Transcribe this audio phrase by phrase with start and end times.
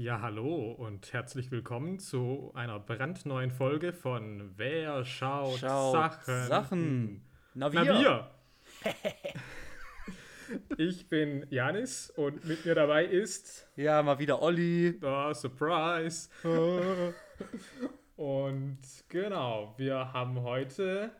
[0.00, 6.46] Ja, hallo und herzlich willkommen zu einer brandneuen Folge von Wer schaut, Schaut Sachen?
[6.46, 7.24] Sachen.
[7.52, 7.98] Na, Na wir.
[7.98, 8.30] wir.
[10.78, 14.98] ich bin Janis und mit mir dabei ist Ja, mal wieder Olli.
[15.02, 16.30] oh, Surprise.
[18.16, 18.78] und
[19.10, 21.10] genau, wir haben heute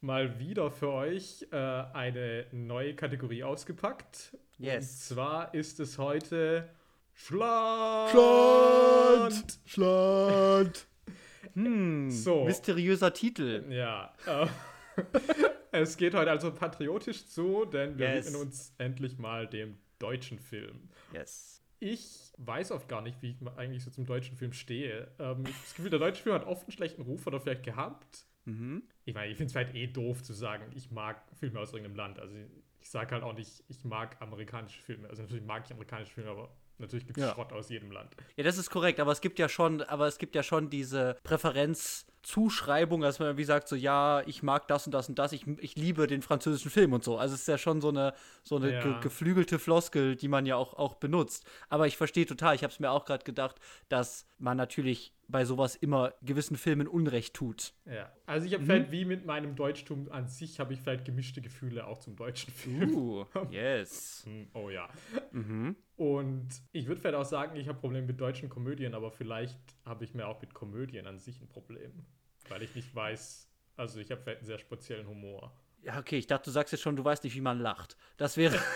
[0.00, 4.36] mal wieder für euch äh, eine neue Kategorie ausgepackt.
[4.58, 4.74] Yes.
[4.74, 6.68] Und zwar ist es heute
[7.14, 8.10] Schland.
[8.10, 9.58] Schland.
[9.64, 10.86] Schland.
[11.54, 12.44] Hm, So.
[12.44, 13.64] mysteriöser Titel.
[13.70, 14.12] Ja.
[14.26, 14.46] Äh,
[15.72, 18.26] es geht heute also patriotisch zu, denn wir Yes.
[18.26, 20.88] widmen uns endlich mal dem deutschen Film.
[21.12, 21.62] Yes.
[21.78, 25.08] Ich weiß oft gar nicht, wie ich eigentlich so zum deutschen Film stehe.
[25.18, 27.62] Ähm, ich habe das Gefühl, der deutsche Film hat oft einen schlechten Ruf oder vielleicht
[27.62, 28.26] gehabt.
[28.46, 28.82] Mhm.
[29.04, 31.96] Ich meine, ich finde es halt eh doof zu sagen, ich mag Filme aus irgendeinem
[31.96, 32.18] Land.
[32.18, 32.34] Also
[32.80, 35.08] ich sage halt auch nicht, ich mag amerikanische Filme.
[35.08, 37.32] Also natürlich mag ich amerikanische Filme, aber natürlich gibt es Ja.
[37.34, 38.14] Schrott aus jedem Land.
[38.36, 41.16] Ja, das ist korrekt, aber es gibt ja schon, aber es gibt ja schon diese
[41.22, 45.46] Präferenzzuschreibung, dass man wie sagt, so ja, ich mag das und das und das, ich,
[45.58, 47.18] ich liebe den französischen Film und so.
[47.18, 48.80] Also es ist ja schon so eine, so eine Ja.
[48.82, 51.44] ge geflügelte Floskel, die man ja auch, auch benutzt.
[51.68, 53.56] Aber ich verstehe total, ich habe es mir auch gerade gedacht,
[53.88, 57.72] dass man natürlich bei sowas immer gewissen Filmen Unrecht tut.
[57.86, 58.12] Ja.
[58.26, 58.66] Also ich habe Mhm.
[58.66, 62.52] vielleicht wie mit meinem Deutschtum an sich, habe ich vielleicht gemischte Gefühle auch zum deutschen
[62.52, 62.94] Film.
[62.94, 64.22] Uh, yes.
[64.26, 64.88] Hm, Oh ja.
[65.32, 65.76] Mhm.
[65.96, 70.04] Und ich würde vielleicht auch sagen, ich habe Probleme mit deutschen Komödien, aber vielleicht habe
[70.04, 72.04] ich mir auch mit Komödien an sich ein Problem.
[72.48, 75.52] Weil ich nicht weiß, also ich habe vielleicht einen sehr speziellen Humor.
[75.82, 77.96] Ja, okay, ich dachte, du sagst jetzt schon, du weißt nicht, wie man lacht.
[78.16, 78.58] Das wäre.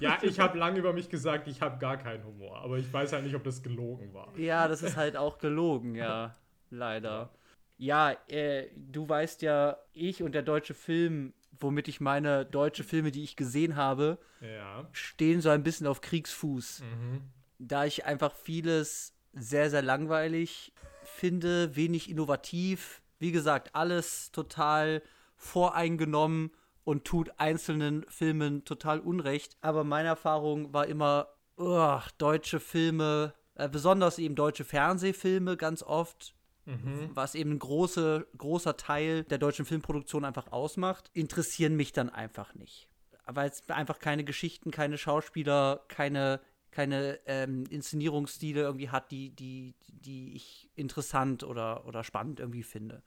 [0.00, 3.12] Ja, ich habe lange über mich gesagt, ich habe gar keinen Humor, aber ich weiß
[3.12, 4.36] halt nicht, ob das gelogen war.
[4.36, 6.34] ja, das ist halt auch gelogen, ja.
[6.70, 7.30] Leider.
[7.78, 13.10] Ja, äh, du weißt ja, ich und der deutsche Film, womit ich meine deutsche Filme,
[13.10, 14.88] die ich gesehen habe, Ja.
[14.92, 16.80] stehen so ein bisschen auf Kriegsfuß.
[16.82, 17.22] Mhm.
[17.58, 23.02] Da ich einfach vieles sehr, sehr langweilig finde, wenig innovativ.
[23.18, 25.02] Wie gesagt, alles total
[25.36, 26.50] voreingenommen
[26.84, 29.56] und tut einzelnen Filmen total Unrecht.
[29.60, 36.34] Aber meine Erfahrung war immer, ugh, deutsche Filme, äh, besonders eben deutsche Fernsehfilme ganz oft,
[36.66, 37.10] Mhm.
[37.12, 42.54] was eben ein große, großer Teil der deutschen Filmproduktion einfach ausmacht, interessieren mich dann einfach
[42.54, 42.88] nicht.
[43.26, 49.74] Weil es einfach keine Geschichten, keine Schauspieler, keine, keine ähm, Inszenierungsstile irgendwie hat, die, die,
[49.88, 53.02] die ich interessant oder, oder spannend irgendwie finde.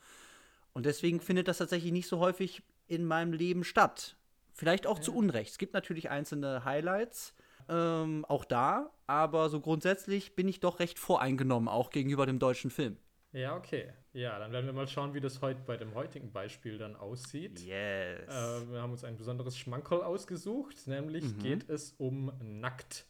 [0.73, 4.15] Und deswegen findet das tatsächlich nicht so häufig in meinem Leben statt.
[4.53, 5.51] Vielleicht auch zu Unrecht.
[5.51, 7.33] Es gibt natürlich einzelne Highlights,
[7.69, 12.71] ähm, auch da, aber so grundsätzlich bin ich doch recht voreingenommen, auch gegenüber dem deutschen
[12.71, 12.97] Film.
[13.37, 13.93] Ja, okay.
[14.13, 17.59] Ja, dann werden wir mal schauen, wie das heute bei dem heutigen Beispiel dann aussieht.
[17.59, 18.27] Yes.
[18.27, 21.39] Äh, wir haben uns ein besonderes Schmankerl ausgesucht, nämlich Mhm.
[21.39, 23.05] geht es um Nackt.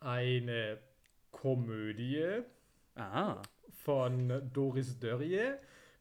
[0.00, 0.78] Eine
[1.30, 2.42] Komödie
[2.96, 3.40] ah.
[3.84, 5.52] von Doris Dörrie,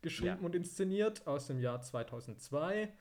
[0.01, 0.45] geschrieben Ja.
[0.45, 2.91] und inszeniert aus dem Jahr 2002.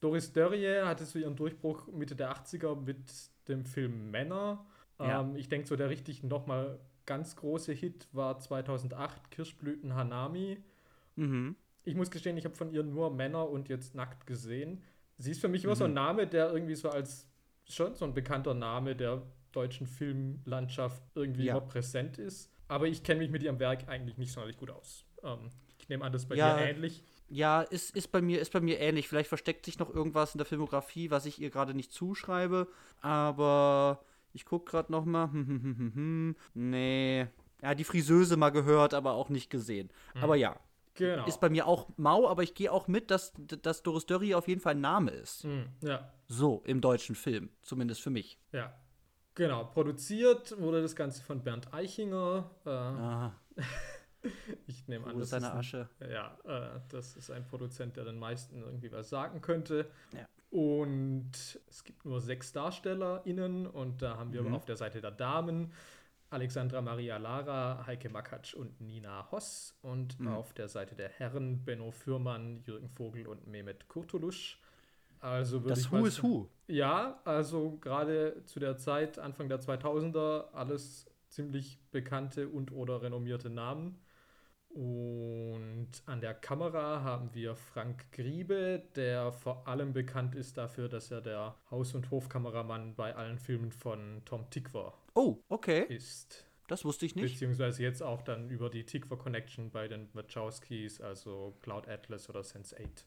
[0.00, 3.04] Doris Dörrie hatte so ihren Durchbruch Mitte der 80er mit
[3.48, 4.64] dem Film Männer.
[4.98, 5.20] Ja.
[5.20, 10.58] Ähm, ich denke, so der richtig nochmal ganz große Hit war 2008 Kirschblüten Hanami.
[11.16, 11.56] Mhm.
[11.84, 14.82] Ich muss gestehen, ich habe von ihr nur Männer und jetzt nackt gesehen.
[15.18, 15.94] Sie ist für mich immer so ein Mhm.
[15.94, 17.26] Name, der irgendwie so als
[17.68, 21.52] schon so ein bekannter Name der deutschen Filmlandschaft irgendwie Ja.
[21.56, 22.50] immer präsent ist.
[22.68, 25.04] Aber ich kenne mich mit ihrem Werk eigentlich nicht sonderlich gut aus.
[25.22, 26.56] Ähm, ich nehme an, das ist bei Ja.
[26.56, 27.02] dir ähnlich.
[27.28, 29.08] Ja, ist, ist, bei mir, ist bei mir ähnlich.
[29.08, 32.68] Vielleicht versteckt sich noch irgendwas in der Filmografie, was ich ihr gerade nicht zuschreibe.
[33.00, 34.00] Aber
[34.32, 35.30] ich gucke gerade noch mal.
[35.32, 36.36] Hm, hm, hm, hm, hm.
[36.54, 37.26] Nee.
[37.62, 39.90] Ja, die Friseuse mal gehört, aber auch nicht gesehen.
[40.20, 40.56] Aber ja,
[40.94, 41.24] Genau.
[41.26, 43.32] ist bei mir auch mau, aber ich gehe auch mit, dass,
[43.62, 45.44] dass Doris Dörrie auf jeden Fall ein Name ist.
[45.44, 47.50] Hm, ja, So, im deutschen Film.
[47.62, 48.38] Zumindest für mich.
[48.52, 48.72] ja.
[49.34, 49.64] Genau.
[49.64, 52.50] Produziert wurde das Ganze von Bernd Eichinger.
[52.66, 53.32] Äh, Ah,
[54.66, 55.88] ich nehme an, das seiner ist ein, Asche.
[56.10, 59.86] Ja, äh, das ist ein Produzent, der den meisten irgendwie was sagen könnte.
[60.12, 60.26] Ja.
[60.52, 61.30] Und
[61.70, 64.54] es gibt nur sechs DarstellerInnen und da haben wir Mhm.
[64.54, 65.72] auf der Seite der Damen
[66.28, 70.28] Alexandra Maria Lara, Heike Makatsch und Nina Hoss und Mhm.
[70.28, 74.58] auf der Seite der Herren Benno Fürmann, Jürgen Vogel und Mehmet Kurtulusch.
[75.20, 76.48] Also Das Who is Who.
[76.66, 83.48] ja, also gerade zu der Zeit, Anfang der 2000er, alles ziemlich bekannte und oder renommierte
[83.48, 83.98] Namen.
[84.74, 91.10] Und an der Kamera haben wir Frank Griebe, der vor allem bekannt ist dafür, dass
[91.10, 95.84] er der Haus- und Hofkameramann bei allen Filmen von Tom Tykwer Oh, okay.
[95.88, 96.46] ist.
[96.68, 97.34] Das wusste ich nicht.
[97.34, 102.40] Beziehungsweise jetzt auch dann über die Tykwer Connection bei den Wachowskis, also Cloud Atlas oder
[102.40, 103.04] Sense8.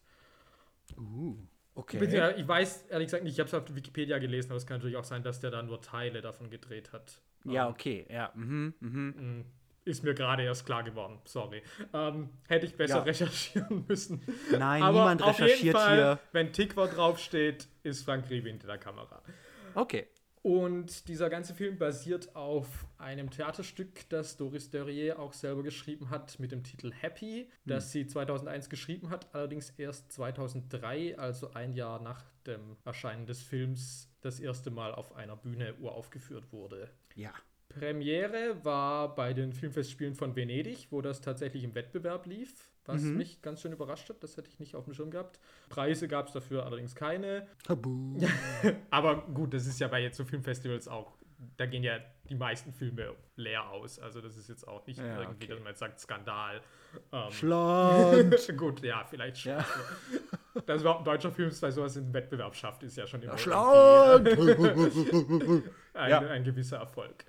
[0.98, 1.36] Uh,
[1.74, 1.98] okay.
[1.98, 4.78] Beziehungsweise, Ich weiß ehrlich gesagt nicht, ich habe es auf Wikipedia gelesen, aber es kann
[4.78, 7.22] natürlich auch sein, dass der da nur Teile davon gedreht hat.
[7.44, 8.06] Ja, Ähm, okay.
[8.10, 8.32] Ja.
[8.36, 9.46] Mhm, mhm.
[9.86, 11.62] Ist mir gerade erst klar geworden, sorry.
[11.94, 13.04] Ähm, hätte ich besser Ja.
[13.04, 14.22] recherchieren müssen.
[14.52, 16.20] Nein, Aber niemand auf jeden recherchiert Fall, hier.
[16.32, 19.22] Wenn Tikva draufsteht, ist Frank Riebe hinter der Kamera.
[19.76, 20.08] Okay.
[20.42, 26.40] Und dieser ganze Film basiert auf einem Theaterstück, das Doris Dörrier auch selber geschrieben hat,
[26.40, 32.00] mit dem Titel Happy, das sie 2001 geschrieben hat, allerdings erst 2003, also ein Jahr
[32.00, 36.90] nach dem Erscheinen des Films, das erste Mal auf einer Bühne uraufgeführt wurde.
[37.16, 37.34] Ja.
[37.70, 42.54] Premiere war bei den Filmfestspielen von Venedig, wo das tatsächlich im Wettbewerb lief,
[42.86, 43.18] was Mhm.
[43.18, 44.24] mich ganz schön überrascht hat.
[44.24, 45.40] Das hätte ich nicht auf dem Schirm gehabt.
[45.70, 47.48] Preise gab es dafür allerdings keine.
[47.64, 48.18] Tabu.
[48.92, 51.18] Aber gut, das ist ja bei jetzt so Filmfestivals auch.
[51.58, 54.00] Da gehen ja die meisten Filme leer aus.
[54.00, 55.48] Also das ist jetzt auch nicht Ja, irgendwie, okay.
[55.48, 56.62] dass man jetzt sagt, Skandal.
[57.12, 58.52] Ähm, Schland.
[58.58, 59.52] gut, ja, vielleicht schon.
[59.52, 59.66] Ja.
[60.66, 63.38] Dass überhaupt ein deutscher Film bei sowas in den Wettbewerb schafft, ist ja schon immer
[63.38, 64.28] Schland.
[64.30, 65.64] irgendwie
[65.94, 66.20] ein, Ja.
[66.20, 67.26] ein gewisser Erfolg.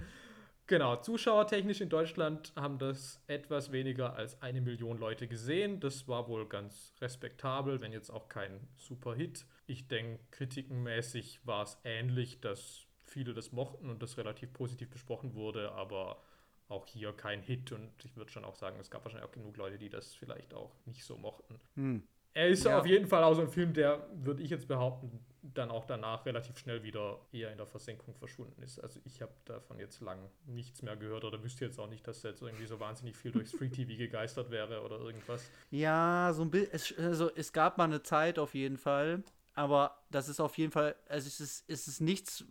[0.68, 5.78] Genau, zuschauertechnisch in Deutschland haben das etwas weniger als eine Million Leute gesehen.
[5.78, 9.46] Das war wohl ganz respektabel, wenn jetzt auch kein Superhit.
[9.66, 15.34] Ich denke, kritikenmäßig war es ähnlich, dass viele das mochten und das relativ positiv besprochen
[15.34, 16.20] wurde, aber
[16.68, 19.56] auch hier kein Hit und ich würde schon auch sagen, es gab wahrscheinlich auch genug
[19.56, 21.60] Leute, die das vielleicht auch nicht so mochten.
[21.76, 22.02] Hm.
[22.34, 22.80] Er ist Ja.
[22.80, 25.24] auf jeden Fall auch so ein Film, der, würde ich jetzt behaupten,
[25.54, 28.78] dann auch danach relativ schnell wieder eher in der Versenkung verschwunden ist.
[28.78, 32.22] Also ich habe davon jetzt lang nichts mehr gehört oder wüsste jetzt auch nicht, dass
[32.22, 35.48] jetzt irgendwie so wahnsinnig viel durchs Free TV gegeistert wäre oder irgendwas.
[35.70, 36.72] Ja, so ein bisschen.
[36.72, 39.22] Es, also, es gab mal eine Zeit auf jeden Fall.
[39.56, 42.44] Aber das ist auf jeden Fall, also es ist, es ist nichts,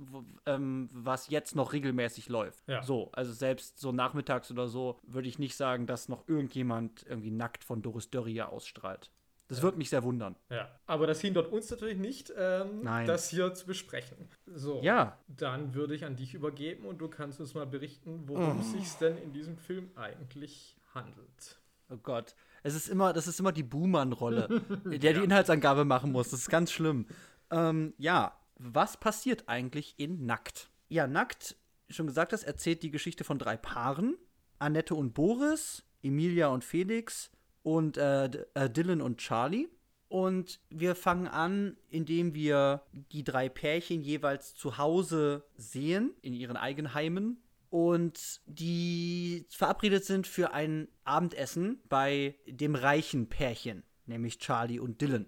[0.47, 2.67] ähm, was jetzt noch regelmäßig läuft.
[2.67, 2.81] Ja.
[2.81, 7.29] So, also selbst so nachmittags oder so würde ich nicht sagen, dass noch irgendjemand irgendwie
[7.29, 9.11] nackt von Doris Dörrier ausstrahlt.
[9.47, 10.35] Das würde mich sehr wundern.
[10.49, 14.17] Ja, aber das hindert uns natürlich nicht, ähm, das hier zu besprechen.
[14.47, 18.59] So, Ja, dann würde ich an dich übergeben und du kannst uns mal berichten, worum
[18.59, 21.59] es sich denn in diesem Film eigentlich handelt.
[21.89, 22.35] oh Gott.
[22.63, 26.31] Es ist immer, das ist immer die Buhmann-Rolle, der die Inhaltsangabe machen muss.
[26.31, 27.05] Das ist ganz schlimm.
[27.51, 30.71] Ähm, ja, was passiert eigentlich in Nackt?
[30.89, 31.55] Ja, Nackt,
[31.91, 34.17] schon gesagt hast, erzählt die Geschichte von drei Paaren.
[34.57, 37.29] Annette und Boris, Emilia und Felix
[37.65, 39.67] und äh, äh, Dylan und Charlie.
[40.07, 46.57] Und wir fangen an, indem wir die drei Pärchen jeweils zu Hause sehen, in ihren
[46.57, 47.41] Eigenheimen.
[47.71, 55.25] Und die verabredet sind für ein Abendessen bei dem reichen Pärchen, nämlich Charlie und Dylan.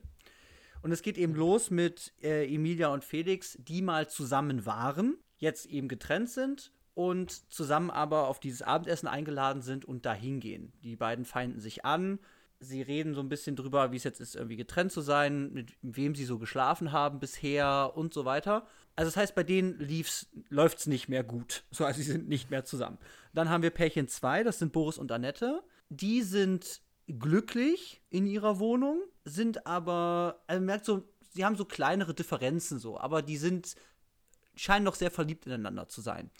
[0.83, 5.66] Und es geht eben los mit äh, Emilia und Felix, die mal zusammen waren, jetzt
[5.66, 10.73] eben getrennt sind und zusammen aber auf dieses Abendessen eingeladen sind und dahin gehen.
[10.83, 12.17] Die beiden feinden sich an.
[12.59, 15.73] Sie reden so ein bisschen drüber, wie es jetzt ist, irgendwie getrennt zu sein, mit
[15.83, 18.65] wem sie so geschlafen haben bisher und so weiter.
[18.95, 19.77] Also das heißt, bei denen
[20.49, 21.65] läuft es nicht mehr gut.
[21.71, 22.97] So, also sie sind nicht mehr zusammen.
[23.31, 25.61] Dann haben wir Pärchen 2, das sind Boris und Annette.
[25.89, 31.65] Die sind glücklich in ihrer Wohnung, sind aber, also man merkt so, sie haben so
[31.65, 33.75] kleinere Differenzen so, aber die sind,
[34.55, 36.31] scheinen noch sehr verliebt ineinander zu sein.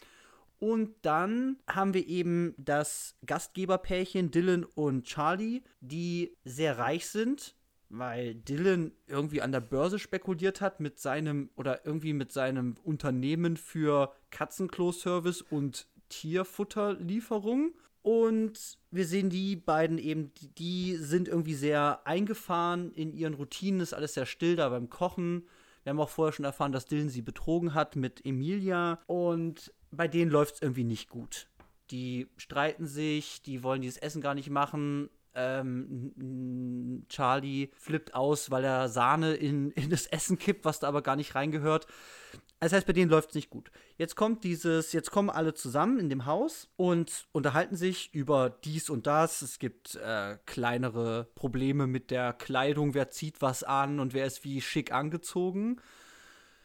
[0.58, 7.54] Und dann haben wir eben das Gastgeberpärchen Dylan und Charlie, die sehr reich sind,
[7.90, 13.56] weil Dylan irgendwie an der Börse spekuliert hat mit seinem oder irgendwie mit seinem Unternehmen
[13.56, 17.72] für Katzenklo-Service und Tierfutterlieferung.
[18.02, 23.92] Und wir sehen die beiden eben, die, sind irgendwie sehr eingefahren in ihren Routinen, ist
[23.92, 25.46] alles sehr still da beim Kochen.
[25.82, 29.00] Wir haben auch vorher schon erfahren, dass Dylan sie betrogen hat mit Emilia.
[29.06, 31.48] Und bei denen läuft es irgendwie nicht gut.
[31.90, 35.08] Die streiten sich, die wollen dieses Essen gar nicht machen.
[35.34, 41.02] Ähm, Charlie flippt aus, weil er Sahne in, in das Essen kippt, was da aber
[41.02, 41.86] gar nicht reingehört.
[42.60, 43.70] Das heißt, bei denen läuft es nicht gut.
[43.98, 48.90] Jetzt kommt dieses, jetzt kommen alle zusammen in dem Haus und unterhalten sich über dies
[48.90, 49.42] und das.
[49.42, 54.42] Es gibt äh, kleinere Probleme mit der Kleidung, wer zieht was an und wer ist
[54.42, 55.80] wie schick angezogen.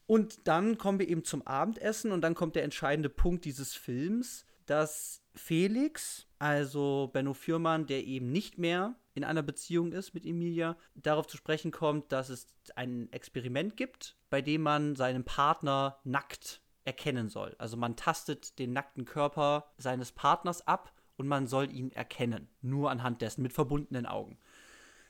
[0.05, 4.45] Und dann kommen wir eben zum Abendessen und dann kommt der entscheidende Punkt dieses Films,
[4.65, 10.77] dass Felix, also Benno Fürmann, der eben nicht mehr in einer Beziehung ist mit Emilia,
[10.95, 16.61] darauf zu sprechen kommt, dass es ein Experiment gibt, bei dem man seinen Partner nackt
[16.85, 17.55] erkennen soll.
[17.59, 22.91] Also man tastet den nackten Körper seines Partners ab und man soll ihn erkennen, nur
[22.91, 24.37] anhand dessen, mit verbundenen Augen.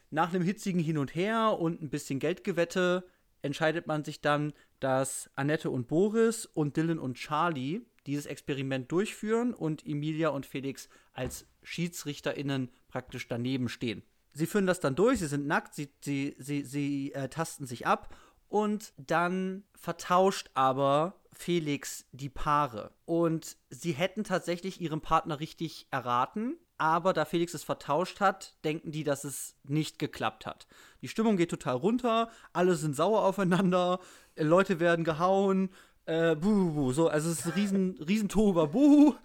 [0.09, 3.03] Nach einem hitzigen Hin und Her und ein bisschen Geldgewette
[3.41, 9.53] entscheidet man sich dann, dass Annette und Boris und Dylan und Charlie dieses Experiment durchführen
[9.53, 14.03] und Emilia und Felix als SchiedsrichterInnen praktisch daneben stehen.
[14.33, 17.87] Sie führen das dann durch, sie sind nackt, sie, sie, sie, sie äh, tasten sich
[17.87, 18.13] ab
[18.49, 22.91] Und dann vertauscht aber Felix die Paare.
[23.05, 26.57] Und sie hätten tatsächlich ihren Partner richtig erraten.
[26.83, 30.67] Aber da Felix es vertauscht hat, denken die, dass es nicht geklappt hat.
[31.01, 34.01] Die Stimmung geht total runter, alle sind sauer aufeinander,
[34.35, 35.69] Leute werden gehauen,
[36.07, 39.15] äh, buh, buh, so, also es ist ein riesen, riesen Tohuwabohu.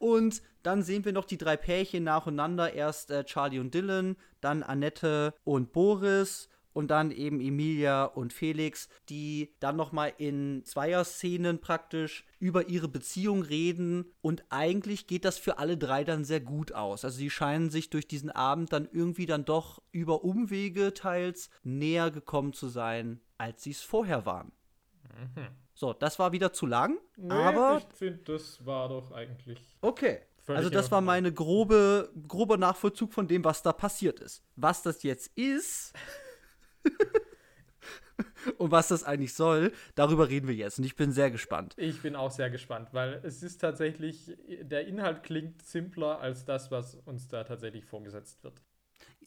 [0.00, 2.72] Und dann sehen wir noch die drei Pärchen nacheinander.
[2.72, 8.90] Erst äh, Charlie und Dylan, dann Annette und Boris und dann eben Emilia und Felix,
[9.08, 15.38] die dann noch mal in Zweier-Szenen praktisch über ihre Beziehung reden und eigentlich geht das
[15.38, 17.04] für alle drei dann sehr gut aus.
[17.04, 22.10] Also sie scheinen sich durch diesen Abend dann irgendwie dann doch über Umwege teils näher
[22.10, 24.52] gekommen zu sein, als sie es vorher waren.
[25.04, 25.46] Mhm.
[25.74, 30.20] So, das war wieder zu lang, nee, aber ich finde, das war doch eigentlich Okay.
[30.46, 34.42] Also das war meine grobe grober Nachvollzug von dem, was da passiert ist.
[34.56, 35.94] Was das jetzt ist,
[38.58, 40.78] Und was das eigentlich soll, darüber reden wir jetzt.
[40.78, 41.74] Und ich bin sehr gespannt.
[41.76, 46.70] Ich bin auch sehr gespannt, weil es ist tatsächlich, der Inhalt klingt simpler als das,
[46.70, 48.60] was uns da tatsächlich vorgesetzt wird.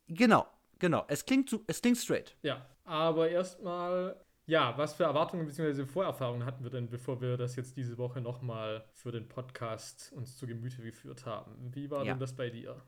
[0.07, 0.47] Genau,
[0.79, 1.05] genau.
[1.07, 2.37] Es klingt, es klingt straight.
[2.43, 5.85] Ja, aber erstmal, ja, was für Erwartungen bzw.
[5.85, 10.37] Vorerfahrungen hatten wir denn, bevor wir das jetzt diese Woche nochmal für den Podcast uns
[10.37, 11.71] zu Gemüte geführt haben?
[11.73, 12.13] Wie war ja.
[12.13, 12.81] denn das bei dir?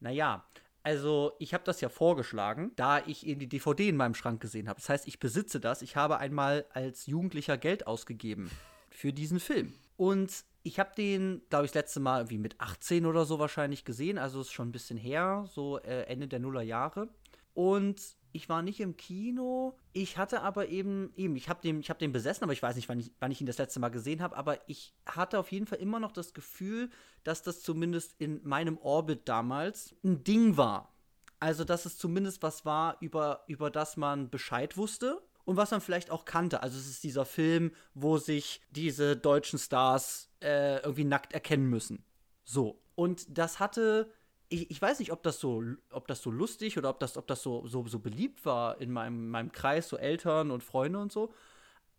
[0.00, 0.44] Naja,
[0.82, 4.68] also, ich habe das ja vorgeschlagen, da ich eben die DVD in meinem Schrank gesehen
[4.68, 4.80] habe.
[4.80, 5.82] Das heißt, ich besitze das.
[5.82, 8.50] Ich habe einmal als Jugendlicher Geld ausgegeben
[8.90, 9.74] für diesen Film.
[9.96, 13.84] Und ich habe den, glaube ich, das letzte Mal irgendwie mit 18 oder so wahrscheinlich
[13.84, 14.16] gesehen.
[14.16, 17.08] Also ist schon ein bisschen her, so äh, Ende der Nullerjahre.
[17.52, 18.00] Und
[18.32, 19.76] ich war nicht im Kino.
[19.92, 22.88] Ich hatte aber eben, eben, ich habe den, hab den besessen, aber ich weiß nicht,
[22.88, 24.36] wann ich, wann ich ihn das letzte Mal gesehen habe.
[24.36, 26.90] Aber ich hatte auf jeden Fall immer noch das Gefühl,
[27.24, 30.94] dass das zumindest in meinem Orbit damals ein Ding war.
[31.40, 35.80] Also, dass es zumindest was war, über, über das man Bescheid wusste und was man
[35.80, 36.62] vielleicht auch kannte.
[36.62, 42.04] Also, es ist dieser Film, wo sich diese deutschen Stars äh, irgendwie nackt erkennen müssen.
[42.44, 42.82] So.
[42.94, 44.12] Und das hatte
[44.50, 47.26] ich, ich, weiß nicht, ob das so, ob das so lustig oder ob das, ob
[47.26, 51.12] das so, so, so beliebt war in meinem, meinem Kreis, so Eltern und Freunde und
[51.12, 51.32] so.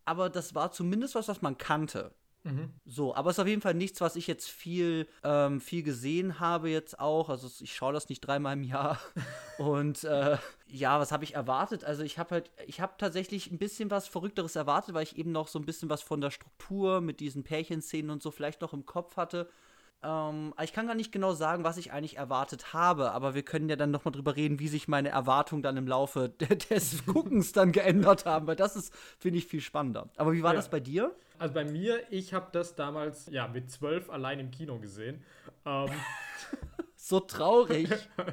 [0.04, 2.12] Aber das war zumindest was, was man kannte.
[2.44, 2.70] Mhm.
[2.84, 6.40] So, aber es ist auf jeden Fall nichts, was ich jetzt viel, ähm, viel gesehen
[6.40, 7.28] habe jetzt auch.
[7.28, 8.98] Also ich schaue das nicht dreimal im Jahr.
[9.58, 11.84] und äh, ja, was habe ich erwartet?
[11.84, 15.32] Also ich habe halt, ich habe tatsächlich ein bisschen was Verrückteres erwartet, weil ich eben
[15.32, 18.72] noch so ein bisschen was von der Struktur mit diesen Pärchenszenen und so vielleicht noch
[18.72, 19.48] im Kopf hatte.
[20.02, 23.68] Ähm, ich kann gar nicht genau sagen, was ich eigentlich erwartet habe, aber wir können
[23.68, 26.28] ja dann nochmal drüber reden, wie sich meine Erwartungen dann im Laufe
[26.70, 30.08] des Guckens dann geändert haben, weil das ist, finde ich, viel spannender.
[30.16, 30.56] Aber wie war ja.
[30.56, 31.14] das bei dir?
[31.38, 35.24] Also bei mir, ich habe das damals ja mit zwölf allein im Kino gesehen.
[35.64, 35.90] Ähm,
[36.96, 37.90] so traurig.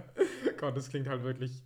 [0.57, 1.63] Gott, das klingt halt wirklich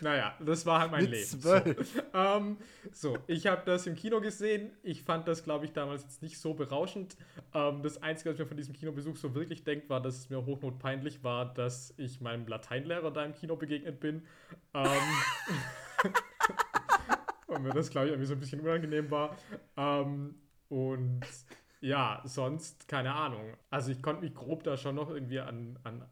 [0.00, 1.26] naja, das war halt mein Mit Leben.
[1.26, 1.94] Zwölf.
[1.94, 2.56] So, ähm,
[2.92, 4.70] so ich habe das im Kino gesehen.
[4.82, 7.16] Ich fand das, glaube ich, damals jetzt nicht so berauschend.
[7.54, 10.30] Ähm, das Einzige, was ich mir von diesem Kinobesuch so wirklich denke, war, dass es
[10.30, 14.26] mir hochnotpeinlich war, dass ich meinem Lateinlehrer da im Kino begegnet bin.
[14.74, 14.88] Ähm,
[17.46, 19.36] und mir das, glaube ich, irgendwie so ein bisschen unangenehm war.
[19.76, 20.34] Ähm,
[20.68, 21.22] und
[21.80, 23.54] ja, sonst keine Ahnung.
[23.70, 26.04] Also ich konnte mich grob da schon noch irgendwie an, an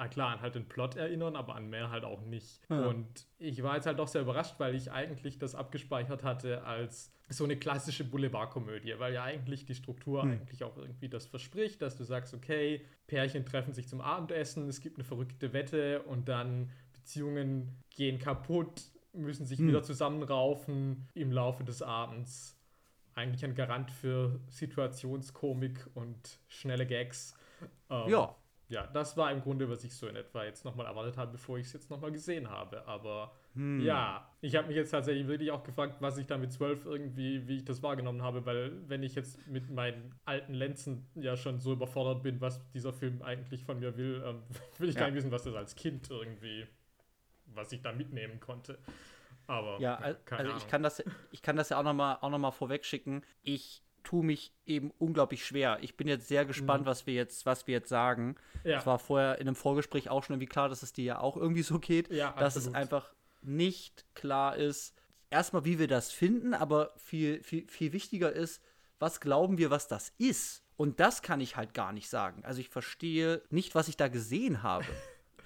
[0.00, 2.60] ah, klar, an halt den Plot erinnern, aber an mehr halt auch nicht.
[2.70, 2.86] Ja.
[2.86, 7.12] Und ich war jetzt halt doch sehr überrascht, weil ich eigentlich das abgespeichert hatte als
[7.28, 10.32] so eine klassische Boulevardkomödie, weil ja eigentlich die Struktur hm.
[10.32, 14.80] eigentlich auch irgendwie das verspricht, dass du sagst, okay, Pärchen treffen sich zum Abendessen, es
[14.80, 19.68] gibt eine verrückte Wette und dann Beziehungen gehen kaputt, müssen sich hm.
[19.68, 22.56] wieder zusammenraufen im Laufe des Abends.
[23.14, 27.34] Eigentlich ein Garant für Situationskomik und schnelle Gags.
[27.90, 28.34] Ähm, ja
[28.70, 31.58] ja, das war im Grunde, was ich so in etwa jetzt nochmal erwartet habe, bevor
[31.58, 32.86] ich es jetzt nochmal gesehen habe.
[32.86, 33.80] Aber hm.
[33.80, 37.48] ja, ich habe mich jetzt tatsächlich wirklich auch gefragt, was ich da mit zwölf irgendwie,
[37.48, 41.58] wie ich das wahrgenommen habe, weil wenn ich jetzt mit meinen alten Lenzen ja schon
[41.58, 44.42] so überfordert bin, was dieser Film eigentlich von mir will, ähm,
[44.78, 45.00] will ich ja.
[45.00, 46.64] gar nicht wissen, was das als Kind irgendwie,
[47.46, 48.78] was ich da mitnehmen konnte.
[49.48, 52.52] Aber ja, also ich kann das, ich kann das ja auch nochmal auch noch mal
[52.52, 53.22] vorweg schicken.
[53.42, 55.78] Ich tue mich eben unglaublich schwer.
[55.82, 56.86] Ich bin jetzt sehr gespannt, mhm.
[56.86, 58.36] was wir jetzt, was wir jetzt sagen.
[58.64, 58.78] Ja.
[58.78, 61.36] Es war vorher in einem Vorgespräch auch schon irgendwie klar, dass es dir ja auch
[61.36, 64.94] irgendwie so geht, ja, dass es einfach nicht klar ist,
[65.30, 68.62] erstmal, wie wir das finden, aber viel, viel, viel wichtiger ist,
[68.98, 70.62] was glauben wir, was das ist?
[70.76, 72.44] Und das kann ich halt gar nicht sagen.
[72.44, 74.86] Also ich verstehe nicht, was ich da gesehen habe.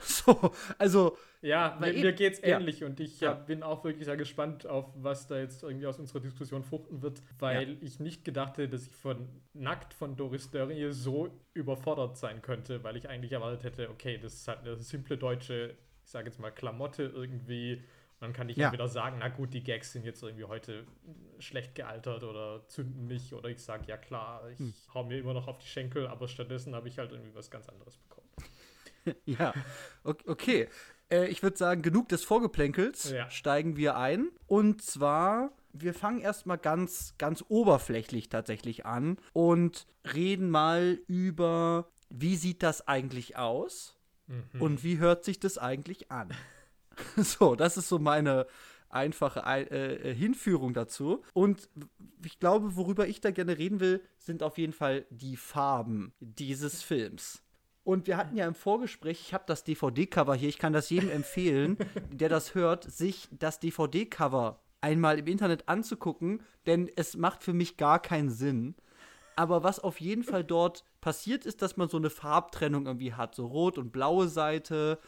[0.26, 1.16] So, also.
[1.40, 2.86] Ja, mir, mir geht's ähnlich ja.
[2.86, 3.34] und ich ja.
[3.34, 7.20] bin auch wirklich sehr gespannt auf, was da jetzt irgendwie aus unserer Diskussion fruchten wird,
[7.38, 7.76] weil ja.
[7.82, 12.82] ich nicht gedacht hätte, dass ich von nackt von Doris Dörrie so überfordert sein könnte,
[12.82, 16.38] weil ich eigentlich erwartet hätte, okay, das ist halt eine simple deutsche, ich sage jetzt
[16.40, 17.82] mal, Klamotte irgendwie
[18.20, 18.66] Dann kann ich Ja.
[18.66, 20.86] entweder sagen, na gut, die Gags sind jetzt irgendwie heute
[21.40, 23.32] schlecht gealtert oder zünden nicht.
[23.34, 24.74] Oder ich sage, ja klar, ich Hm.
[24.94, 27.68] hau mir immer noch auf die Schenkel, aber stattdessen habe ich halt irgendwie was ganz
[27.68, 28.23] anderes bekommen.
[29.26, 29.52] Ja,
[30.04, 30.68] okay.
[31.10, 33.10] Äh, ich würde sagen, genug des Vorgeplänkels.
[33.10, 33.28] Ja.
[33.30, 34.28] Steigen wir ein.
[34.46, 42.36] Und zwar, wir fangen erstmal ganz, ganz oberflächlich tatsächlich an und reden mal über, wie
[42.36, 44.62] sieht das eigentlich aus Mhm.
[44.62, 46.30] und wie hört sich das eigentlich an.
[47.16, 48.46] so, das ist so meine
[48.88, 51.22] einfache Ei- äh, äh, Hinführung dazu.
[51.34, 51.68] Und
[52.24, 56.82] ich glaube, worüber ich da gerne reden will, sind auf jeden Fall die Farben dieses
[56.82, 57.42] Films.
[57.84, 61.10] Und wir hatten ja im Vorgespräch, ich habe das DVD-Cover hier, ich kann das jedem
[61.10, 61.76] empfehlen,
[62.10, 67.76] der das hört, sich das DVD-Cover einmal im Internet anzugucken, denn es macht für mich
[67.76, 68.74] gar keinen Sinn.
[69.36, 73.34] Aber was auf jeden Fall dort passiert ist, dass man so eine Farbtrennung irgendwie hat,
[73.34, 74.98] so rot und blaue Seite.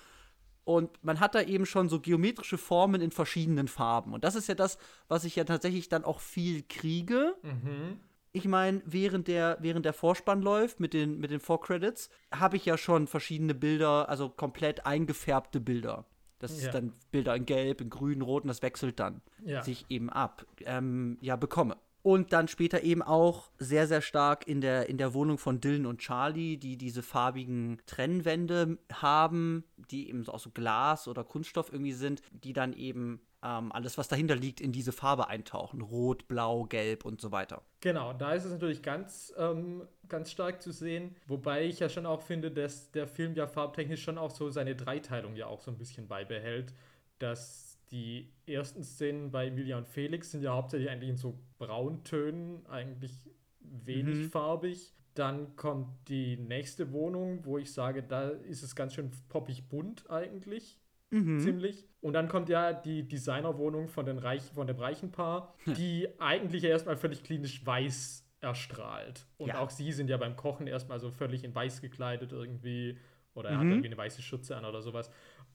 [0.64, 4.12] Und man hat da eben schon so geometrische Formen in verschiedenen Farben.
[4.12, 4.78] Und das ist ja das,
[5.08, 7.36] was ich ja tatsächlich dann auch viel kriege.
[7.42, 8.00] Mhm.
[8.32, 12.66] Ich meine, während der, während der Vorspann läuft mit den, mit den Vorcredits, habe ich
[12.66, 16.04] ja schon verschiedene Bilder, also komplett eingefärbte Bilder.
[16.38, 16.72] Das ist Ja.
[16.72, 19.62] dann Bilder in Gelb, in Grün, Rot und das wechselt dann Ja.
[19.62, 21.76] sich eben ab, ähm, ja, bekomme.
[22.02, 25.86] Und dann später eben auch sehr, sehr stark in der, in der Wohnung von Dylan
[25.86, 31.72] und Charlie, die diese farbigen Trennwände haben, die eben so aus so Glas oder Kunststoff
[31.72, 35.80] irgendwie sind, die dann eben ähm, alles, was dahinter liegt, in diese Farbe eintauchen.
[35.80, 37.62] Rot, Blau, Gelb und so weiter.
[37.80, 41.14] Genau, da ist es natürlich ganz, ähm, ganz stark zu sehen.
[41.28, 44.74] Wobei ich ja schon auch finde, dass der Film ja farbtechnisch schon auch so seine
[44.74, 46.74] Dreiteilung ja auch so ein bisschen beibehält.
[47.20, 52.66] Dass die ersten Szenen bei Emilia und Felix sind ja hauptsächlich eigentlich in so Brauntönen,
[52.66, 53.12] eigentlich
[53.60, 54.30] wenig Mhm.
[54.30, 54.92] farbig.
[55.14, 60.10] Dann kommt die nächste Wohnung, wo ich sage, da ist es ganz schön poppig bunt
[60.10, 60.78] eigentlich
[61.16, 61.38] Mhm.
[61.40, 61.84] ziemlich.
[62.00, 66.64] Und dann kommt ja die Designerwohnung von, den Reich, von dem reichen Paar, die eigentlich
[66.64, 69.26] erstmal völlig klinisch weiß erstrahlt.
[69.38, 69.58] Und Ja.
[69.60, 72.98] auch sie sind ja beim Kochen erstmal so völlig in weiß gekleidet irgendwie.
[73.34, 73.70] Oder er hat Mhm.
[73.72, 75.10] irgendwie eine weiße Schürze an oder sowas.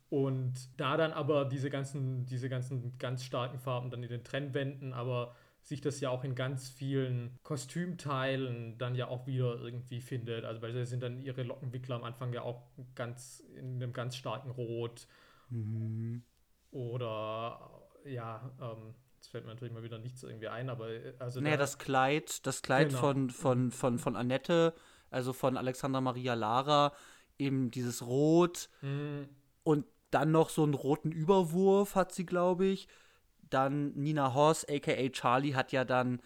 [0.10, 4.94] Und da dann aber diese ganzen, diese ganzen ganz starken Farben dann in den Trennwänden,
[4.94, 10.44] aber sich das ja auch in ganz vielen Kostümteilen dann ja auch wieder irgendwie findet.
[10.44, 12.64] Also beispielsweise sind dann ihre Lockenwickler am Anfang ja auch
[12.96, 15.07] ganz in einem ganz starken Rot.
[15.51, 16.24] Mhm.
[16.72, 21.40] Oder ja, ähm, jetzt fällt mir natürlich mal wieder nichts irgendwie ein, aber äh, also
[21.42, 23.00] Naja, da- das Kleid, das Kleid Genau.
[23.00, 24.74] von, von, von, von Annette,
[25.09, 26.94] also von Alexandra Maria Lara,
[27.37, 29.27] eben dieses Rot Hm,
[29.64, 32.87] und dann noch so einen roten Überwurf hat sie, glaube ich.
[33.50, 36.22] Dann Nina Hoss, aka Charlie, hat ja dann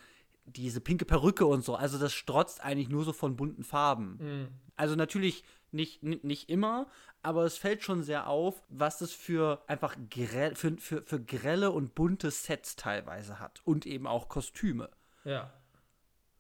[0.46, 1.76] diese pinke Perücke und so.
[1.76, 4.18] Also das strotzt eigentlich nur so von bunten Farben.
[4.20, 5.44] hm, Also natürlich
[5.76, 6.88] nicht, ni- nicht immer,
[7.22, 11.72] aber es fällt schon sehr auf, was es für einfach grell, für, für, für grelle
[11.72, 13.62] und bunte Sets teilweise hat.
[13.66, 14.90] Und eben auch Kostüme.
[15.24, 15.52] ja.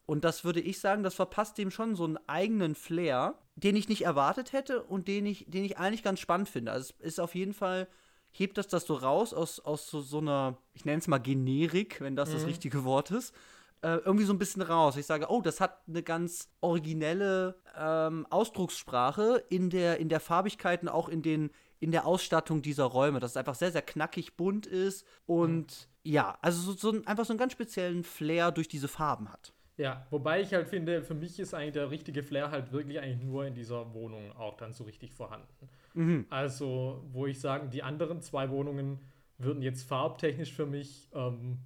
[0.07, 3.89] Und das würde ich sagen, das verpasst dem schon so einen eigenen Flair, den ich
[3.89, 6.71] nicht erwartet hätte und den ich, den ich eigentlich ganz spannend finde.
[6.71, 7.87] Also es ist auf jeden Fall,
[8.31, 12.01] hebt das das so raus aus, aus so, so einer, ich nenne es mal Generik,
[12.01, 12.47] wenn das das Mhm.
[12.49, 13.33] richtige Wort ist,
[13.81, 14.97] äh, irgendwie so ein bisschen raus.
[14.97, 20.81] Ich sage, oh, das hat eine ganz originelle ähm, Ausdruckssprache in der, in der Farbigkeit
[20.81, 24.37] und auch in den in der Ausstattung dieser Räume, dass es einfach sehr, sehr knackig
[24.37, 28.67] bunt ist und ja, also so, so ein, einfach so einen ganz speziellen Flair durch
[28.67, 29.53] diese Farben hat.
[29.77, 33.21] Ja, wobei ich halt finde, für mich ist eigentlich der richtige Flair halt wirklich eigentlich
[33.21, 35.69] nur in dieser Wohnung auch dann so richtig vorhanden.
[35.93, 36.25] Mhm.
[36.29, 38.99] Also, wo ich sagen, die anderen zwei Wohnungen
[39.37, 41.59] würden jetzt farbtechnisch für mich, ähm,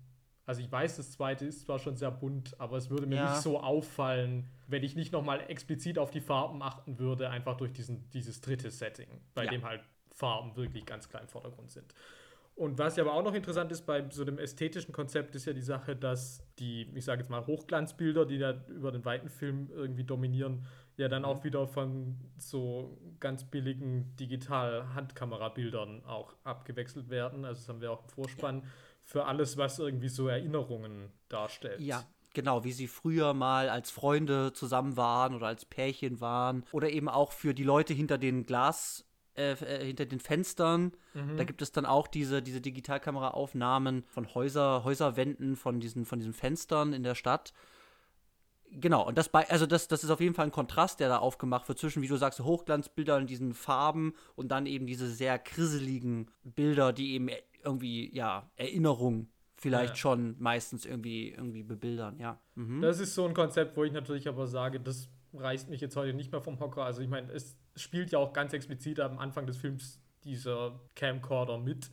[0.50, 3.24] also ich weiß, das zweite ist zwar schon sehr bunt, aber es würde mir Ja.
[3.26, 7.72] nicht so auffallen, wenn ich nicht nochmal explizit auf die Farben achten würde, einfach durch
[7.72, 9.52] diesen, dieses dritte Setting, bei Ja.
[9.52, 9.82] dem halt
[10.12, 11.94] Farben wirklich ganz klar im Vordergrund sind.
[12.56, 15.54] Und was ja aber auch noch interessant ist bei so dem ästhetischen Konzept, ist ja
[15.54, 19.70] die Sache, dass die, ich sage jetzt mal, Hochglanzbilder, die da über den weiten Film
[19.72, 20.66] irgendwie dominieren,
[20.98, 27.46] ja dann auch wieder von so ganz billigen Digital-Handkamerabildern auch abgewechselt werden.
[27.46, 28.64] Also das haben wir auch im Vorspann
[29.10, 31.82] für alles, was irgendwie so Erinnerungen darstellt.
[31.82, 32.04] Ja,
[32.36, 36.64] genau, wie sie früher mal als Freunde zusammen waren oder als Pärchen waren.
[36.72, 40.92] Oder eben auch für die Leute hinter den Glas, äh, äh, hinter den Fenstern.
[41.16, 41.38] Mhm.
[41.38, 46.34] Da gibt es dann auch diese, diese Digitalkameraaufnahmen von Häuser, Häuserwänden, von diesen, von diesen
[46.34, 47.52] Fenstern in der Stadt.
[48.72, 51.18] Genau, und das bei, also das, das ist auf jeden Fall ein Kontrast, der da
[51.18, 55.40] aufgemacht wird zwischen, wie du sagst, Hochglanzbilder in diesen Farben und dann eben diese sehr
[55.40, 57.30] krisseligen Bilder, die eben
[57.64, 59.98] irgendwie, ja, Erinnerungen vielleicht Ja.
[59.98, 62.40] schon meistens irgendwie, irgendwie bebildern, ja.
[62.56, 62.82] Mhm.
[62.82, 66.14] Das ist so ein Konzept, wo ich natürlich aber sage, das reißt mich jetzt heute
[66.14, 66.84] nicht mehr vom Hocker.
[66.84, 71.58] Also ich meine, es spielt ja auch ganz explizit am Anfang des Films dieser Camcorder
[71.58, 71.90] mit,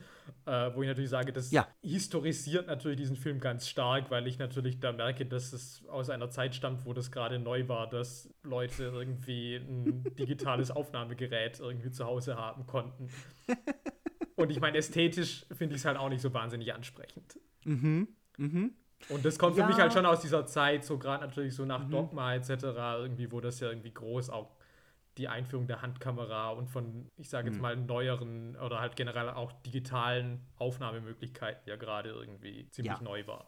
[0.47, 1.69] äh, wo ich natürlich sage, das Ja.
[1.81, 6.31] historisiert natürlich diesen Film ganz stark, weil ich natürlich da merke, dass es aus einer
[6.31, 12.05] Zeit stammt, wo das gerade neu war, dass Leute irgendwie ein digitales Aufnahmegerät irgendwie zu
[12.05, 13.11] Hause haben konnten.
[14.37, 17.39] Und ich meine, ästhetisch finde ich es halt auch nicht so wahnsinnig ansprechend.
[17.65, 18.09] Mhm.
[18.37, 18.75] Mhm.
[19.09, 19.65] Und das kommt Ja.
[19.65, 22.51] für mich halt schon aus dieser Zeit, so gerade natürlich so nach Dogma etc.,
[22.99, 24.55] irgendwie, wo das ja irgendwie groß auch
[25.17, 29.53] die Einführung der Handkamera und von, ich sage jetzt mal, neueren oder halt generell auch
[29.63, 33.03] digitalen Aufnahmemöglichkeiten ja gerade irgendwie ziemlich Ja.
[33.03, 33.47] neu war.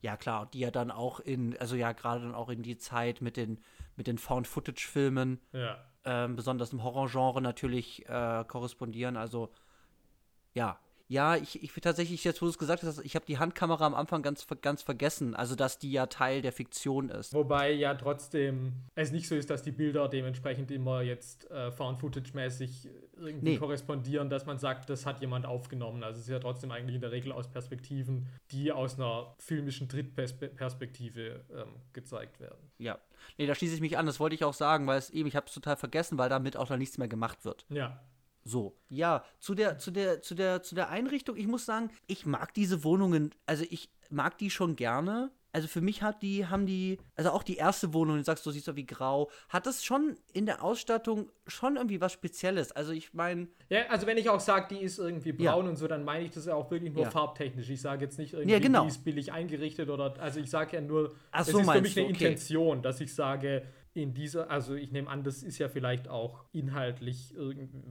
[0.00, 3.20] Ja, klar, die ja dann auch in, also ja, gerade dann auch in die Zeit
[3.20, 3.60] mit den,
[3.96, 5.78] mit den Found-Footage-Filmen, Ja.
[6.04, 9.16] ähm, besonders im Horrorgenre natürlich äh, korrespondieren.
[9.16, 9.50] Also,
[10.54, 10.78] ja.
[11.06, 13.94] Ja, ich, ich tatsächlich, jetzt wo du es gesagt hast, ich habe die Handkamera am
[13.94, 15.36] Anfang ganz, ganz vergessen.
[15.36, 17.34] Also, dass die ja Teil der Fiktion ist.
[17.34, 22.88] Wobei ja trotzdem es nicht so ist, dass die Bilder dementsprechend immer jetzt äh, Found-Footage-mäßig
[23.18, 23.56] irgendwie Nee.
[23.58, 26.02] korrespondieren, dass man sagt, das hat jemand aufgenommen.
[26.02, 29.88] Also es ist ja trotzdem eigentlich in der Regel aus Perspektiven, die aus einer filmischen
[29.88, 32.70] Drittperspektive ähm, gezeigt werden.
[32.78, 32.98] Ja.
[33.36, 34.06] Nee, da schließe ich mich an.
[34.06, 36.56] Das wollte ich auch sagen, weil es eben, ich habe es total vergessen, weil damit
[36.56, 37.66] auch dann nichts mehr gemacht wird.
[37.68, 38.00] Ja.
[38.44, 38.76] So.
[38.88, 42.52] Ja, zu der, zu der, zu der, zu der Einrichtung, ich muss sagen, ich mag
[42.54, 45.30] diese Wohnungen, also ich mag die schon gerne.
[45.52, 48.50] Also für mich hat die, haben die, also auch die erste Wohnung, du sagst, du
[48.50, 52.72] siehst so wie grau, hat das schon in der Ausstattung schon irgendwie was Spezielles.
[52.72, 55.52] Also ich meine, Ja, also wenn ich auch sage, die ist irgendwie Ja.
[55.52, 57.10] braun und so, dann meine ich das ja auch wirklich nur Ja.
[57.10, 57.70] farbtechnisch.
[57.70, 58.82] Ich sage jetzt nicht irgendwie, Ja, genau.
[58.82, 61.80] die ist billig eingerichtet oder, also ich sage ja nur, Ach es so, ist für
[61.80, 62.14] mich eine okay.
[62.24, 63.62] Intention, dass ich sage,
[63.94, 67.32] in dieser, also ich nehme an, das ist ja vielleicht auch inhaltlich,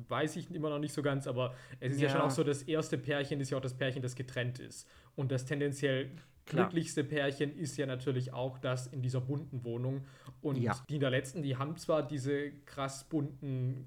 [0.09, 2.11] weiß ich immer noch nicht so ganz, aber es ist ja, Ja.
[2.13, 4.87] schon auch so, das erste Pärchen ist ja auch das Pärchen, das getrennt ist.
[5.15, 6.11] Und das tendenziell
[6.45, 6.65] Klar.
[6.65, 10.05] glücklichste Pärchen ist ja natürlich auch das in dieser bunten Wohnung.
[10.41, 10.75] Und Ja.
[10.89, 13.85] die der letzten, die haben zwar diese krass bunten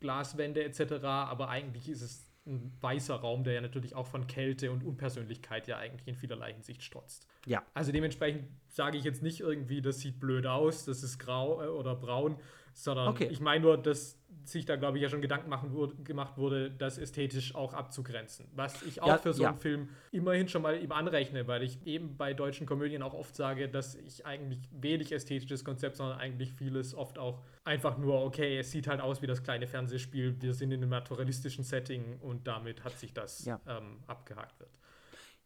[0.00, 4.70] Glaswände etc., aber eigentlich ist es ein weißer Raum, der ja natürlich auch von Kälte
[4.70, 7.26] und Unpersönlichkeit ja eigentlich in vielerlei Hinsicht strotzt.
[7.46, 7.62] ja.
[7.72, 11.66] Also dementsprechend sage ich jetzt nicht irgendwie, das sieht blöd aus, das ist grau äh,
[11.68, 12.36] oder braun,
[12.74, 13.28] sondern Okay.
[13.30, 16.70] ich meine nur, dass sich da, glaube ich, ja schon Gedanken machen wurde, gemacht wurde,
[16.70, 18.46] das ästhetisch auch abzugrenzen.
[18.54, 19.48] Was ich auch Ja, für so ja.
[19.50, 23.34] einen Film immerhin schon mal ihm anrechne, weil ich eben bei deutschen Komödien auch oft
[23.34, 28.58] sage, dass ich eigentlich wenig ästhetisches Konzept, sondern eigentlich vieles oft auch einfach nur, okay,
[28.58, 32.46] es sieht halt aus wie das kleine Fernsehspiel, wir sind in einem naturalistischen Setting und
[32.46, 33.60] damit hat sich das Ja.
[33.66, 34.70] ähm, abgehakt wird.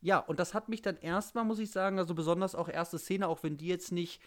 [0.00, 3.26] Ja, und das hat mich dann erstmal, muss ich sagen, also besonders auch erste Szene,
[3.26, 4.20] auch wenn die jetzt nicht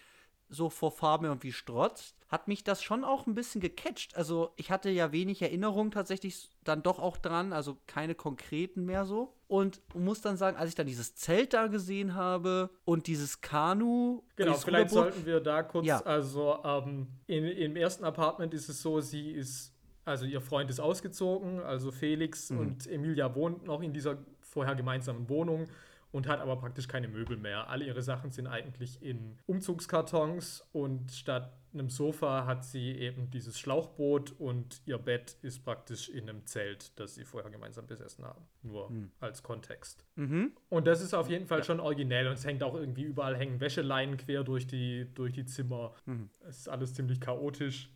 [0.53, 4.15] so vor Farben irgendwie strotzt, hat mich das schon auch ein bisschen gecatcht.
[4.15, 9.05] Also ich hatte ja wenig Erinnerungen tatsächlich dann doch auch dran, also keine konkreten mehr
[9.05, 9.33] so.
[9.47, 14.21] Und muss dann sagen, als ich dann dieses Zelt da gesehen habe und dieses Kanu,
[14.35, 16.01] Genau, dieses vielleicht Ruderboot- sollten wir da kurz, Ja.
[16.01, 19.73] also ähm, in, im ersten Apartment ist es so, sie ist,
[20.05, 22.57] also ihr Freund ist ausgezogen, also Felix Mhm.
[22.59, 25.67] und Emilia wohnen noch in dieser vorher gemeinsamen Wohnung
[26.11, 27.69] und hat aber praktisch keine Möbel mehr.
[27.69, 33.57] Alle ihre Sachen sind eigentlich in Umzugskartons und statt einem Sofa hat sie eben dieses
[33.57, 38.45] Schlauchboot und ihr Bett ist praktisch in einem Zelt, das sie vorher gemeinsam besessen haben.
[38.61, 40.05] Nur als Kontext.
[40.15, 40.51] Mhm.
[40.69, 43.61] Und das ist auf jeden Fall schon originell und es hängt auch irgendwie überall hängen
[43.61, 45.93] Wäscheleinen quer durch die, durch die Zimmer.
[46.05, 46.29] Mhm.
[46.41, 47.89] Es ist alles ziemlich chaotisch.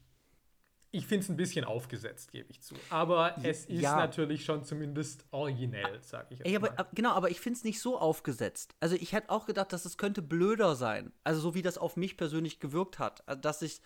[0.96, 2.74] Ich finde es ein bisschen aufgesetzt, gebe ich zu.
[2.90, 3.98] Aber es ist ja.
[3.98, 6.76] natürlich schon zumindest originell, sage ich jetzt Ey, aber, mal.
[6.78, 8.76] ab- genau, aber ich finde es nicht so aufgesetzt.
[8.80, 11.12] Also ich hätte auch gedacht, dass es könnte blöder sein.
[11.24, 13.28] Also so wie das auf mich persönlich gewirkt hat.
[13.28, 13.82] Also, dass ich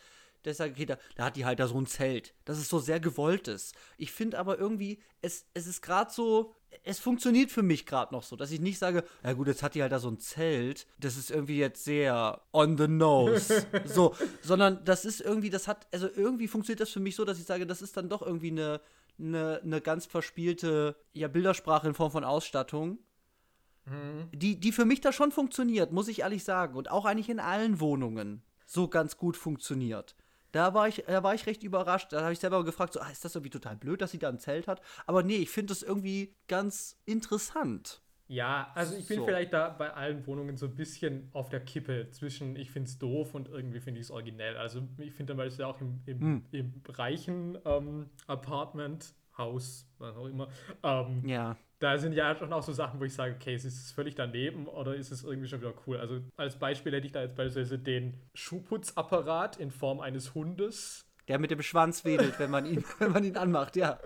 [0.45, 2.35] deshalb, okay, da, da hat die halt da so ein Zelt.
[2.45, 3.73] Das ist so sehr gewolltes.
[3.97, 8.23] Ich finde aber irgendwie, es, es ist gerade so, es funktioniert für mich gerade noch
[8.23, 10.87] so, dass ich nicht sage, ja gut, jetzt hat die halt da so ein Zelt.
[10.99, 13.65] Das ist irgendwie jetzt sehr on the nose.
[13.85, 17.39] so, sondern das ist irgendwie, das hat, also irgendwie funktioniert das für mich so, dass
[17.39, 18.81] ich sage, das ist dann doch irgendwie eine,
[19.19, 22.99] eine, eine ganz verspielte ja, Bildersprache in Form von Ausstattung,
[24.33, 26.75] die, die für mich da schon funktioniert, muss ich ehrlich sagen.
[26.75, 30.15] Und auch eigentlich in allen Wohnungen so ganz gut funktioniert.
[30.51, 32.11] Da war ich, da war ich recht überrascht.
[32.11, 34.29] Da habe ich selber gefragt, so, ah, ist das irgendwie total blöd, dass sie da
[34.29, 34.81] ein Zelt hat?
[35.05, 38.01] Aber nee, ich finde das irgendwie ganz interessant.
[38.27, 39.25] Ja, also ich bin So.
[39.25, 42.99] vielleicht da bei allen Wohnungen so ein bisschen auf der Kippe zwischen ich finde es
[42.99, 44.55] doof und irgendwie finde ich es originell.
[44.55, 46.45] Also ich finde zum Beispiel auch im, im, Hm.
[46.51, 50.49] im reichen ähm, Apartment, Haus, was auch immer,
[50.83, 51.57] ähm, Ja.
[51.79, 54.67] da sind ja schon auch so Sachen, wo ich sage, okay, ist es völlig daneben
[54.67, 55.97] oder ist es irgendwie schon wieder cool?
[55.97, 61.39] Also als Beispiel hätte ich da jetzt beispielsweise den Schuhputzapparat in Form eines Hundes, Der
[61.39, 63.99] mit dem Schwanz wedelt, wenn man ihn, wenn man ihn anmacht, ja.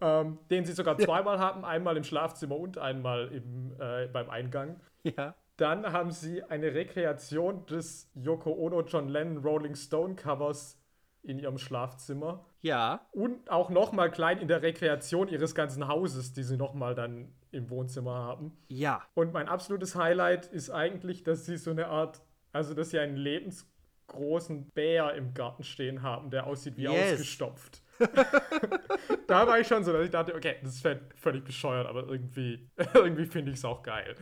[0.00, 4.80] ähm, den sie sogar zweimal haben, einmal im Schlafzimmer und einmal im, äh, beim Eingang.
[5.04, 5.34] Ja.
[5.58, 10.78] Dann haben sie eine Rekreation des Yoko Ono John Lennon Rolling Stone Covers
[11.22, 12.44] in ihrem Schlafzimmer.
[12.66, 13.06] Ja.
[13.12, 17.70] Und auch nochmal klein in der Rekreation ihres ganzen Hauses, die sie nochmal dann im
[17.70, 18.56] Wohnzimmer haben.
[18.68, 19.02] Ja.
[19.14, 23.16] Und mein absolutes Highlight ist eigentlich, dass sie so eine Art, also dass sie einen
[23.16, 27.12] lebensgroßen Bär im Garten stehen haben, der aussieht wie Yes.
[27.12, 27.82] ausgestopft.
[29.26, 32.06] da war ich schon so, dass ich dachte, okay, das ist völ- völlig bescheuert, aber
[32.08, 34.16] irgendwie, irgendwie finde ich es auch geil.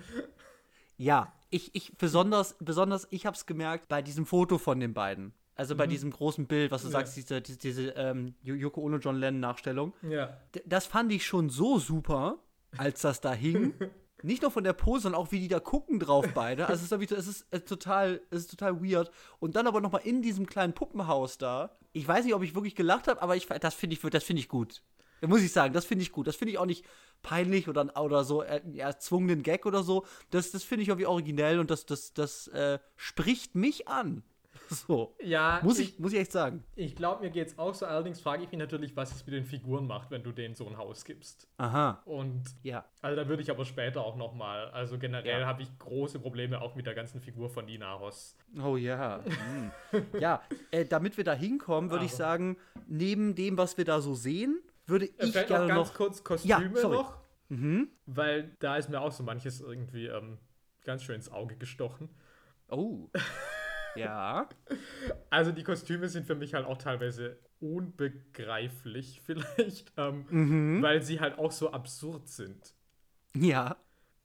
[0.96, 5.32] Ja, ich, ich besonders, besonders, ich hab's gemerkt bei diesem Foto von den beiden.
[5.56, 6.92] Also bei diesem großen Bild, was du Ja.
[6.92, 9.92] sagst, diese, diese, diese ähm, Yoko Ono John Lennon Nachstellung.
[10.02, 10.36] Ja.
[10.66, 12.38] Das fand ich schon so super,
[12.76, 13.72] als das da hing.
[14.22, 16.66] Nicht nur von der Pose, sondern auch wie die da gucken drauf beide.
[16.66, 19.10] Also es ist, es ist, äh, total, es ist total weird.
[19.38, 21.76] Und dann aber noch mal in diesem kleinen Puppenhaus da.
[21.92, 24.40] Ich weiß nicht, ob ich wirklich gelacht habe, aber ich, das finde ich, das finde
[24.40, 24.82] ich gut.
[25.20, 26.26] Da muss ich sagen, das finde ich gut.
[26.26, 26.84] Das finde ich auch nicht
[27.22, 30.04] peinlich oder, oder so äh, erzwungenen Gag oder so.
[30.30, 34.22] Das, das finde ich irgendwie originell und das, das, das äh, spricht mich an.
[34.86, 35.14] So.
[35.22, 36.64] Ja, Muss ich, muss ich echt sagen.
[36.76, 37.86] Ich glaube, mir geht es auch so.
[37.86, 40.66] Allerdings frage ich mich natürlich, was es mit den Figuren macht, wenn du denen so
[40.66, 41.46] ein Haus gibst.
[41.58, 42.02] Aha.
[42.06, 42.84] Und Ja.
[43.02, 44.68] also da würde ich aber später auch noch mal.
[44.70, 45.46] Also generell Ja.
[45.46, 48.36] habe ich große Probleme auch mit der ganzen Figur von Nina Hoss.
[48.62, 49.22] Oh ja.
[49.24, 49.70] Hm.
[50.20, 54.14] ja, äh, damit wir da hinkommen, würde ich sagen, neben dem, was wir da so
[54.14, 55.94] sehen, würde Äh, ich Vielleicht gerne noch ganz noch.
[55.94, 56.96] kurz Ja, Kostüme sorry.
[56.96, 57.16] noch,
[57.50, 57.88] Mhm.
[58.06, 60.38] weil da ist mir auch so manches irgendwie ähm,
[60.84, 62.08] ganz schön ins Auge gestochen.
[62.68, 63.08] Oh.
[63.96, 64.48] Ja.
[65.30, 70.82] Also die Kostüme sind für mich halt auch teilweise unbegreiflich vielleicht, ähm, Mhm.
[70.82, 72.74] weil sie halt auch so absurd sind.
[73.36, 73.76] Ja.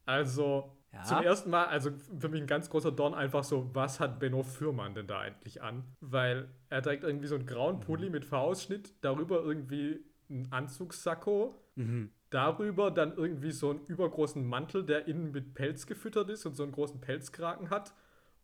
[0.06, 1.04] Also Ja.
[1.04, 4.42] zum ersten Mal, also für mich ein ganz großer Dorn einfach so, was hat Benno
[4.44, 5.84] Fürmann denn da eigentlich an?
[6.00, 12.10] Weil er trägt irgendwie so einen grauen Pulli mit V-Ausschnitt, darüber irgendwie einen Anzugssacko, Mhm.
[12.32, 16.64] darüber dann irgendwie so einen übergroßen Mantel, der innen mit Pelz gefüttert ist und so
[16.64, 17.94] einen großen Pelzkragen hat.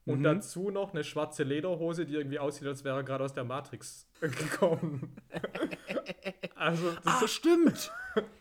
[0.06, 0.24] Und Mhm.
[0.24, 4.08] dazu noch eine schwarze Lederhose, die irgendwie aussieht, als wäre er gerade aus der Matrix
[4.22, 5.16] gekommen.
[6.56, 7.92] also das Ah, stimmt.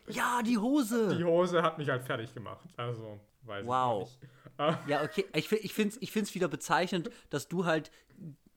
[0.08, 1.16] Ja, die Hose.
[1.16, 2.66] die Hose hat mich halt fertig gemacht.
[2.76, 4.08] Also, weiß Wow.
[4.14, 4.30] ich nicht.
[4.58, 5.24] Ah, Ja, okay.
[5.34, 7.90] Ich, ich finde es ich find's wieder bezeichnend, dass du halt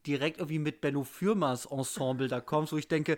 [0.05, 3.17] direkt irgendwie mit Benno Fürmers Ensemble da kommst, wo ich denke,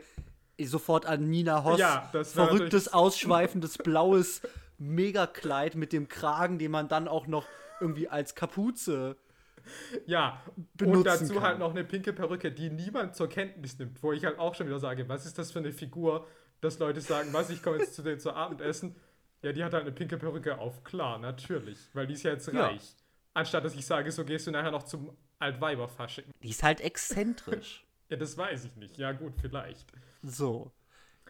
[0.62, 4.42] sofort an Nina Hoss, Ja, das verrücktes, ausschweifendes, blaues
[4.78, 7.46] Megakleid mit dem Kragen, den man dann auch noch
[7.82, 9.18] irgendwie als Kapuze.
[10.06, 10.42] Ja,
[10.84, 11.44] und dazu kann.
[11.44, 14.68] halt noch eine pinke Perücke, die niemand zur Kenntnis nimmt, wo ich halt auch schon
[14.68, 16.28] wieder sage, was ist das für eine Figur,
[16.62, 18.96] dass Leute sagen, was, ich komme jetzt zu denen zu Abendessen.
[19.42, 22.52] Ja, die hat halt eine pinke Perücke auf, klar, natürlich, weil die ist ja jetzt
[22.52, 22.68] Ja.
[22.68, 22.96] reich.
[23.34, 26.26] Anstatt dass ich sage, so gehst du nachher noch zum Altweiberfasching.
[26.44, 27.86] Die ist halt exzentrisch.
[28.12, 28.98] Ja, das weiß ich nicht.
[28.98, 29.86] Ja, gut, vielleicht.
[30.24, 30.72] so.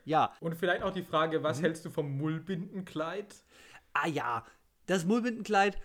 [0.05, 0.33] Ja.
[0.39, 1.43] Und vielleicht auch die Frage, Mhm.
[1.43, 3.35] was hältst du vom Mullbindenkleid?
[3.91, 4.45] Ah ja,
[4.85, 5.77] das Mullbindenkleid.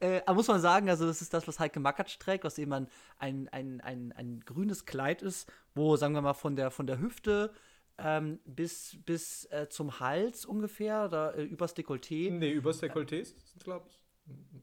[0.00, 2.88] Äh, muss man sagen, also das ist das, was Heike Makatsch trägt, was eben ein,
[3.18, 6.98] ein, ein, ein, ein grünes Kleid ist, wo, sagen wir mal, von der, von der
[7.00, 7.52] Hüfte
[7.98, 13.36] ähm, bis, bis äh, zum Hals ungefähr, da äh, übers Dekolleté, Nee, übers Dekolleté ist
[13.64, 14.00] glaube ich.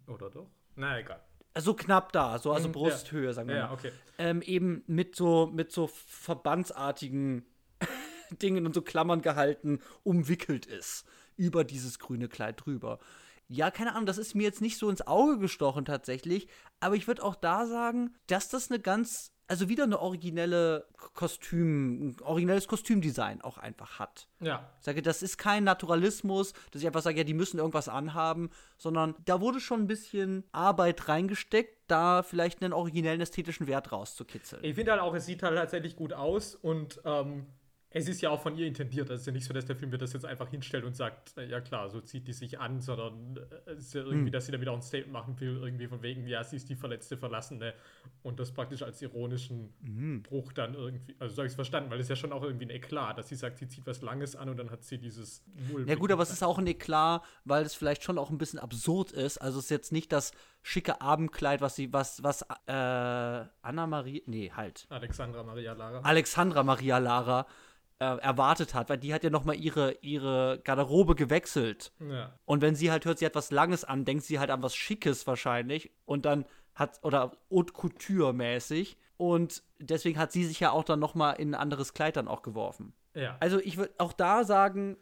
[0.08, 0.48] Oder doch?
[0.76, 1.22] Na, egal.
[1.58, 2.80] so knapp da, so also Mhm, ja.
[2.80, 3.74] Brusthöhe, sagen wir Ja, mal.
[3.74, 3.92] okay.
[4.20, 7.46] ähm, eben mit so, mit so verbandsartigen
[8.42, 11.06] Dingen und so Klammern gehalten, umwickelt ist.
[11.38, 13.00] Über dieses grüne Kleid drüber.
[13.48, 16.48] Ja, keine Ahnung, das ist mir jetzt nicht so ins Auge gestochen tatsächlich,
[16.80, 22.08] aber ich würde auch da sagen, dass das eine ganz, also wieder eine originelle Kostüm,
[22.10, 24.28] ein originelles Kostümdesign auch einfach hat.
[24.40, 27.88] Ja, Ich sage, das ist kein Naturalismus, dass ich einfach sage, ja, die müssen irgendwas
[27.88, 33.92] anhaben, sondern da wurde schon ein bisschen Arbeit reingesteckt, da vielleicht einen originellen ästhetischen Wert
[33.92, 34.64] rauszukitzeln.
[34.64, 37.46] Ich finde halt auch, es sieht halt tatsächlich gut aus und ähm,
[37.98, 39.10] es ist ja auch von ihr intendiert.
[39.10, 41.38] Es ist ja nicht so, dass der Film mir das jetzt einfach hinstellt und sagt,
[41.38, 44.48] äh, ja klar, so zieht die sich an, sondern äh, es ist ja irgendwie, dass
[44.48, 46.76] sie da wieder auch ein Statement machen will, irgendwie von wegen, ja, sie ist die
[46.76, 47.74] verletzte Verlassene
[48.22, 52.02] und das praktisch als ironischen Bruch dann irgendwie, also so habe ich es verstanden, weil
[52.02, 54.50] es ja schon auch irgendwie ein Eklat, dass sie sagt, sie zieht was Langes an
[54.50, 55.46] und dann hat sie dieses
[55.88, 58.60] Ja gut, aber es ist auch ein Eklat, weil es vielleicht schon auch ein bisschen
[58.60, 59.38] absurd ist.
[59.38, 64.22] Also es ist jetzt nicht das schicke Abendkleid, was sie, was, was, äh, Anna Maria,
[64.26, 66.02] nee, halt, Alexandra Maria Lara.
[66.02, 67.48] Alexandra Maria Lara
[68.00, 71.94] äh, erwartet hat, weil die hat ja noch mal ihre, ihre Garderobe gewechselt.
[72.00, 72.38] Ja.
[72.46, 74.76] Und wenn sie halt hört, sie hat was Langes an, denkt sie halt an was
[74.76, 75.92] Schickes wahrscheinlich.
[76.06, 78.98] Und dann hat, oder Haute Couture mäßig.
[79.18, 82.28] Und deswegen hat sie sich ja auch dann noch mal in ein anderes Kleid dann
[82.28, 82.94] auch geworfen.
[83.14, 83.38] ja.
[83.40, 84.98] Also ich würde auch da sagen,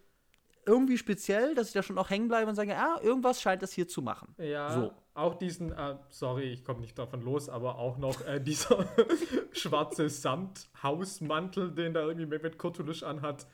[0.66, 3.74] irgendwie speziell, dass ich da schon auch hängen bleibe und sage, ja, irgendwas scheint das
[3.74, 4.34] hier zu machen.
[4.38, 4.94] Ja, So.
[5.14, 8.86] auch diesen, äh, sorry, ich komme nicht davon los, aber auch noch äh, dieser
[9.52, 13.46] schwarze Samt-Hausmantel, den da irgendwie Mehmet Kurtulusch anhat,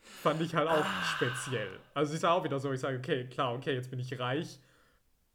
[0.00, 1.02] fand ich halt auch Ah.
[1.16, 1.78] speziell.
[1.94, 4.58] Also es ist auch wieder so, ich sage, okay, klar, okay, jetzt bin ich reich.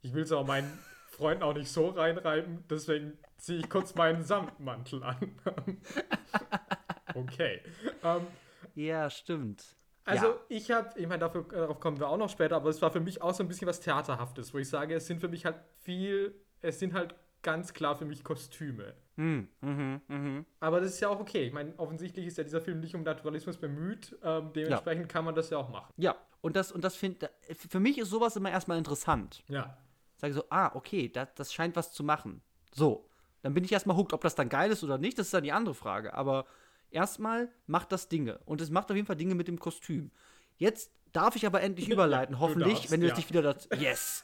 [0.00, 0.78] Ich will es aber meinen
[1.10, 5.16] Freunden auch nicht so reinreiben, deswegen ziehe ich kurz meinen Samtmantel an.
[7.14, 7.60] okay.
[8.02, 8.26] Ähm,
[8.74, 9.64] Ja, stimmt.
[10.04, 10.34] Also ja.
[10.48, 13.00] ich habe, ich meine, dafür, darauf kommen wir auch noch später, aber es war für
[13.00, 15.56] mich auch so ein bisschen was Theaterhaftes, wo ich sage, es sind für mich halt
[15.82, 18.94] viel, es sind halt ganz klar für mich Kostüme.
[19.16, 20.46] Hm, mhm, mhm.
[20.60, 21.44] Aber das ist ja auch okay.
[21.44, 24.16] Ich meine, offensichtlich ist ja dieser Film nicht um Naturalismus bemüht.
[24.22, 25.92] Ähm, dementsprechend kann man das ja auch machen.
[25.96, 29.44] Ja, und das, und das finde für mich ist sowas immer erstmal interessant.
[29.48, 29.76] Ja.
[30.16, 32.42] Sage so, ah, okay, das, das scheint was zu machen.
[32.72, 33.08] So,
[33.42, 35.44] dann bin ich erstmal hooked, ob das dann geil ist oder nicht, das ist dann
[35.44, 36.14] die andere Frage.
[36.14, 36.46] Aber
[36.92, 38.38] erstmal macht das Dinge.
[38.44, 40.10] Und es macht auf jeden Fall Dinge mit dem Kostüm.
[40.56, 43.12] Jetzt darf ich aber endlich überleiten, du hoffentlich, darfst, wenn du ja.
[43.12, 43.68] jetzt nicht wieder das.
[43.78, 44.22] Yes!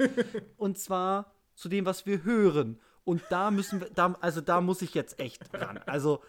[0.56, 2.80] Und zwar zu dem, was wir hören.
[3.04, 5.78] Und da müssen wir, da, also da muss ich jetzt echt ran.
[5.86, 6.22] Also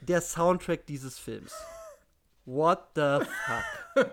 [0.00, 1.54] der Soundtrack dieses Films.
[2.44, 4.10] What the fuck?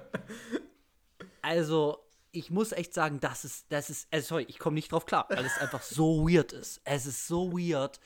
[1.41, 5.05] Also, ich muss echt sagen, das ist, das ist, äh, sorry, ich komme nicht drauf
[5.05, 6.81] klar, weil es einfach so weird ist.
[6.83, 7.99] Es ist so weird.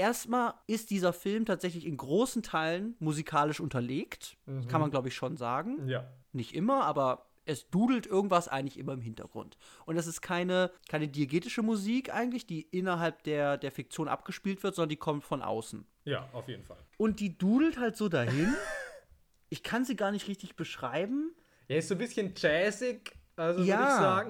[0.00, 4.38] Erstmal ist dieser Film tatsächlich in großen Teilen musikalisch unterlegt.
[4.68, 5.86] Kann man, glaube ich, schon sagen.
[5.86, 6.10] Ja.
[6.32, 9.58] Nicht immer, aber es dudelt irgendwas eigentlich immer im Hintergrund.
[9.84, 14.74] Und das ist keine, keine diegetische Musik eigentlich, die innerhalb der, der Fiktion abgespielt wird,
[14.74, 15.84] sondern die kommt von außen.
[16.06, 16.78] Ja, auf jeden Fall.
[16.96, 18.54] Und die dudelt halt so dahin.
[19.52, 21.32] Ich kann sie gar nicht richtig beschreiben.
[21.66, 24.24] Ja, ist so ein bisschen jazzig, also würde ich Ja.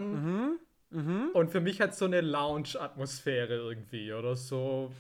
[0.91, 1.31] Sagen.
[1.33, 4.91] Und für mich hat so eine Lounge-Atmosphäre irgendwie oder so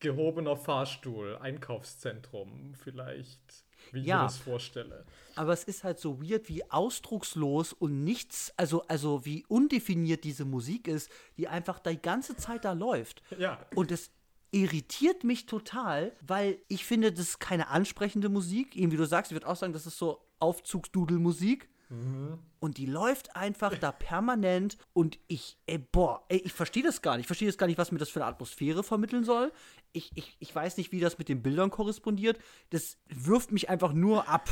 [0.00, 3.40] gehobener Fahrstuhl, Einkaufszentrum vielleicht,
[3.92, 4.18] wie ich Ja.
[4.18, 5.04] mir das vorstelle.
[5.36, 10.44] Aber es ist halt so weird, wie ausdruckslos und nichts, also, also wie undefiniert diese
[10.44, 13.22] Musik ist, die einfach die ganze Zeit da läuft.
[13.38, 13.64] Ja.
[13.74, 14.10] Und es
[14.52, 18.74] irritiert mich total, weil ich finde, das ist keine ansprechende Musik.
[18.76, 21.68] Eben wie du sagst, ich würde auch sagen, das ist so Aufzugsdudelmusik.
[22.60, 27.16] Und die läuft einfach da permanent und ich, ey, boah, ey, ich verstehe das gar
[27.16, 27.24] nicht.
[27.24, 29.52] Ich verstehe das gar nicht, was mir das für eine Atmosphäre vermitteln soll.
[29.92, 32.38] Ich, ich, ich weiß nicht, wie das mit den Bildern korrespondiert.
[32.70, 34.48] Das wirft mich einfach nur ab.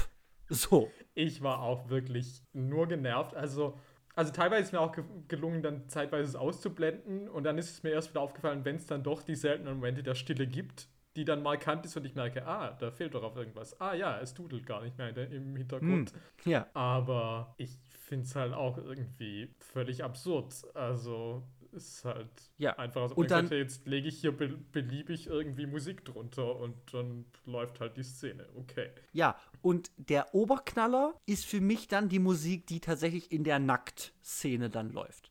[0.49, 0.91] So.
[1.15, 3.37] Ich war auch wirklich nur genervt.
[3.37, 3.79] Also,
[4.17, 7.29] also teilweise ist mir auch ge gelungen, dann zeitweise es auszublenden.
[7.29, 10.03] Und dann ist es mir erst wieder aufgefallen, wenn es dann doch die seltenen Momente
[10.03, 13.37] der Stille gibt, die dann markant ist und ich merke, ah, da fehlt doch auf
[13.37, 13.79] irgendwas.
[13.81, 16.13] Ah ja, es dudelt gar nicht mehr im Hintergrund.
[16.45, 16.69] Ja.
[16.75, 20.55] Aber ich finde es halt auch irgendwie völlig absurd.
[20.75, 22.79] Also es ist halt Ja.
[22.79, 26.77] einfach, ob Und dann- hätte, jetzt lege ich hier be beliebig irgendwie Musik drunter und
[26.95, 28.47] dann läuft halt die Szene.
[28.55, 28.91] Okay.
[29.13, 34.71] Ja, und der Oberknaller ist für mich dann die Musik, die tatsächlich in der Nacktszene
[34.71, 35.31] dann läuft.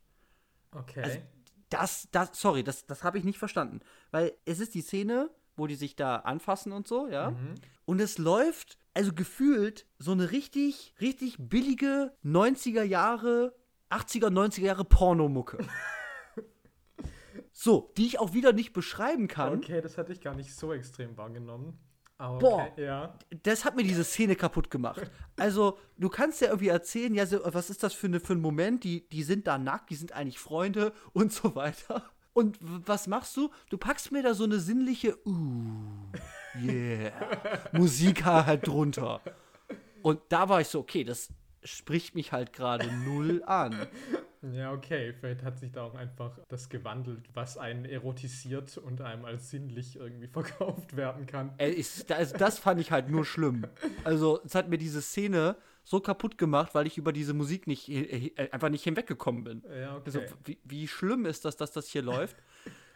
[0.71, 1.01] Okay.
[1.01, 1.19] Also,
[1.69, 3.79] das, das, sorry, das, das habe ich nicht verstanden.
[4.11, 7.35] Weil es ist die Szene, wo die sich da anfassen und so, ja.
[7.85, 13.55] Und es läuft, also gefühlt, so eine richtig, richtig billige 90er Jahre,
[13.89, 15.57] 80er, 90er Jahre Pornomucke.
[17.51, 19.57] so, die ich auch wieder nicht beschreiben kann.
[19.57, 21.79] Okay, das hatte ich gar nicht so extrem wahrgenommen.
[22.19, 22.67] Aber Boah.
[22.71, 23.17] okay, ja.
[23.43, 25.09] das hat mir diese Szene kaputt gemacht.
[25.37, 28.83] Also, du kannst ja irgendwie erzählen, ja, was ist das für, eine, für ein Moment?
[28.83, 32.09] Die, die sind da nackt, die sind eigentlich Freunde und so weiter.
[32.37, 33.49] Und was machst du?
[33.71, 35.73] Du packst mir da so eine sinnliche, uh,
[36.63, 37.11] yeah,
[37.71, 39.21] Musik halt drunter.
[40.03, 41.29] Und da war ich so, okay, das
[41.63, 43.87] spricht mich halt gerade null an.
[44.53, 45.15] Ja, okay.
[45.19, 49.95] Vielleicht hat sich da auch einfach das gewandelt, was einen erotisiert und einem als sinnlich
[49.95, 51.55] irgendwie verkauft werden kann.
[51.57, 53.65] Ey, ich, das, das fand ich halt nur schlimm.
[54.03, 55.55] Also, es hat mir diese Szene
[55.87, 59.63] so kaputt gemacht, weil ich über diese Musik nicht, äh, äh, einfach nicht hinweggekommen bin.
[59.73, 60.03] Ja, okay.
[60.05, 62.35] Also, wie, wie schlimm ist das, dass das hier läuft?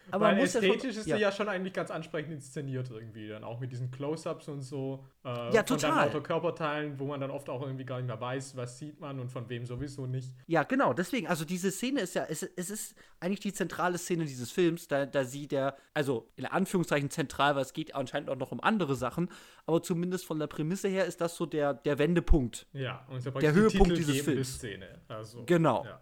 [0.10, 3.28] Aber Weil ja ästhetisch ist sie ja schon eigentlich ganz ansprechend inszeniert irgendwie.
[3.30, 5.06] Dann auch mit diesen Close-Ups und so.
[5.24, 6.06] Äh, Ja, Von total.
[6.06, 9.20] lauter Körperteilen, wo man dann oft auch irgendwie gar nicht mehr weiß, was sieht man
[9.20, 10.34] und von wem sowieso nicht.
[10.48, 14.26] Ja, genau, deswegen, also diese Szene ist ja, es, es ist eigentlich die zentrale Szene
[14.26, 18.38] dieses Films, da, da sie der, also in Anführungszeichen zentral, weil es geht anscheinend auch
[18.38, 19.30] noch um andere Sachen,
[19.66, 22.66] aber zumindest von der Prämisse her ist das so der, der Wendepunkt.
[22.74, 24.56] Ja, und ja Der Höhepunkt dieses Films.
[24.56, 25.00] Szene.
[25.08, 25.86] Also, Genau.
[25.86, 26.02] Ja.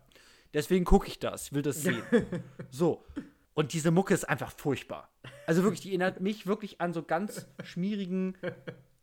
[0.54, 2.02] Deswegen gucke ich das, will das sehen.
[2.70, 3.06] so.
[3.54, 5.10] Und diese Mucke ist einfach furchtbar.
[5.46, 8.38] Also wirklich, die erinnert mich wirklich an so ganz schmierigen,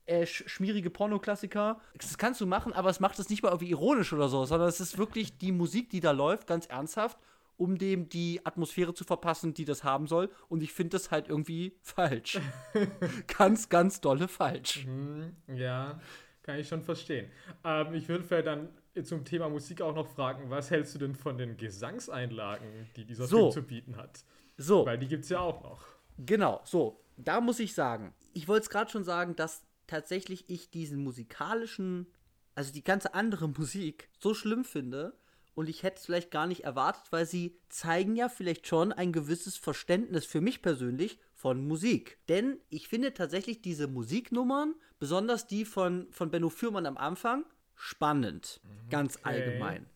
[0.07, 1.81] äh, sch schmierige Pornoklassiker.
[1.99, 4.69] Das kannst du machen, aber es macht es nicht mal irgendwie ironisch oder so, sondern
[4.69, 7.19] es ist wirklich die Musik, die da läuft, ganz ernsthaft,
[7.57, 10.31] um dem die Atmosphäre zu verpassen, die das haben soll.
[10.49, 12.39] Und ich finde das halt irgendwie falsch.
[13.39, 14.85] ganz, ganz dolle falsch.
[14.85, 16.01] Hm, ja,
[16.43, 17.29] kann ich schon verstehen.
[17.65, 18.69] Ähm, ich würde vielleicht dann
[19.03, 23.27] zum Thema Musik auch noch fragen, was hältst du denn von den Gesangseinlagen, die dieser
[23.27, 23.51] So.
[23.51, 24.25] Film zu bieten hat?
[24.57, 24.87] So.
[24.87, 25.85] Weil die gibt es ja auch noch.
[26.19, 30.71] Genau, so, da muss ich sagen, ich wollte es gerade schon sagen, dass tatsächlich ich
[30.71, 32.07] diesen musikalischen,
[32.55, 35.19] also die ganze andere Musik so schlimm finde
[35.55, 39.13] und ich hätte es vielleicht gar nicht erwartet, weil sie zeigen ja vielleicht schon ein
[39.13, 42.19] gewisses Verständnis für mich persönlich von Musik.
[42.29, 47.45] Denn ich finde tatsächlich diese Musiknummern, besonders die von, von Benno Fürmann am Anfang,
[47.75, 48.61] spannend.
[48.65, 48.75] Okay.
[48.91, 49.87] Ganz allgemein.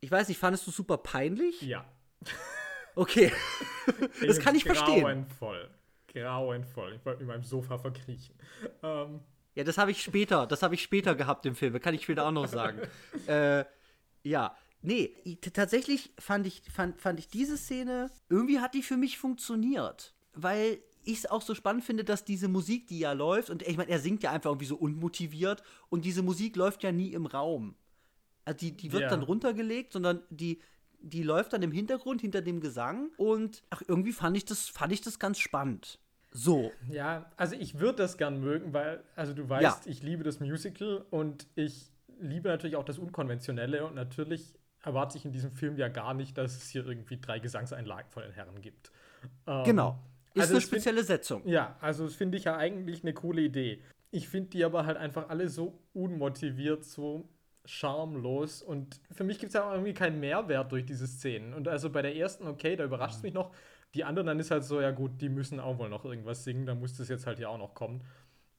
[0.00, 1.62] Ich weiß nicht, fandest du super peinlich?
[1.62, 1.84] Ja.
[2.98, 3.30] Okay.
[4.26, 5.02] das kann ich verstehen.
[5.02, 5.70] Grauenvoll.
[6.08, 6.94] Grauenvoll.
[6.96, 8.34] Ich wollte mit meinem Sofa verkriechen.
[8.82, 9.20] Ähm.
[9.54, 10.46] Ja, das habe ich später.
[10.46, 11.78] Das habe ich später gehabt im Film.
[11.80, 12.80] Kann ich später auch noch sagen.
[13.28, 13.64] äh,
[14.24, 14.56] ja.
[14.82, 15.14] Nee,
[15.52, 20.14] tatsächlich fand ich, fand, fand ich diese Szene, irgendwie hat die für mich funktioniert.
[20.34, 23.76] Weil ich es auch so spannend finde, dass diese Musik, die ja läuft, und ich
[23.76, 27.26] meine, er singt ja einfach irgendwie so unmotiviert und diese Musik läuft ja nie im
[27.26, 27.74] Raum.
[28.44, 29.08] Also die, die wird ja.
[29.08, 30.60] dann runtergelegt, sondern die,
[31.00, 34.92] die läuft dann im Hintergrund hinter dem Gesang und ach, irgendwie fand ich das, fand
[34.92, 35.98] ich das ganz spannend.
[36.30, 36.70] So.
[36.90, 39.90] Ja, also ich würde das gern mögen, weil, also du weißt, ja.
[39.90, 41.90] ich liebe das Musical und ich
[42.20, 46.36] liebe natürlich auch das Unkonventionelle und natürlich erwarte ich in diesem Film ja gar nicht,
[46.36, 48.92] dass es hier irgendwie drei Gesangseinlagen von den Herren gibt.
[49.46, 49.98] Ähm, genau.
[50.34, 51.46] Ist also eine spezielle Setzung.
[51.46, 53.82] Ja, also das finde ich ja eigentlich eine coole Idee.
[54.10, 57.28] Ich finde die aber halt einfach alle so unmotiviert, so
[57.64, 61.52] schamlos und für mich gibt es ja auch irgendwie keinen Mehrwert durch diese Szenen.
[61.54, 63.26] Und also bei der ersten, okay, da überrascht es mhm.
[63.26, 63.54] mich noch.
[63.94, 66.66] Die anderen, dann ist halt so, ja gut, die müssen auch wohl noch irgendwas singen,
[66.66, 68.02] da muss das jetzt halt ja auch noch kommen.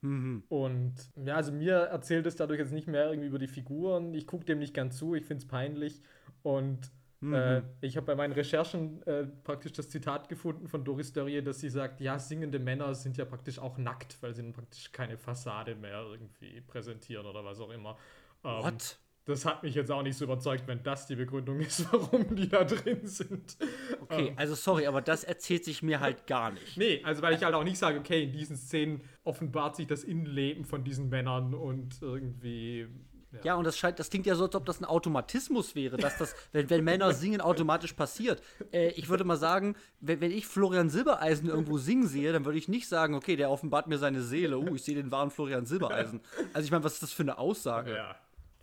[0.01, 0.43] Mhm.
[0.47, 0.93] Und
[1.23, 4.13] ja, also mir erzählt es dadurch jetzt nicht mehr irgendwie über die Figuren.
[4.13, 6.01] Ich gucke dem nicht ganz zu, ich finde es peinlich.
[6.41, 7.33] Und mhm.
[7.33, 11.59] äh, ich habe bei meinen Recherchen äh, praktisch das Zitat gefunden von Doris Dörrie, dass
[11.59, 15.75] sie sagt, ja, singende Männer sind ja praktisch auch nackt, weil sie praktisch keine Fassade
[15.75, 17.97] mehr irgendwie präsentieren oder was auch immer.
[18.43, 18.99] Ähm, What?
[19.25, 22.49] Das hat mich jetzt auch nicht so überzeugt, wenn das die Begründung ist, warum die
[22.49, 23.57] da drin sind.
[24.01, 26.77] Okay, ähm, also sorry, aber das erzählt sich mir halt gar nicht.
[26.77, 30.03] Nee, also weil ich halt auch nicht sage, okay, in diesen Szenen offenbart sich das
[30.03, 32.87] Innenleben von diesen Männern und irgendwie
[33.31, 33.39] ja.
[33.43, 36.17] ja, und das scheint, das klingt ja so, als ob das ein Automatismus wäre, dass
[36.17, 38.41] das, wenn, wenn Männer singen, automatisch passiert.
[38.71, 42.57] Äh, ich würde mal sagen, wenn, wenn, ich Florian Silbereisen irgendwo singen sehe, dann würde
[42.57, 44.57] ich nicht sagen, okay, der offenbart mir seine Seele.
[44.57, 46.21] Uh, ich sehe den wahren Florian Silbereisen.
[46.53, 47.95] Also ich meine, was ist das für eine Aussage?
[47.95, 48.15] Ja,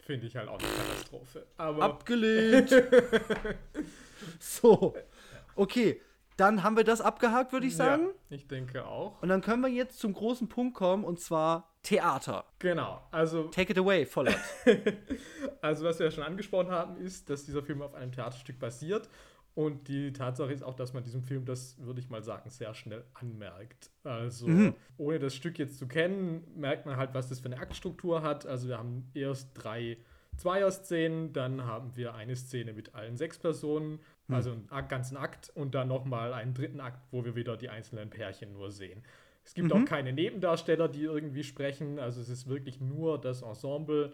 [0.06, 1.46] finde ich halt auch eine Katastrophe.
[1.56, 2.70] Aber Abgelehnt.
[4.38, 4.94] so,
[5.54, 6.00] okay.
[6.36, 8.08] Dann haben wir das abgehakt, würde ich sagen.
[8.28, 9.22] Ja, ich denke auch.
[9.22, 12.44] Und dann können wir jetzt zum großen Punkt kommen, und zwar Theater.
[12.58, 13.44] Genau, also.
[13.44, 14.36] Take it away, Vollert.
[15.62, 19.08] also, was wir ja schon angesprochen haben, ist, dass dieser Film auf einem Theaterstück basiert.
[19.56, 22.74] Und die Tatsache ist auch, dass man diesem Film das, würde ich mal sagen, sehr
[22.74, 23.90] schnell anmerkt.
[24.04, 24.74] Also, mhm.
[24.98, 28.44] ohne das Stück jetzt zu kennen, merkt man halt, was das für eine Aktstruktur hat.
[28.44, 29.96] Also, wir haben erst drei
[30.36, 34.34] Zweier-Szenen, dann haben wir eine Szene mit allen sechs Personen, mhm.
[34.34, 38.10] also einen ganzen Akt, und dann nochmal einen dritten Akt, wo wir wieder die einzelnen
[38.10, 39.02] Pärchen nur sehen.
[39.42, 39.84] Es gibt mhm.
[39.84, 41.98] auch keine Nebendarsteller, die irgendwie sprechen.
[41.98, 44.12] Also es ist wirklich nur das Ensemble.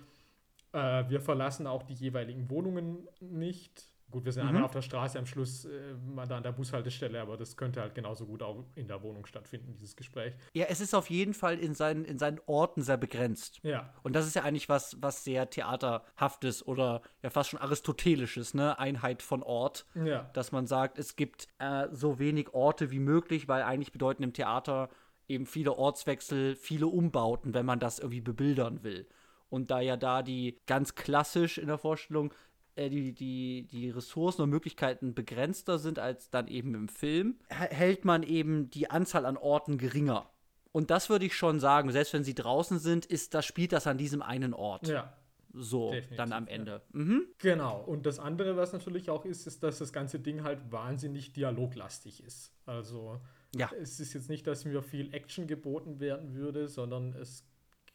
[0.73, 3.92] Äh, wir verlassen auch die jeweiligen Wohnungen nicht.
[4.13, 4.51] Gut, wir sind mhm.
[4.51, 7.81] einmal auf der Straße am Schluss, äh, mal da an der Bushaltestelle, aber das könnte
[7.81, 10.35] halt genauso gut auch in der Wohnung stattfinden, dieses Gespräch.
[10.53, 13.61] Ja, es ist auf jeden Fall in seinen, in seinen Orten sehr begrenzt.
[13.63, 13.93] Ja.
[14.03, 18.79] Und das ist ja eigentlich was, was sehr theaterhaftes oder ja fast schon aristotelisches, ne?
[18.79, 19.87] Einheit von Ort.
[19.95, 20.31] Ja.
[20.35, 24.35] Dass man sagt, es gibt äh, so wenig Orte wie möglich, weil eigentlich bedeuten im
[24.35, 24.91] Theater
[25.27, 29.09] eben viele Ortswechsel, viele Umbauten, wenn man das irgendwie bebildern will.
[29.49, 32.33] Und da ja da die ganz klassisch in der Vorstellung
[32.77, 38.23] die, die, die Ressourcen und Möglichkeiten begrenzter sind als dann eben im Film, hält man
[38.23, 40.31] eben die Anzahl an Orten geringer.
[40.73, 43.87] Und das würde ich schon sagen, selbst wenn sie draußen sind, ist das, spielt das
[43.87, 44.89] an diesem einen Ort.
[44.89, 45.13] Ja.
[45.55, 46.71] So, Definitiv, dann am Ende.
[46.71, 46.81] Ja.
[46.93, 47.27] Mhm.
[47.39, 47.83] Genau.
[47.85, 52.25] Und das andere, was natürlich auch ist, ist, dass das ganze Ding halt wahnsinnig dialoglastig
[52.25, 52.55] ist.
[52.65, 53.21] Also,
[53.55, 53.71] ja.
[53.79, 57.45] es ist jetzt nicht, dass mir viel Action geboten werden würde, sondern es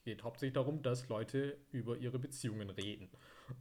[0.04, 3.10] geht hauptsächlich darum, dass Leute über ihre Beziehungen reden.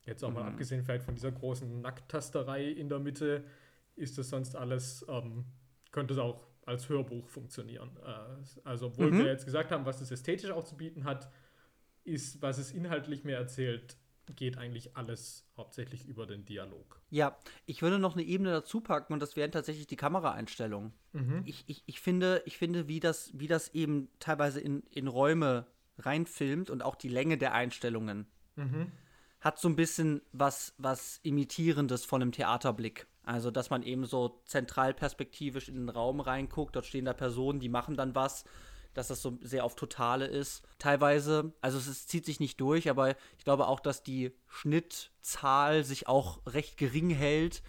[0.04, 0.34] Jetzt auch mhm.
[0.34, 3.44] mal abgesehen vielleicht von dieser großen Nackttasterei in der Mitte,
[3.96, 5.44] ist das sonst alles, ähm,
[5.90, 7.90] könnte es auch als Hörbuch funktionieren.
[8.04, 9.18] Äh, also, obwohl mhm.
[9.18, 11.30] wir jetzt gesagt haben, was es ästhetisch auch zu bieten hat,
[12.04, 13.96] ist, was es inhaltlich mehr erzählt,
[14.34, 17.00] geht eigentlich alles hauptsächlich über den Dialog.
[17.10, 20.92] Ja, ich würde noch eine Ebene dazu packen und das wären tatsächlich die Kameraeinstellungen.
[21.12, 21.42] Mhm.
[21.44, 25.66] Ich, ich, ich, finde, ich finde, wie das, wie das eben teilweise in, in Räume
[25.98, 28.26] reinfilmt und auch die Länge der Einstellungen.
[28.56, 28.90] Mhm
[29.46, 33.06] hat so ein bisschen was, was Imitierendes von einem Theaterblick.
[33.22, 37.68] Also, dass man eben so zentralperspektivisch in den Raum reinguckt, dort stehen da Personen, die
[37.68, 38.44] machen dann was,
[38.92, 40.62] dass das so sehr auf Totale ist.
[40.78, 45.84] Teilweise, also es ist, zieht sich nicht durch, aber ich glaube auch, dass die Schnittzahl
[45.84, 47.62] sich auch recht gering hält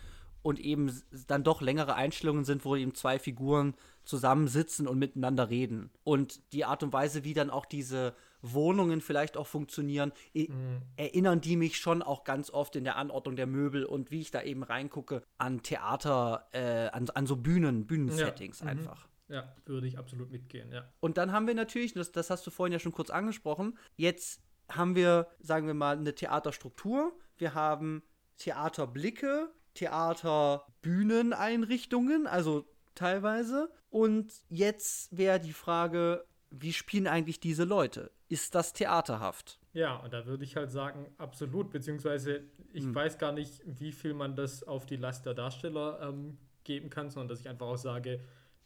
[0.47, 3.75] und eben dann doch längere Einstellungen sind, wo eben zwei Figuren
[4.05, 5.89] zusammensitzen und miteinander reden.
[6.05, 10.83] Und die Art und Weise, wie dann auch diese Wohnungen vielleicht auch funktionieren, mhm.
[10.95, 14.31] erinnern die mich schon auch ganz oft in der Anordnung der Möbel und wie ich
[14.31, 18.67] da eben reingucke an Theater, äh, an, an so Bühnen, Bühnensettings ja.
[18.67, 18.69] Mhm.
[18.69, 19.05] einfach.
[19.27, 20.89] Ja, würde ich absolut mitgehen, ja.
[21.01, 24.41] Und dann haben wir natürlich, das, das hast du vorhin ja schon kurz angesprochen, jetzt
[24.71, 27.11] haben wir, sagen wir mal, eine Theaterstruktur.
[27.37, 28.01] Wir haben
[28.37, 32.65] Theaterblicke, Theaterbühneneinrichtungen, also
[32.95, 33.69] teilweise.
[33.89, 38.11] Und jetzt wäre die Frage, wie spielen eigentlich diese Leute?
[38.27, 39.59] Ist das theaterhaft?
[39.73, 42.95] Ja, und da würde ich halt sagen, absolut, beziehungsweise ich hm.
[42.95, 47.09] weiß gar nicht, wie viel man das auf die Last der Darsteller ähm, geben kann,
[47.09, 48.19] sondern dass ich einfach auch sage,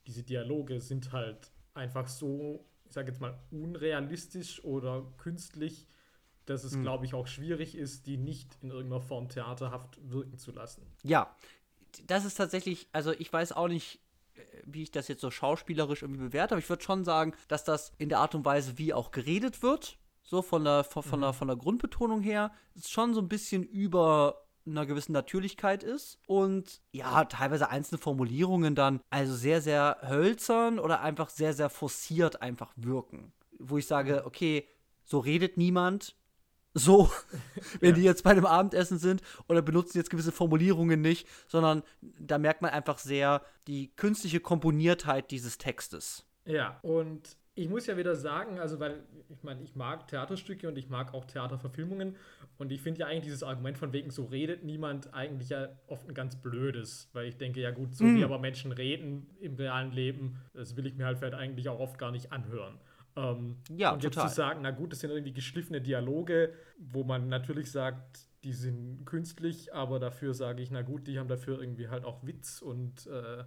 [0.08, 5.88] diese Dialoge sind halt einfach so, ich sage jetzt mal, unrealistisch oder künstlich,
[6.46, 6.84] dass es, mhm.
[6.84, 10.86] glaube ich, auch schwierig ist, die nicht in irgendeiner Form theaterhaft wirken zu lassen.
[11.04, 11.36] Ja,
[12.08, 14.00] das ist tatsächlich, also ich weiß auch nicht,
[14.36, 17.64] äh, wie ich das jetzt so schauspielerisch irgendwie bewerte, aber ich würde schon sagen, dass
[17.64, 21.20] das in der Art und Weise, wie auch geredet wird, so von der, von, von,
[21.20, 21.24] mhm.
[21.24, 26.20] der, von der Grundbetonung her, ist schon so ein bisschen über einer gewissen Natürlichkeit ist
[26.28, 32.42] und ja, teilweise einzelne Formulierungen dann also sehr, sehr hölzern oder einfach sehr, sehr forciert
[32.42, 33.34] einfach wirken.
[33.58, 34.28] Wo ich sage, mhm.
[34.28, 34.68] okay,
[35.04, 36.16] so redet niemand,
[36.74, 37.10] so,
[37.80, 37.96] wenn ja.
[37.96, 42.62] die jetzt bei einem Abendessen sind oder benutzen jetzt gewisse Formulierungen nicht, sondern da merkt
[42.62, 46.26] man einfach sehr die künstliche Komponiertheit dieses Textes.
[46.46, 50.78] Ja, und ich muss ja wieder sagen, also weil ich meine, ich mag Theaterstücke und
[50.78, 52.16] ich mag auch Theaterverfilmungen
[52.58, 56.08] und ich finde ja eigentlich dieses Argument von wegen so redet niemand eigentlich ja oft
[56.08, 58.16] ein ganz blödes, weil ich denke, ja gut, so mm.
[58.16, 61.80] wie aber Menschen reden im realen Leben, das will ich mir halt vielleicht eigentlich auch
[61.80, 62.80] oft gar nicht anhören.
[63.22, 64.30] Ähm, ja, und jetzt total.
[64.30, 69.06] zu sagen, na gut, das sind irgendwie geschliffene Dialoge, wo man natürlich sagt, die sind
[69.06, 73.06] künstlich, aber dafür sage ich, na gut, die haben dafür irgendwie halt auch Witz und
[73.08, 73.44] äh,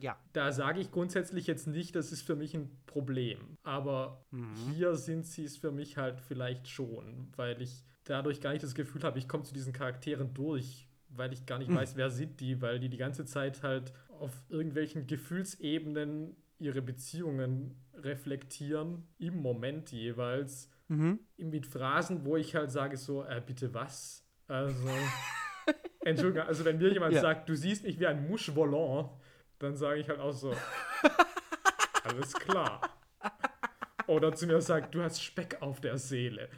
[0.00, 0.16] ja.
[0.32, 3.56] Da sage ich grundsätzlich jetzt nicht, das ist für mich ein Problem.
[3.62, 4.54] Aber mhm.
[4.72, 8.74] hier sind sie es für mich halt vielleicht schon, weil ich dadurch gar nicht das
[8.74, 11.76] Gefühl habe, ich komme zu diesen Charakteren durch, weil ich gar nicht mhm.
[11.76, 17.82] weiß, wer sind die, weil die die ganze Zeit halt auf irgendwelchen Gefühlsebenen ihre Beziehungen
[17.94, 21.20] reflektieren, im Moment jeweils, mhm.
[21.36, 24.26] mit Phrasen, wo ich halt sage so, äh, bitte was?
[24.46, 24.88] Also,
[26.00, 27.20] Entschuldigung, also wenn mir jemand ja.
[27.20, 29.10] sagt, du siehst mich wie ein Mouche volant,
[29.58, 30.54] dann sage ich halt auch so,
[32.04, 32.80] alles klar.
[34.06, 36.48] Oder zu mir sagt, du hast Speck auf der Seele.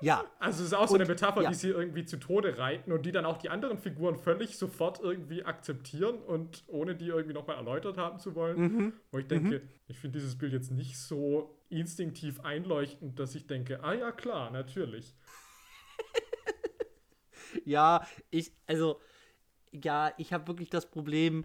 [0.00, 0.24] Ja.
[0.38, 1.48] Also es ist auch so und, eine Metapher, ja.
[1.48, 5.00] die sie irgendwie zu Tode reiten und die dann auch die anderen Figuren völlig sofort
[5.00, 8.60] irgendwie akzeptieren und ohne die irgendwie nochmal erläutert haben zu wollen.
[8.60, 8.92] Mhm.
[9.10, 9.68] Wo ich denke, mhm.
[9.88, 14.50] ich finde dieses Bild jetzt nicht so instinktiv einleuchtend, dass ich denke, ah ja klar,
[14.50, 15.14] natürlich.
[17.64, 19.00] ja, ich, also,
[19.72, 21.44] ja, ich habe wirklich das Problem,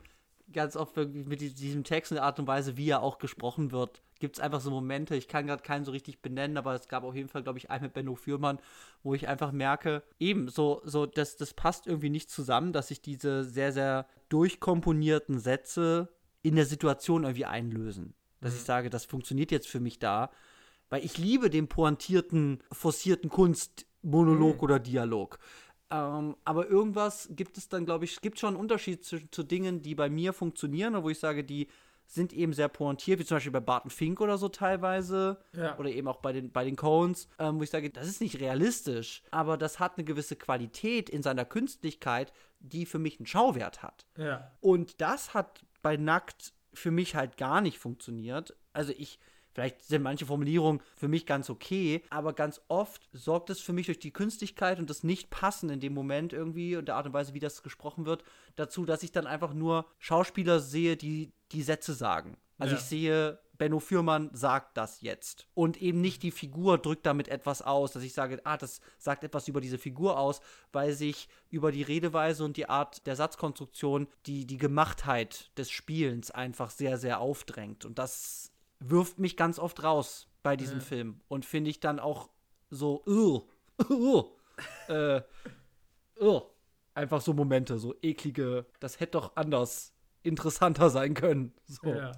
[0.52, 4.02] ganz oft mit diesem Text und der Art und Weise, wie er auch gesprochen wird,
[4.20, 7.04] gibt es einfach so Momente, ich kann gerade keinen so richtig benennen, aber es gab
[7.04, 8.60] auf jeden Fall, glaube ich, einen mit Benno Fürmann,
[9.04, 13.02] wo ich einfach merke, eben, so, so das, das passt irgendwie nicht zusammen, dass sich
[13.02, 16.10] diese sehr, sehr durchkomponierten Sätze
[16.42, 18.14] in der Situation irgendwie einlösen.
[18.42, 18.60] Dass mhm.
[18.60, 20.32] ich sage, das funktioniert jetzt für mich da,
[20.90, 24.64] weil ich liebe den pointierten, forcierten Kunstmonolog mhm.
[24.64, 25.40] oder Dialog.
[25.92, 29.44] Ähm, aber irgendwas gibt es dann, glaube ich, es gibt schon einen Unterschied zu, zu
[29.44, 31.68] Dingen, die bei mir funktionieren, wo ich sage, die
[32.08, 35.40] sind eben sehr pointiert, wie zum Beispiel bei Barton Fink oder so teilweise.
[35.54, 35.78] Ja.
[35.78, 38.40] Oder eben auch bei den, bei den Cones, ähm, wo ich sage, das ist nicht
[38.40, 43.84] realistisch, aber das hat eine gewisse Qualität in seiner Künstlichkeit, die für mich einen Schauwert
[43.84, 44.06] hat.
[44.18, 44.52] Ja.
[44.62, 48.56] Und das hat bei Nackt für mich halt gar nicht funktioniert.
[48.74, 49.20] Also ich
[49.56, 53.86] Vielleicht sind manche Formulierungen für mich ganz okay, aber ganz oft sorgt es für mich
[53.86, 57.34] durch die Künstlichkeit und das Nicht-Passen in dem Moment irgendwie und der Art und Weise,
[57.34, 58.26] wie das gesprochen wird,
[58.58, 62.36] dazu, dass ich dann einfach nur Schauspieler sehe, die die Sätze sagen.
[62.58, 62.80] Also ja.
[62.82, 65.48] ich sehe, Benno Fürmann sagt das jetzt.
[65.54, 69.24] Und eben nicht die Figur drückt damit etwas aus, dass ich sage, ah, das sagt
[69.24, 70.42] etwas über diese Figur aus,
[70.74, 76.32] weil sich über die Redeweise und die Art der Satzkonstruktion die, die Gemachtheit des Spielens
[76.32, 77.86] einfach sehr, sehr aufdrängt.
[77.86, 80.86] Und das wirft mich ganz oft raus bei diesem ja.
[80.86, 82.30] Film und finde ich dann auch
[82.70, 83.42] so, uh,
[83.90, 84.24] uh,
[84.88, 85.22] äh,
[86.22, 86.42] uh,
[86.94, 91.54] einfach so Momente, so eklige, das hätte doch anders interessanter sein können.
[91.66, 91.90] So.
[91.90, 92.12] Ja.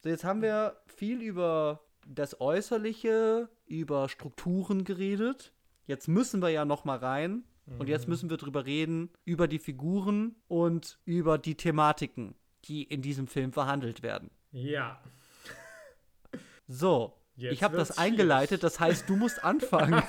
[0.00, 5.52] so, jetzt haben wir viel über das Äußerliche, über Strukturen geredet.
[5.86, 7.44] Jetzt müssen wir ja noch mal rein
[7.78, 8.10] und jetzt mhm.
[8.10, 12.34] müssen wir drüber reden über die Figuren und über die Thematiken,
[12.64, 14.30] die in diesem Film verhandelt werden.
[14.52, 15.00] Ja.
[16.68, 20.02] So, Jetzt ich habe das eingeleitet, das heißt, du musst anfangen.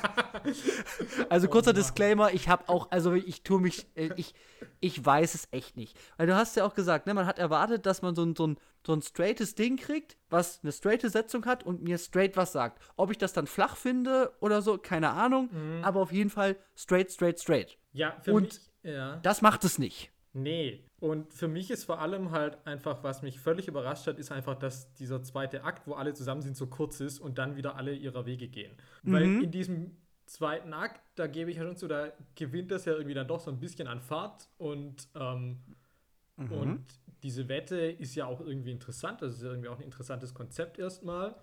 [1.29, 1.75] also kurzer Mann.
[1.77, 4.35] Disclaimer, ich habe auch, also ich tue mich, äh, ich,
[4.81, 5.97] ich weiß es echt nicht.
[6.17, 8.47] Weil du hast ja auch gesagt, ne, man hat erwartet, dass man so ein, so
[8.47, 12.51] ein, so ein straightes Ding kriegt, was eine straighte Setzung hat und mir straight was
[12.51, 12.81] sagt.
[12.97, 15.83] Ob ich das dann flach finde oder so, keine Ahnung, Mhm.
[15.83, 17.77] aber auf jeden Fall straight, straight, straight.
[17.93, 18.59] Ja, für Und- mich.
[18.83, 19.15] Ja.
[19.23, 20.11] Das macht es nicht.
[20.33, 20.83] Nee.
[20.99, 24.55] Und für mich ist vor allem halt einfach, was mich völlig überrascht hat, ist einfach,
[24.55, 27.93] dass dieser zweite Akt, wo alle zusammen sind, so kurz ist und dann wieder alle
[27.93, 28.71] ihrer Wege gehen.
[29.03, 29.43] Weil Mhm.
[29.43, 33.13] in diesem zweiten Akt, da gebe ich ja schon zu, da gewinnt das ja irgendwie
[33.13, 35.59] dann doch so ein bisschen an Fahrt und, ähm,
[36.37, 36.51] Mhm.
[36.51, 36.85] und
[37.21, 39.21] diese Wette ist ja auch irgendwie interessant.
[39.21, 41.35] Das ist ja irgendwie auch ein interessantes Konzept erstmal.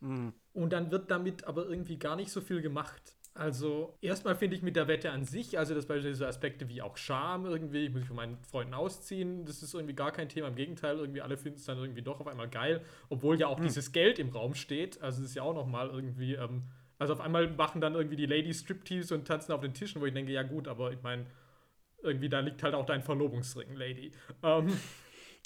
[0.00, 0.34] Mhm.
[0.52, 3.13] Und dann wird damit aber irgendwie gar nicht so viel gemacht.
[3.34, 6.80] Also, erstmal finde ich mit der Wette an sich, also das beispielsweise so Aspekte wie
[6.80, 10.28] auch Scham irgendwie, ich muss mich von meinen Freunden ausziehen, das ist irgendwie gar kein
[10.28, 10.48] Thema.
[10.48, 13.58] Im Gegenteil, irgendwie alle finden es dann irgendwie doch auf einmal geil, obwohl ja auch
[13.58, 15.02] dieses Geld im Raum steht.
[15.02, 16.62] Also, es ist ja auch nochmal irgendwie, ähm,
[16.98, 20.06] also auf einmal machen dann irgendwie die Ladies Striptease und tanzen auf den Tischen, wo
[20.06, 21.26] ich denke, ja gut, aber ich meine,
[22.02, 24.12] irgendwie da liegt halt auch dein Verlobungsring, Lady.
[24.44, 24.68] Ähm,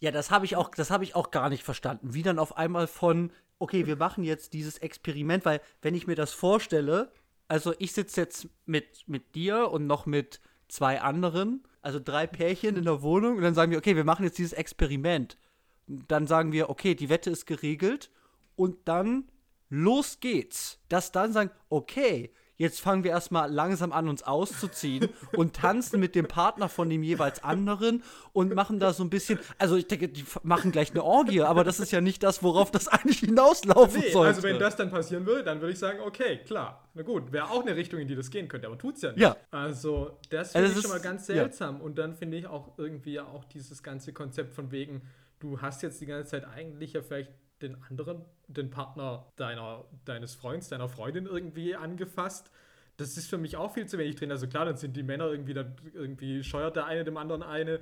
[0.01, 2.14] Ja, das habe ich auch, das habe ich auch gar nicht verstanden.
[2.14, 6.14] Wie dann auf einmal von, okay, wir machen jetzt dieses Experiment, weil wenn ich mir
[6.14, 7.11] das vorstelle,
[7.49, 12.76] also ich sitze jetzt mit, mit dir und noch mit zwei anderen, also drei Pärchen
[12.76, 15.38] in der Wohnung und dann sagen wir, okay, wir machen jetzt dieses Experiment.
[15.86, 18.11] Dann sagen wir, okay, die Wette ist geregelt
[18.57, 19.30] und dann
[19.70, 20.78] los geht's.
[20.90, 26.15] Dass dann sagen, okay, jetzt fangen wir erstmal langsam an, uns auszuziehen und tanzen mit
[26.15, 28.03] dem Partner von dem jeweils anderen
[28.33, 31.65] und machen da so ein bisschen, also ich denke, die machen gleich eine Orgie, aber
[31.65, 34.29] das ist ja nicht das, worauf das eigentlich hinauslaufen Nee, sollte.
[34.29, 37.49] also wenn das dann passieren würde, dann würde ich sagen, okay, klar, na gut, wäre
[37.51, 39.21] auch eine Richtung, in die das gehen könnte, aber tut's ja nicht.
[39.21, 39.37] Ja.
[39.53, 41.35] Also das Also finde es ich schon mal ganz ja.
[41.35, 41.81] seltsam.
[41.81, 45.03] Und dann finde ich auch irgendwie ja auch dieses ganze Konzept von wegen,
[45.39, 47.31] du hast jetzt die ganze Zeit eigentlich ja vielleicht
[47.63, 52.51] den anderen, den Partner deiner, deines Freunds, deiner Freundin irgendwie angefasst.
[52.97, 54.33] Das ist für mich auch viel zu wenig drin.
[54.33, 57.79] Also klar, dann sind die Männer irgendwie, dann irgendwie scheuert der eine dem anderen eine.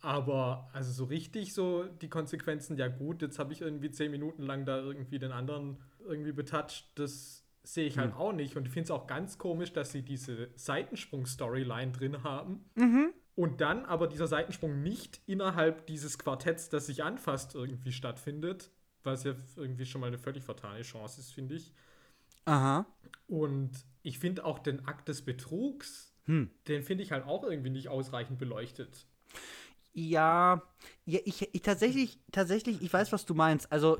[0.00, 4.42] Aber also so richtig so die Konsequenzen, ja gut, jetzt habe ich irgendwie zehn Minuten
[4.42, 6.86] lang da irgendwie den anderen irgendwie betatscht.
[6.96, 8.56] Das sehe ich halt auch nicht.
[8.56, 12.64] Und ich finde es auch ganz komisch, dass sie diese Seitensprung-Storyline drin haben.
[13.36, 18.70] Und dann aber dieser Seitensprung nicht innerhalb dieses Quartetts, das sich anfasst, irgendwie stattfindet.
[19.06, 21.72] Was ja irgendwie schon mal eine völlig fatale Chance ist, finde ich.
[22.44, 22.86] Aha.
[23.28, 23.70] Und
[24.02, 26.50] ich finde auch den Akt des Betrugs, Hm.
[26.66, 29.06] den finde ich halt auch irgendwie nicht ausreichend beleuchtet.
[29.92, 30.60] Ja,
[31.04, 33.70] ja ich, ich tatsächlich, tatsächlich, ich weiß, was du meinst.
[33.70, 33.98] Also,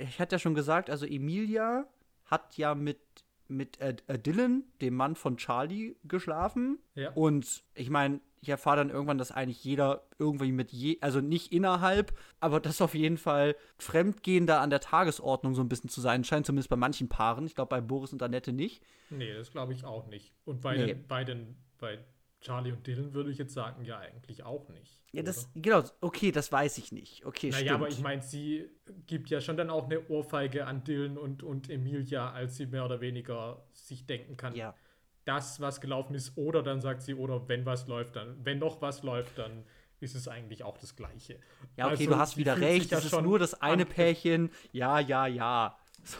[0.00, 1.86] ich hatte ja schon gesagt, also Emilia
[2.24, 2.98] hat ja mit,
[3.46, 6.78] mit äh, Dylan, dem Mann von Charlie, geschlafen.
[6.96, 7.12] Ja.
[7.12, 11.52] Und ich meine, ich erfahre dann irgendwann, dass eigentlich jeder irgendwie mit je, also nicht
[11.52, 16.00] innerhalb, aber das auf jeden Fall Fremdgehen da an der Tagesordnung so ein bisschen zu
[16.00, 17.46] sein scheint, zumindest bei manchen Paaren.
[17.46, 18.82] Ich glaube, bei Boris und Annette nicht.
[19.10, 20.34] Nee, das glaube ich auch nicht.
[20.44, 20.86] Und bei, Nee.
[20.86, 21.98] den, bei, den, bei
[22.40, 25.00] Charlie und Dylan würde ich jetzt sagen, ja, eigentlich auch nicht.
[25.12, 25.60] Ja, das, oder?
[25.62, 27.24] genau, okay, das weiß ich nicht.
[27.24, 27.74] Okay, Naja, stimmt.
[27.76, 28.68] aber ich meine, sie
[29.06, 32.84] gibt ja schon dann auch eine Ohrfeige an Dylan und, und Emilia, als sie mehr
[32.84, 34.74] oder weniger sich denken kann, ja.
[35.24, 38.80] Das, was gelaufen ist, oder dann sagt sie, oder wenn was läuft, dann, wenn noch
[38.82, 39.64] was läuft, dann
[40.00, 41.38] ist es eigentlich auch das Gleiche.
[41.76, 42.90] Ja, okay, Also, du hast wieder recht.
[42.90, 43.86] ja Es ist nur das eine.
[43.86, 44.50] Pärchen.
[44.72, 45.78] Ja, ja, ja.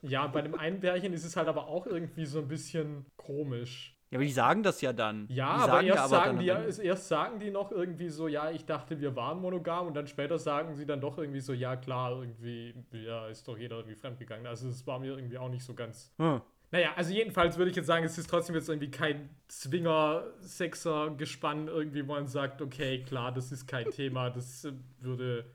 [0.00, 3.94] Ja, bei dem einen Pärchen ist es halt aber auch irgendwie so ein bisschen komisch.
[4.10, 5.26] Ja, aber die sagen das ja dann.
[5.28, 8.98] Ja, aber, erst, aber sagen die, erst sagen die noch irgendwie so, ja, ich dachte,
[8.98, 12.74] wir waren monogam und dann später sagen sie dann doch irgendwie so, ja klar, irgendwie,
[12.92, 14.46] ja, ist doch jeder irgendwie fremdgegangen.
[14.46, 16.14] Also es war mir irgendwie auch nicht so ganz.
[16.16, 16.40] Hm.
[16.70, 22.06] Naja, also jedenfalls würde ich jetzt sagen, es ist trotzdem jetzt irgendwie kein Zwinger-Sexer-Gespann irgendwie,
[22.06, 24.66] wo man sagt, okay, klar, das ist kein Thema, das
[25.00, 25.50] würde,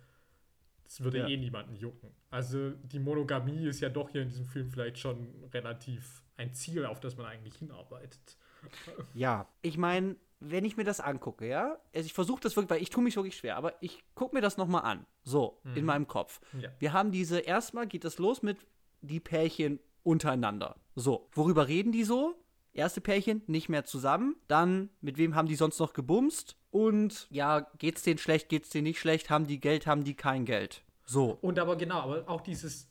[0.85, 1.27] das würde Ja.
[1.27, 2.09] eh niemanden jucken.
[2.31, 6.85] Also die Monogamie ist ja doch hier in diesem Film vielleicht schon relativ ein Ziel,
[6.85, 8.37] auf das man eigentlich hinarbeitet.
[9.13, 12.81] Ja, ich meine, wenn ich mir das angucke, ja, also ich versuche das wirklich, weil
[12.81, 15.05] ich tue mich wirklich schwer, aber ich gucke mir das nochmal an.
[15.23, 16.41] So, in meinem Kopf.
[16.59, 16.69] Ja.
[16.79, 18.57] Wir haben diese, erstmal geht das los mit
[19.01, 20.75] die Pärchen untereinander.
[20.95, 22.35] So, worüber reden die so?
[22.73, 24.35] Erste Pärchen nicht mehr zusammen.
[24.47, 26.57] Dann, mit wem haben die sonst noch gebumst?
[26.71, 29.29] Und ja, geht's denen schlecht, geht's denen nicht schlecht?
[29.29, 30.83] Haben die Geld, haben die kein Geld?
[31.05, 31.37] So.
[31.41, 32.89] Und aber genau, aber auch dieses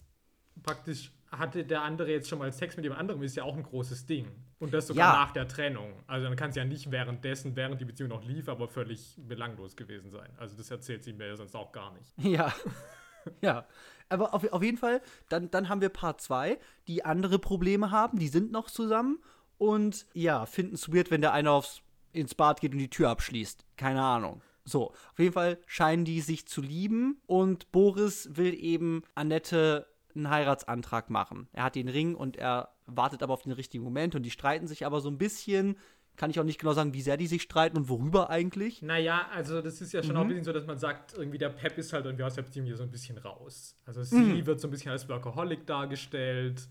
[0.62, 3.62] praktisch hatte der andere jetzt schon mal Sex mit dem anderen, ist ja auch ein
[3.62, 4.28] großes Ding.
[4.58, 5.20] Und das sogar Ja.
[5.24, 5.94] nach der Trennung.
[6.06, 9.74] Also dann kann es ja nicht währenddessen, während die Beziehung noch lief, aber völlig belanglos
[9.74, 10.28] gewesen sein.
[10.36, 12.12] Also das erzählt sie mir ja sonst auch gar nicht.
[12.18, 12.52] Ja.
[13.40, 13.66] ja.
[14.08, 18.18] Aber auf, auf jeden Fall, dann, dann haben wir Part 2, die andere Probleme haben,
[18.18, 19.18] die sind noch zusammen
[19.58, 21.82] und ja, finden es weird, wenn der eine aufs,
[22.12, 23.64] ins Bad geht und die Tür abschließt.
[23.76, 24.42] Keine Ahnung.
[24.64, 30.30] So, auf jeden Fall scheinen die sich zu lieben und Boris will eben Annette einen
[30.30, 31.48] Heiratsantrag machen.
[31.52, 34.66] Er hat den Ring und er wartet aber auf den richtigen Moment und die streiten
[34.66, 35.76] sich aber so ein bisschen.
[36.16, 38.82] Kann ich auch nicht genau sagen, wie sehr die sich streiten und worüber eigentlich.
[38.82, 40.16] Naja, also das ist ja schon Mhm.
[40.18, 42.42] auch ein bisschen so, dass man sagt, irgendwie der Pep ist halt irgendwie aus der
[42.42, 43.76] Beziehung hier so ein bisschen raus.
[43.86, 44.46] Also sie Mhm.
[44.46, 46.68] wird so ein bisschen als Workaholic dargestellt,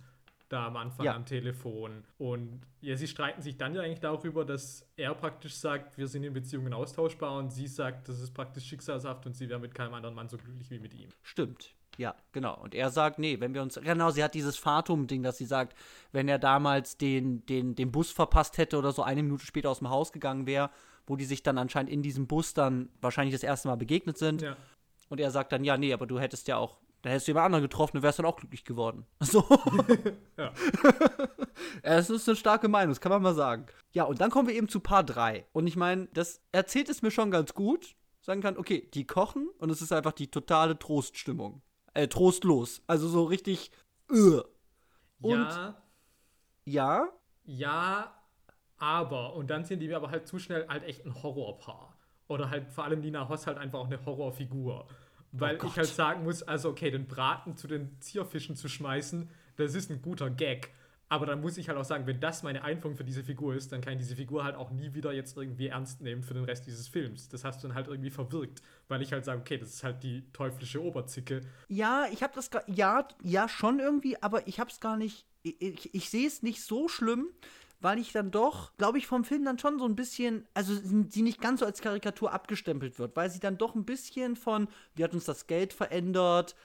[0.47, 1.15] da am Anfang Ja.
[1.15, 2.03] am Telefon.
[2.17, 6.23] Und ja, sie streiten sich dann ja eigentlich darüber, dass er praktisch sagt, wir sind
[6.23, 9.93] in Beziehungen austauschbar und sie sagt, das ist praktisch schicksalshaft und sie wäre mit keinem
[9.93, 11.09] anderen Mann so glücklich wie mit ihm.
[11.23, 11.73] Stimmt.
[12.01, 12.57] Ja, genau.
[12.59, 13.75] Und er sagt, nee, wenn wir uns.
[13.75, 15.77] Genau, sie hat dieses Fatum-Ding, dass sie sagt,
[16.11, 19.77] wenn er damals den, den, den Bus verpasst hätte oder so eine Minute später aus
[19.77, 20.71] dem Haus gegangen wäre,
[21.05, 24.41] wo die sich dann anscheinend in diesem Bus dann wahrscheinlich das erste Mal begegnet sind.
[24.41, 24.57] Ja.
[25.09, 27.45] Und er sagt dann, ja, nee, aber du hättest ja auch, da hättest du jemand
[27.45, 29.05] anderen getroffen und wärst dann auch glücklich geworden.
[29.19, 29.45] So.
[30.37, 30.51] Ja.
[31.83, 33.67] Es ist eine starke Meinung, das kann man mal sagen.
[33.91, 35.45] Ja, und dann kommen wir eben zu Paar 3.
[35.53, 37.95] Und ich meine, das erzählt es mir schon ganz gut.
[38.21, 41.61] Sagen kann, okay, die kochen und es ist einfach die totale Troststimmung.
[41.93, 42.81] Äh, trostlos.
[42.87, 43.71] Also so richtig.
[44.09, 44.41] Äh.
[45.21, 45.81] Und ja,
[46.65, 47.09] ja,
[47.43, 48.13] ja,
[48.77, 51.97] aber, und dann sind die mir aber halt zu schnell halt echt ein Horrorpaar.
[52.27, 54.87] Oder halt vor allem Nina Hoss halt einfach auch eine Horrorfigur.
[55.31, 59.29] Weil Oh ich halt sagen muss, also okay, den Braten zu den Zierfischen zu schmeißen,
[59.57, 60.73] das ist ein guter Gag.
[61.11, 63.73] Aber dann muss ich halt auch sagen, wenn das meine Einführung für diese Figur ist,
[63.73, 66.45] dann kann ich diese Figur halt auch nie wieder jetzt irgendwie ernst nehmen für den
[66.45, 67.27] Rest dieses Films.
[67.27, 70.03] Das hast du dann halt irgendwie verwirkt, weil ich halt sage, okay, das ist halt
[70.03, 71.41] die teuflische Oberzicke.
[71.67, 75.93] ja, ich habe das ja, ja, schon irgendwie, aber ich habe es gar nicht, ich,
[75.93, 77.27] ich, sehe es nicht so schlimm,
[77.81, 81.23] weil ich dann doch, glaube ich, vom Film dann schon so ein bisschen, also sie
[81.23, 85.03] nicht ganz so als Karikatur abgestempelt wird, weil sie dann doch ein bisschen von, wie
[85.03, 86.55] hat uns das Geld verändert,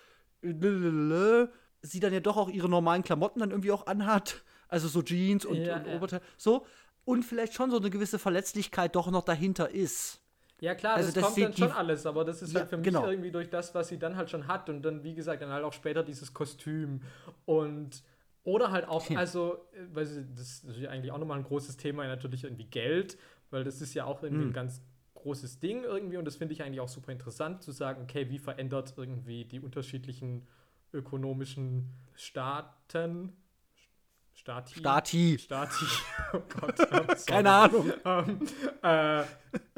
[0.40, 1.48] lalalala,
[1.86, 5.44] sie dann ja doch auch ihre normalen Klamotten dann irgendwie auch anhat, also so Jeans
[5.44, 5.96] und, Ja, und ja.
[5.96, 6.66] Oberteil, so,
[7.04, 10.20] und vielleicht schon so eine gewisse Verletzlichkeit doch noch dahinter ist.
[10.60, 12.78] Ja klar, Also das, das kommt dann schon alles, aber das ist Ja, halt für
[12.78, 13.06] mich genau.
[13.06, 15.64] irgendwie durch das, was sie dann halt schon hat und dann, wie gesagt, dann halt
[15.64, 17.02] auch später dieses Kostüm
[17.44, 18.02] und
[18.42, 19.18] oder halt auch, Ja.
[19.18, 22.64] also, äh, weil sie- das ist ja eigentlich auch nochmal ein großes Thema, natürlich irgendwie
[22.64, 23.18] Geld,
[23.50, 24.50] weil das ist ja auch irgendwie Mhm.
[24.50, 24.80] ein ganz
[25.14, 28.38] großes Ding irgendwie und das finde ich eigentlich auch super interessant zu sagen, okay, wie
[28.38, 30.46] verändert irgendwie die unterschiedlichen
[30.96, 33.32] ökonomischen Staaten
[34.34, 35.38] Stati Stati.
[35.38, 35.84] Stati
[36.34, 37.92] oh Gott Keine Ahnung.
[38.04, 38.40] ähm,
[38.82, 39.24] äh,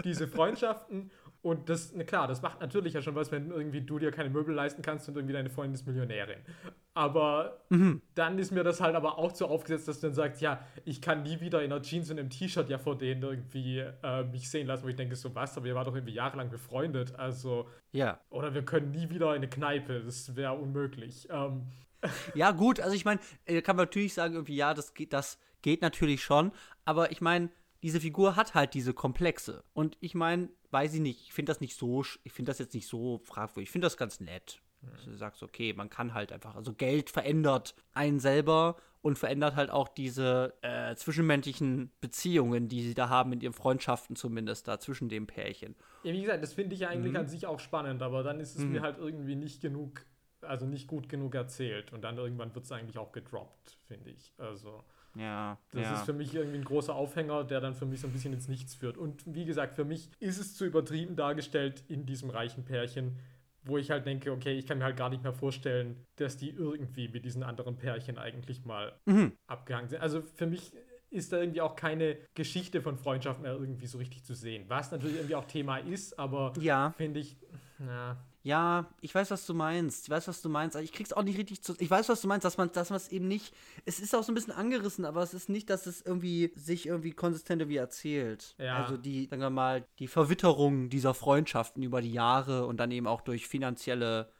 [0.04, 1.10] diese Freundschaften.
[1.40, 4.28] Und das, na klar, das macht natürlich ja schon was, wenn irgendwie du dir keine
[4.30, 6.38] Möbel leisten kannst und irgendwie deine Freundin ist Millionärin.
[6.94, 8.02] Aber Mhm.
[8.14, 11.00] dann ist mir das halt aber auch so aufgesetzt, dass du dann sagst, ja, ich
[11.00, 14.50] kann nie wieder in einer Jeans und einem T-Shirt ja vor denen irgendwie äh, mich
[14.50, 17.14] sehen lassen, wo ich denke, so was, aber ihr wart doch irgendwie jahrelang befreundet.
[17.16, 18.20] Also, Ja.
[18.30, 21.28] oder wir können nie wieder in eine Kneipe, das wäre unmöglich.
[21.30, 21.66] Ähm,
[22.34, 25.38] Ja, gut, also ich meine, äh, kann man natürlich sagen, irgendwie, ja, das geht, das
[25.62, 26.52] geht natürlich schon,
[26.84, 27.50] aber ich meine,
[27.82, 29.62] diese Figur hat halt diese Komplexe.
[29.72, 32.74] Und ich meine, weiß ich nicht, ich finde das nicht so, ich finde das jetzt
[32.74, 34.60] nicht so fragwürdig, ich finde das ganz nett.
[34.80, 39.56] Dass Du sagst, okay, man kann halt einfach, also Geld verändert einen selber und verändert
[39.56, 44.78] halt auch diese äh, zwischenmenschlichen Beziehungen, die sie da haben, in ihren Freundschaften zumindest, da
[44.78, 45.74] zwischen dem Pärchen.
[46.04, 47.18] Ja, wie gesagt, das finde ich ja eigentlich Mhm.
[47.18, 50.04] an sich auch spannend, aber dann ist es mir halt irgendwie nicht genug,
[50.42, 51.92] also nicht gut genug erzählt.
[51.92, 54.32] Und dann irgendwann wird es eigentlich auch gedroppt, finde ich.
[54.38, 54.84] Also,
[55.18, 55.94] Ja, das ja.
[55.94, 58.48] ist für mich irgendwie ein großer Aufhänger, der dann für mich so ein bisschen ins
[58.48, 58.96] Nichts führt.
[58.96, 63.18] Und wie gesagt, für mich ist es zu übertrieben dargestellt in diesem reichen Pärchen,
[63.64, 66.50] wo ich halt denke, okay, ich kann mir halt gar nicht mehr vorstellen, dass die
[66.50, 69.32] irgendwie mit diesen anderen Pärchen eigentlich mal Mhm.
[69.46, 70.00] abgehangen sind.
[70.00, 70.72] Also für mich
[71.10, 74.64] ist da irgendwie auch keine Geschichte von Freundschaft mehr irgendwie so richtig zu sehen.
[74.68, 76.94] Was natürlich irgendwie auch Thema ist, aber ja.
[76.96, 77.36] finde ich,
[77.78, 78.18] na,
[78.48, 80.04] Ja, ich weiß, was du meinst.
[80.04, 80.74] Ich weiß, was du meinst.
[80.76, 81.74] Ich krieg's auch nicht richtig zu.
[81.80, 83.54] Ich weiß, was du meinst, dass man, dass man es eben nicht.
[83.84, 86.86] Es ist auch so ein bisschen angerissen, aber es ist nicht, dass es irgendwie sich
[86.86, 88.54] irgendwie konsistent irgendwie erzählt.
[88.56, 88.78] Ja.
[88.78, 93.06] Also die, sagen wir mal, die Verwitterung dieser Freundschaften über die Jahre und dann eben
[93.06, 94.32] auch durch finanzielle,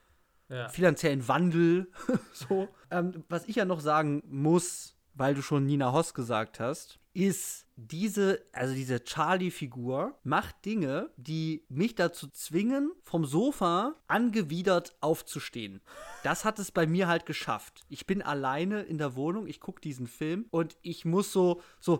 [0.49, 0.71] ja.
[0.71, 1.93] finanziellen Wandel.
[2.33, 2.67] so.
[2.91, 7.67] Ähm, was ich ja noch sagen muss, weil du schon Nina Hoss gesagt hast, ist
[7.75, 15.81] diese, also diese Charlie-Figur macht Dinge, die mich dazu zwingen, vom Sofa angewidert aufzustehen.
[16.23, 17.85] Das hat es bei mir halt geschafft.
[17.89, 21.99] Ich bin alleine in der Wohnung, ich gucke diesen Film und ich muss so, so,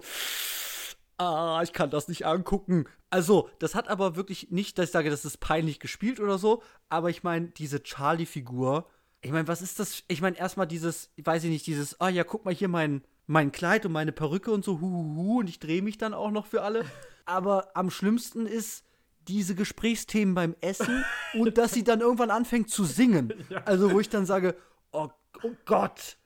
[1.17, 2.85] ah, ich kann das nicht angucken.
[3.11, 6.63] Also, das hat aber wirklich nicht, dass ich sage, das ist peinlich gespielt oder so,
[6.89, 8.87] aber ich meine, diese Charlie-Figur,
[9.21, 10.05] ich meine, was ist das?
[10.07, 13.53] Ich meine, erstmal dieses, weiß ich nicht, dieses, ah ja, guck mal hier mein, mein
[13.53, 16.31] Kleid und meine Perücke und so, hu, hu, hu, und ich drehe mich dann auch
[16.31, 16.85] noch für alle.
[17.27, 18.85] Aber am schlimmsten ist
[19.29, 21.05] diese Gesprächsthemen beim Essen
[21.35, 23.33] und dass sie dann irgendwann anfängt zu singen.
[23.67, 24.57] Also, wo ich dann sage,
[24.93, 25.09] oh,
[25.43, 26.17] oh Gott,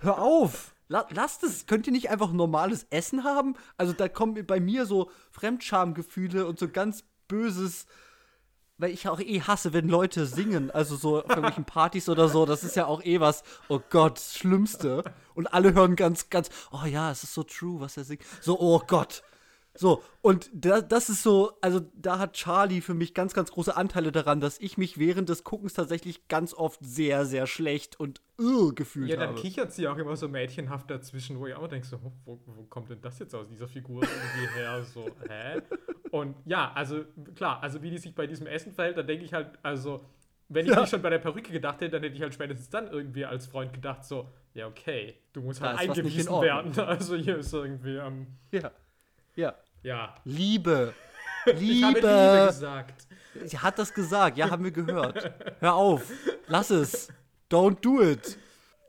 [0.00, 0.74] hör auf.
[0.88, 1.66] La lasst es.
[1.66, 3.54] Könnt ihr nicht einfach normales Essen haben?
[3.78, 7.86] Also, da kommen bei mir so Fremdschamgefühle und so ganz böses
[8.80, 12.46] weil ich auch eh hasse, wenn Leute singen, also so auf irgendwelchen Partys oder so,
[12.46, 15.04] das ist ja auch eh was, oh Gott, das Schlimmste.
[15.34, 18.22] Und alle hören ganz, ganz, oh ja, es ist so true, was er singt.
[18.40, 19.22] So, oh Gott.
[19.74, 23.76] So, und da, das ist so, also da hat Charlie für mich ganz, ganz große
[23.76, 28.20] Anteile daran, dass ich mich während des Guckens tatsächlich ganz oft sehr, sehr schlecht und
[28.40, 29.40] uh, gefühlt Ja, dann habe.
[29.40, 32.90] kichert sie auch immer so mädchenhaft dazwischen, wo ich auch denke, so, wo, wo kommt
[32.90, 34.82] denn das jetzt aus dieser Figur irgendwie her?
[34.84, 35.60] So, hä?
[36.10, 37.04] Und ja, also
[37.36, 40.04] klar, also wie die sich bei diesem Essen verhält, da denke ich halt, also,
[40.48, 40.80] wenn ich Ja.
[40.80, 43.46] nicht schon bei der Perücke gedacht hätte, dann hätte ich halt spätestens dann irgendwie als
[43.46, 46.72] Freund gedacht, so, ja, okay, du musst Da halt eingewiesen werden.
[46.78, 48.70] Also hier ist irgendwie, ähm, Ja.
[49.36, 49.54] Ja.
[49.82, 50.14] ja.
[50.24, 50.92] Liebe.
[51.46, 52.46] Ich habe Liebe Liebe.
[52.48, 53.06] gesagt.
[53.44, 55.32] Sie hat das gesagt, ja, haben wir gehört.
[55.60, 56.02] Hör auf,
[56.48, 57.08] lass es.
[57.50, 58.38] Don't do it.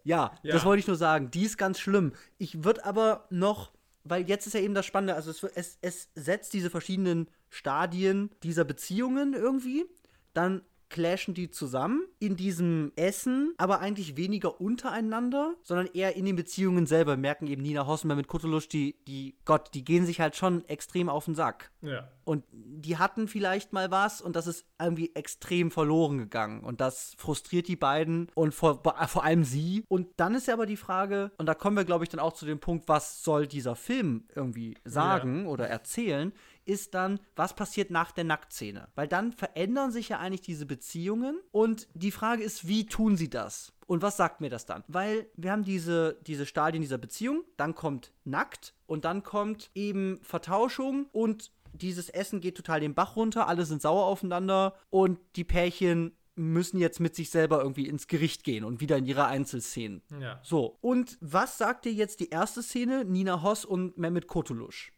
[0.04, 0.54] Ja, Ja.
[0.54, 1.32] das wollte ich nur sagen.
[1.32, 2.14] Die ist ganz schlimm.
[2.38, 3.72] Ich würde aber noch,
[4.04, 8.30] weil jetzt ist ja eben das Spannende, also es, es, es setzt diese verschiedenen Stadien
[8.44, 9.86] dieser Beziehungen irgendwie,
[10.34, 10.62] dann
[10.92, 16.86] clashen die zusammen in diesem Essen, aber eigentlich weniger untereinander, sondern eher in den Beziehungen
[16.86, 17.18] selber.
[17.18, 21.10] Merken eben Nina Hossenberg mit Kuttelusch, die, die, Gott, die gehen sich halt schon extrem
[21.10, 21.72] auf den Sack.
[21.82, 22.10] Ja.
[22.24, 26.64] Und die hatten vielleicht mal was und das ist irgendwie extrem verloren gegangen.
[26.64, 29.84] Und das frustriert die beiden und vor, vor allem sie.
[29.88, 32.34] Und dann ist ja aber die Frage, und da kommen wir, glaube ich, dann auch
[32.34, 36.34] zu dem Punkt, was soll dieser Film irgendwie sagen oder erzählen,
[36.66, 38.90] ist dann, was passiert nach der Nacktszene?
[38.96, 43.30] Weil dann verändern sich ja eigentlich diese Beziehungen und die Frage ist, wie tun sie
[43.30, 43.74] das?
[43.88, 44.84] Und was sagt mir das dann?
[44.88, 50.20] Weil wir haben diese, diese Stadien dieser Beziehung, dann kommt nackt und dann kommt eben
[50.24, 55.44] Vertauschung und dieses Essen geht total den Bach runter, alle sind sauer aufeinander und die
[55.44, 60.02] Pärchen müssen jetzt mit sich selber irgendwie ins Gericht gehen und wieder in ihre Einzelszenen.
[60.20, 60.40] Ja.
[60.44, 64.94] So, und was sagt dir jetzt die erste Szene, Nina Hoss und Mehmet Kurtulusch?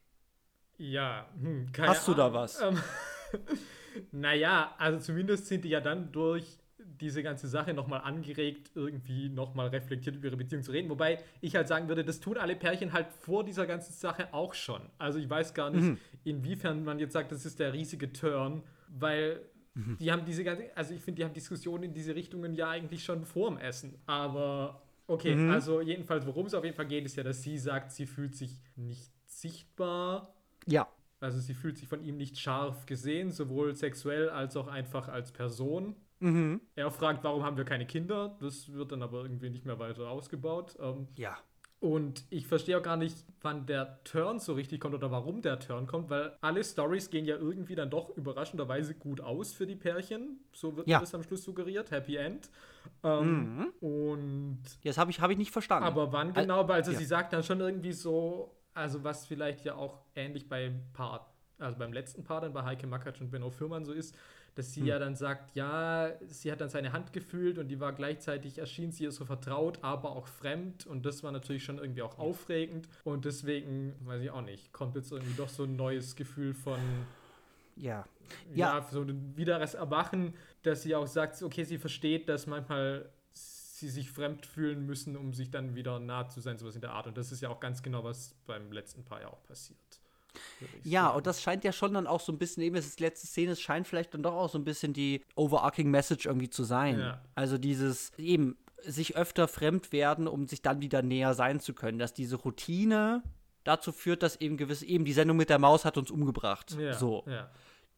[0.78, 2.61] Ja, hm, keine Hast du da was?
[2.61, 2.78] Ähm,
[4.11, 6.59] naja, also zumindest sind die ja dann durch
[6.99, 10.89] diese ganze Sache nochmal angeregt, irgendwie nochmal reflektiert über ihre Beziehung zu reden.
[10.89, 14.53] Wobei ich halt sagen würde, das tun alle Pärchen halt vor dieser ganzen Sache auch
[14.53, 14.82] schon.
[14.97, 19.41] Also ich weiß gar nicht, inwiefern man jetzt sagt, das ist der riesige Turn, weil
[19.99, 23.03] die haben diese ganze, also ich finde, die haben Diskussionen in diese Richtungen ja eigentlich
[23.03, 23.95] schon vorm Essen.
[24.05, 27.91] Aber okay, also jedenfalls, worum es auf jeden Fall geht, ist ja, dass sie sagt,
[27.91, 30.34] sie fühlt sich nicht sichtbar
[30.68, 30.88] Ja.
[31.20, 35.32] also sie fühlt sich von ihm nicht scharf gesehen, sowohl sexuell als auch einfach als
[35.32, 35.95] Person.
[36.20, 36.61] Mhm.
[36.76, 38.38] Er fragt, warum haben wir keine Kinder?
[38.39, 40.76] Das wird dann aber irgendwie nicht mehr weiter ausgebaut.
[40.80, 41.38] Ähm, Ja.
[41.82, 45.59] und ich verstehe auch gar nicht, wann der Turn so richtig kommt oder warum der
[45.59, 49.76] Turn kommt, weil alle Stories gehen ja irgendwie dann doch überraschenderweise gut aus für die
[49.76, 50.39] Pärchen.
[50.53, 51.01] So wird Ja.
[51.01, 51.91] das am Schluss suggeriert.
[51.91, 52.49] Happy End.
[53.03, 55.84] Ähm, Und Das habe ich, hab ich nicht verstanden.
[55.86, 56.68] aber wann genau?
[56.68, 56.97] Weil also ja.
[56.99, 61.26] sie sagt dann schon irgendwie so, also was vielleicht ja auch ähnlich beim Part,
[61.59, 64.15] also beim letzten Part dann bei Heike Makatsch und Benno Fürmann so ist,
[64.55, 64.71] dass Hm.
[64.74, 68.59] sie ja dann sagt, ja, sie hat dann seine Hand gefühlt und die war gleichzeitig,
[68.59, 72.19] erschien sie ihr so vertraut, aber auch fremd und das war natürlich schon irgendwie auch
[72.19, 76.53] aufregend und deswegen, weiß ich auch nicht, kommt jetzt irgendwie doch so ein neues Gefühl
[76.53, 77.07] von,
[77.76, 78.05] ja.
[78.53, 78.88] ja, Ja.
[78.91, 83.09] so ein wiederes Erwachen, dass sie auch sagt, okay, sie versteht, dass manchmal
[83.84, 86.91] sie sich fremd fühlen müssen, um sich dann wieder nah zu sein, sowas in der
[86.91, 87.07] Art.
[87.07, 89.77] Und das ist ja auch ganz genau, was beim letzten Paar ja auch passiert.
[90.84, 91.17] Ja, sagen.
[91.17, 93.27] und das scheint ja schon dann auch so ein bisschen, eben, es ist die letzte
[93.27, 96.63] Szene, es scheint vielleicht dann doch auch so ein bisschen die overarching Message irgendwie zu
[96.63, 96.99] sein.
[96.99, 97.21] Ja.
[97.36, 101.99] Also dieses, eben, sich öfter fremd werden, um sich dann wieder näher sein zu können.
[101.99, 103.23] Dass diese Routine
[103.63, 106.75] dazu führt, dass eben gewisse, eben die Sendung mit der Maus hat uns umgebracht.
[106.77, 107.23] ja, So.
[107.27, 107.49] Ja.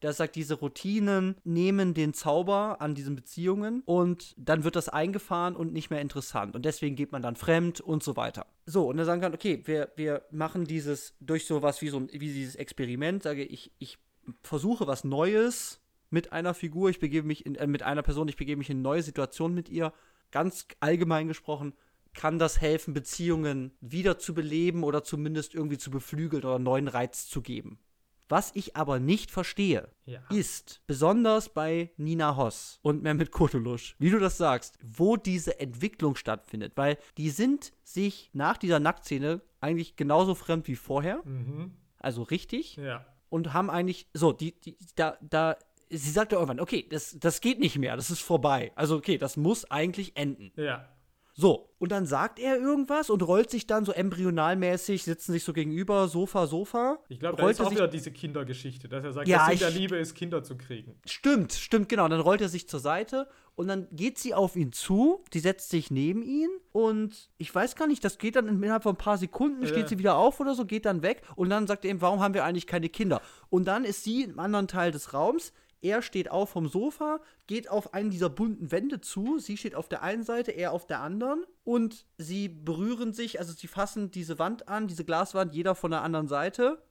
[0.05, 5.55] Das sagt, diese Routinen nehmen den Zauber an diesen Beziehungen und dann wird das eingefahren
[5.55, 6.55] und nicht mehr interessant.
[6.55, 8.45] Und deswegen geht man dann fremd und so weiter.
[8.67, 12.09] So, und dann sagen kann, okay, wir, wir machen dieses durch sowas wie so ein,
[12.11, 13.97] wie dieses Experiment, sage ich, ich
[14.43, 15.81] versuche was Neues
[16.11, 18.81] mit einer Figur, ich begebe mich in, äh, mit einer Person, ich begebe mich in
[18.83, 19.91] neue Situationen mit ihr.
[20.29, 21.73] Ganz allgemein gesprochen,
[22.13, 27.27] kann das helfen, Beziehungen wieder zu beleben oder zumindest irgendwie zu beflügeln oder neuen Reiz
[27.27, 27.79] zu geben.
[28.27, 30.19] Was ich aber nicht verstehe, Ja.
[30.31, 36.15] ist, besonders bei Nina Hoss und Mehmet Kurtulusch, wie du das sagst, wo diese Entwicklung
[36.15, 36.73] stattfindet.
[36.75, 41.75] Weil die sind sich nach dieser Nacktszene eigentlich genauso fremd wie vorher, Mhm.
[41.99, 43.05] also richtig, Ja.
[43.29, 45.55] und haben eigentlich, so, die, die, da, da,
[45.91, 48.71] sie sagte irgendwann, okay, das, das geht nicht mehr, das ist vorbei.
[48.75, 50.51] Also, okay, das muss eigentlich enden.
[50.55, 50.89] Ja.
[51.37, 55.51] So, und dann sagt er irgendwas und rollt sich dann so embryonalmäßig, sitzen sich so
[55.51, 56.97] gegenüber, Sofa, Sofa.
[57.09, 59.57] Ich glaube, da rollt ist auch sich wieder diese Kindergeschichte, dass er sagt, Ja, der
[59.57, 60.95] Sinn der Liebe ist, Kinder zu kriegen.
[61.05, 62.07] Stimmt, stimmt, genau.
[62.07, 65.69] Dann rollt er sich zur Seite und dann geht sie auf ihn zu, die setzt
[65.71, 69.17] sich neben ihn und ich weiß gar nicht, das geht dann innerhalb von ein paar
[69.17, 69.67] Sekunden, Ja.
[69.67, 72.21] steht sie wieder auf oder so, geht dann weg und dann sagt er ihm, warum
[72.21, 73.21] haben wir eigentlich keine Kinder?
[73.49, 75.51] Und dann ist sie im anderen Teil des Raums,
[75.85, 79.37] Er steht auf vom Sofa, geht auf einen dieser bunten Wände zu.
[79.37, 81.45] Sie steht auf der einen Seite, er auf der anderen.
[81.63, 86.01] Und sie berühren sich, also sie fassen diese Wand an, diese Glaswand, jeder von der
[86.01, 86.81] anderen Seite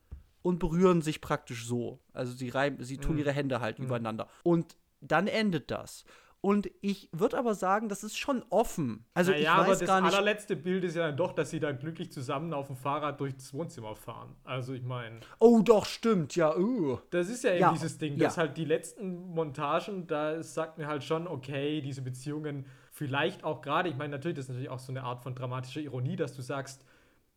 [0.42, 1.98] und berühren sich praktisch so.
[2.12, 3.18] Also sie reiben, sie tun Mhm.
[3.18, 3.86] ihre Hände halt Mhm.
[3.86, 4.28] übereinander.
[4.44, 6.04] Und dann endet das.
[6.44, 9.06] Und ich würde aber sagen, das ist schon offen.
[9.14, 10.12] Also naja, ich aber weiß das gar nicht.
[10.14, 13.54] allerletzte Bild ist ja dann doch, dass sie da glücklich zusammen auf dem Fahrrad durchs
[13.54, 14.36] Wohnzimmer fahren.
[14.44, 16.54] Also ich meine, Oh, doch, stimmt, ja.
[16.54, 16.98] Uh.
[17.08, 18.24] das ist ja eben Ja, dieses Ding, ja.
[18.24, 23.62] dass halt die letzten Montagen, da sagt mir halt schon, okay, diese Beziehungen vielleicht auch
[23.62, 26.34] gerade, ich meine, natürlich, das ist natürlich auch so eine Art von dramatischer Ironie, dass
[26.36, 26.84] du sagst,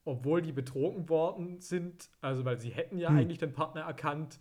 [0.03, 3.17] obwohl die betrogen worden sind, also weil sie hätten ja Hm.
[3.19, 4.37] eigentlich den Partner erkannt,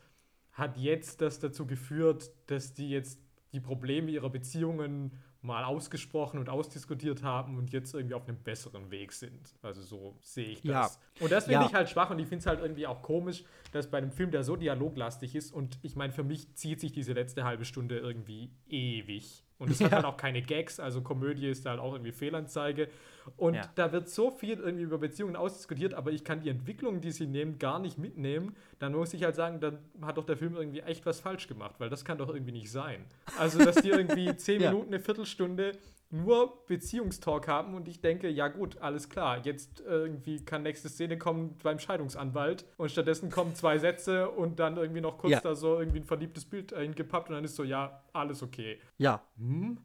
[0.53, 3.21] hat jetzt das dazu geführt, dass die jetzt
[3.53, 8.91] die Probleme ihrer Beziehungen mal ausgesprochen und ausdiskutiert haben und jetzt irgendwie auf einem besseren
[8.91, 9.55] Weg sind.
[9.63, 10.99] Also so sehe ich das.
[11.21, 11.23] Ja.
[11.25, 11.67] Und das finde Ja.
[11.67, 14.33] ich halt schwach und ich finde es halt irgendwie auch komisch, dass bei einem Film,
[14.33, 17.99] der so dialoglastig ist und ich meine, für mich zieht sich diese letzte halbe Stunde
[17.99, 19.45] irgendwie ewig.
[19.59, 19.97] Und es hat Ja.
[19.97, 22.89] halt auch keine Gags, also Komödie ist halt auch irgendwie Fehlanzeige.
[23.37, 23.63] Und Ja.
[23.75, 27.27] da wird so viel irgendwie über Beziehungen ausdiskutiert, aber ich kann die Entwicklung, die sie
[27.27, 28.55] nehmen, gar nicht mitnehmen.
[28.79, 31.77] Dann muss ich halt sagen, dann hat doch der Film irgendwie echt was falsch gemacht,
[31.79, 33.05] weil das kann doch irgendwie nicht sein.
[33.39, 34.71] Also, dass die irgendwie zehn Ja.
[34.71, 35.73] Minuten, eine Viertelstunde
[36.17, 41.19] nur Beziehungstalk haben und ich denke, ja gut, alles klar, jetzt irgendwie kann nächste Szene
[41.19, 45.41] kommen beim Scheidungsanwalt und stattdessen kommen zwei Sätze und dann irgendwie noch kurz Ja.
[45.41, 48.79] da so irgendwie ein verliebtes Bild hingepappt und dann ist so, ja, alles okay.
[48.99, 49.23] Ja.
[49.39, 49.79] Hm?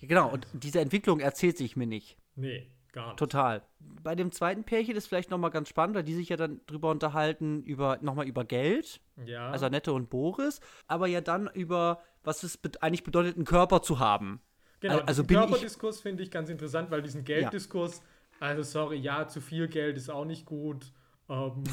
[0.00, 2.18] Genau, und diese Entwicklung erzählt sich mir nicht.
[2.34, 3.18] Nee, gar nicht.
[3.18, 3.62] Total.
[3.78, 6.60] Bei dem zweiten Pärchen ist vielleicht noch mal ganz spannend, weil die sich ja dann
[6.66, 9.50] drüber unterhalten, über, noch mal über Geld, Ja.
[9.50, 13.80] also Annette und Boris, aber ja dann über, was es be eigentlich bedeutet, einen Körper
[13.82, 14.40] zu haben.
[14.84, 18.02] Genau, also diesen Körperdiskurs finde ich ganz interessant, weil diesen Gelddiskurs,
[18.38, 20.92] also sorry, ja, zu viel Geld ist auch nicht gut.
[21.30, 21.64] Ähm,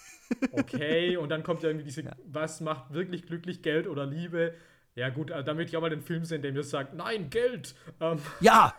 [0.52, 4.54] okay, und dann kommt ja irgendwie diese, was macht wirklich glücklich, Geld oder Liebe?
[4.94, 7.74] Ja gut, also damit ich auch mal den Film sehen, der mir sagt, nein, Geld,
[8.00, 8.74] ähm, Ja,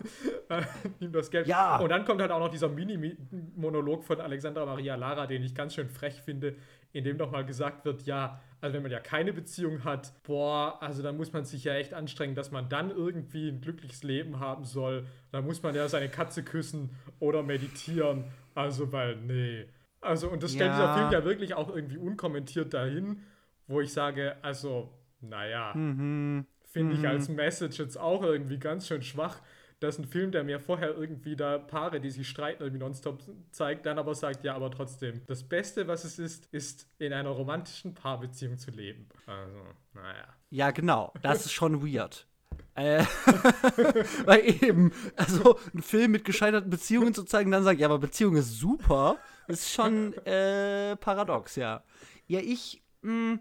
[0.99, 1.45] nimm das Geld.
[1.45, 1.77] Ja.
[1.77, 5.75] Und dann kommt halt auch noch dieser Mini-Monolog von Alexandra Maria Lara, den ich ganz
[5.75, 6.55] schön frech finde,
[6.95, 10.81] in dem doch mal gesagt wird, ja, also wenn man ja keine Beziehung hat, boah,
[10.81, 14.39] also dann muss man sich ja echt anstrengen, dass man dann irgendwie ein glückliches Leben
[14.39, 15.05] haben soll.
[15.31, 18.23] Da muss man ja seine Katze küssen oder meditieren.
[18.55, 19.65] Also, weil, nee.
[19.99, 20.75] Also, und das stellt Ja.
[20.77, 23.23] dieser Film ja wirklich auch irgendwie unkommentiert dahin,
[23.67, 24.89] wo ich sage, also,
[25.19, 26.45] naja, mhm.
[26.63, 29.41] finde ich als Message jetzt auch irgendwie ganz schön schwach,
[29.85, 33.21] dass ein Film, der mir vorher irgendwie da Paare, die sich streiten, irgendwie nonstop
[33.51, 37.29] zeigt, dann aber sagt, ja, aber trotzdem, das Beste, was es ist, ist in einer
[37.29, 39.07] romantischen Paarbeziehung zu leben.
[39.25, 39.59] Also,
[39.93, 40.27] naja.
[40.49, 41.13] ja, genau.
[41.21, 42.27] Das ist schon weird.
[42.77, 43.05] Äh,
[44.25, 48.35] weil eben, also einen Film mit gescheiterten Beziehungen zu zeigen, dann sagen, ja, aber Beziehung
[48.35, 49.17] ist super,
[49.47, 51.85] ist schon äh, paradox, ja.
[52.27, 53.39] Ja, ich, mh,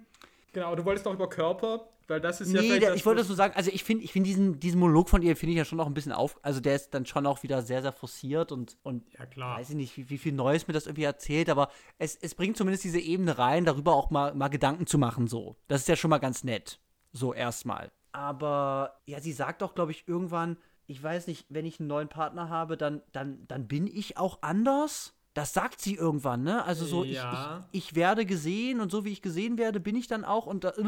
[0.55, 3.29] Genau, du wolltest noch über Körper, weil das ist ja Nee, der, ich wollte das
[3.29, 5.65] nur sagen, also ich finde ich find diesen, diesen Monolog von ihr, finde ich ja
[5.65, 8.53] schon noch ein bisschen auf, also der ist dann schon auch wieder sehr, sehr forciert
[8.53, 9.59] und, und Ja, klar.
[9.59, 12.57] weiß ich nicht, wie, wie viel Neues mir das irgendwie erzählt, aber es, es bringt
[12.57, 15.57] zumindest diese Ebene rein, darüber auch mal, mal Gedanken zu machen, so.
[15.69, 16.81] Das ist ja schon mal ganz nett,
[17.13, 17.91] so erstmal.
[18.13, 22.09] Aber ja, sie sagt doch, glaube ich, irgendwann, ich weiß nicht, wenn ich einen neuen
[22.09, 25.15] Partner habe, dann, dann, dann bin ich auch anders.
[25.35, 26.65] Das sagt sie irgendwann, ne?
[26.65, 27.65] Also so, Ja.
[27.73, 30.47] ich, ich, ich werde gesehen und so wie ich gesehen werde, bin ich dann auch
[30.47, 30.83] und da, so.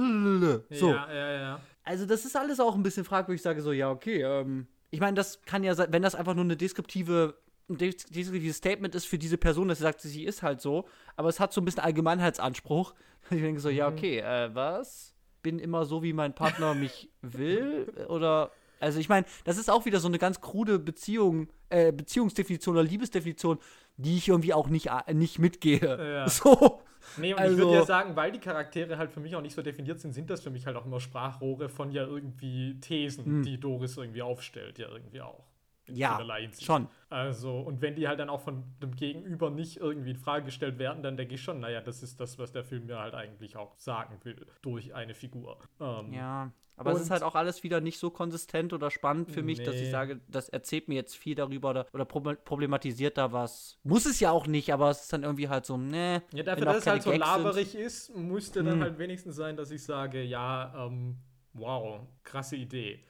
[0.93, 1.61] Ja, ja, ja.
[1.85, 3.41] Also das ist alles auch ein bisschen fragwürdig.
[3.41, 4.23] Ich sage so, ja, okay.
[4.23, 7.37] Ähm, ich meine, das kann ja sein, wenn das einfach nur eine deskriptive,
[7.69, 10.87] ein des- deskriptives Statement ist für diese Person, dass sie sagt, sie ist halt so,
[11.17, 12.95] aber es hat so ein bisschen Allgemeinheitsanspruch.
[13.31, 15.13] Ich denke so, ja, okay, äh, was?
[15.43, 17.93] Bin immer so, wie mein Partner mich will?
[18.09, 22.77] Oder, also ich meine, das ist auch wieder so eine ganz krude Beziehung, äh, Beziehungsdefinition
[22.77, 23.59] oder Liebesdefinition,
[23.97, 25.81] die ich irgendwie auch nicht, äh, nicht mitgehe.
[25.81, 26.29] Ja.
[26.29, 26.83] So.
[27.19, 29.55] Nee, und ich Also- würde ja sagen, weil die Charaktere halt für mich auch nicht
[29.55, 33.43] so definiert sind, sind das für mich halt auch immer Sprachrohre von ja irgendwie Thesen,
[33.45, 35.45] die Doris irgendwie aufstellt, ja irgendwie auch.
[35.87, 36.01] In Hm.
[36.01, 36.19] Ja,
[36.61, 36.89] schon.
[37.09, 40.81] Also, und wenn die halt dann auch von dem Gegenüber nicht irgendwie in Frage gestellt
[40.81, 43.57] werden, dann denke ich schon, naja, das ist das, was der Film mir halt eigentlich
[43.57, 45.59] auch sagen will, durch eine Figur.
[45.81, 49.31] Ähm, Ja, aber es ist Und- halt auch alles wieder nicht so konsistent oder spannend
[49.31, 49.91] für mich, dass ich Nee.
[49.91, 53.79] sage, das erzählt mir jetzt viel darüber oder, oder proble- problematisiert da was.
[53.83, 56.23] Muss es ja auch nicht, aber es ist dann irgendwie halt so, ne.
[56.33, 57.43] Ja, dafür, dass es halt so Gags sind.
[57.45, 58.83] laberig ist, müsste dann Hm.
[58.83, 61.17] halt wenigstens sein, dass ich sage, ja, ähm,
[61.55, 63.05] wow, krasse Idee.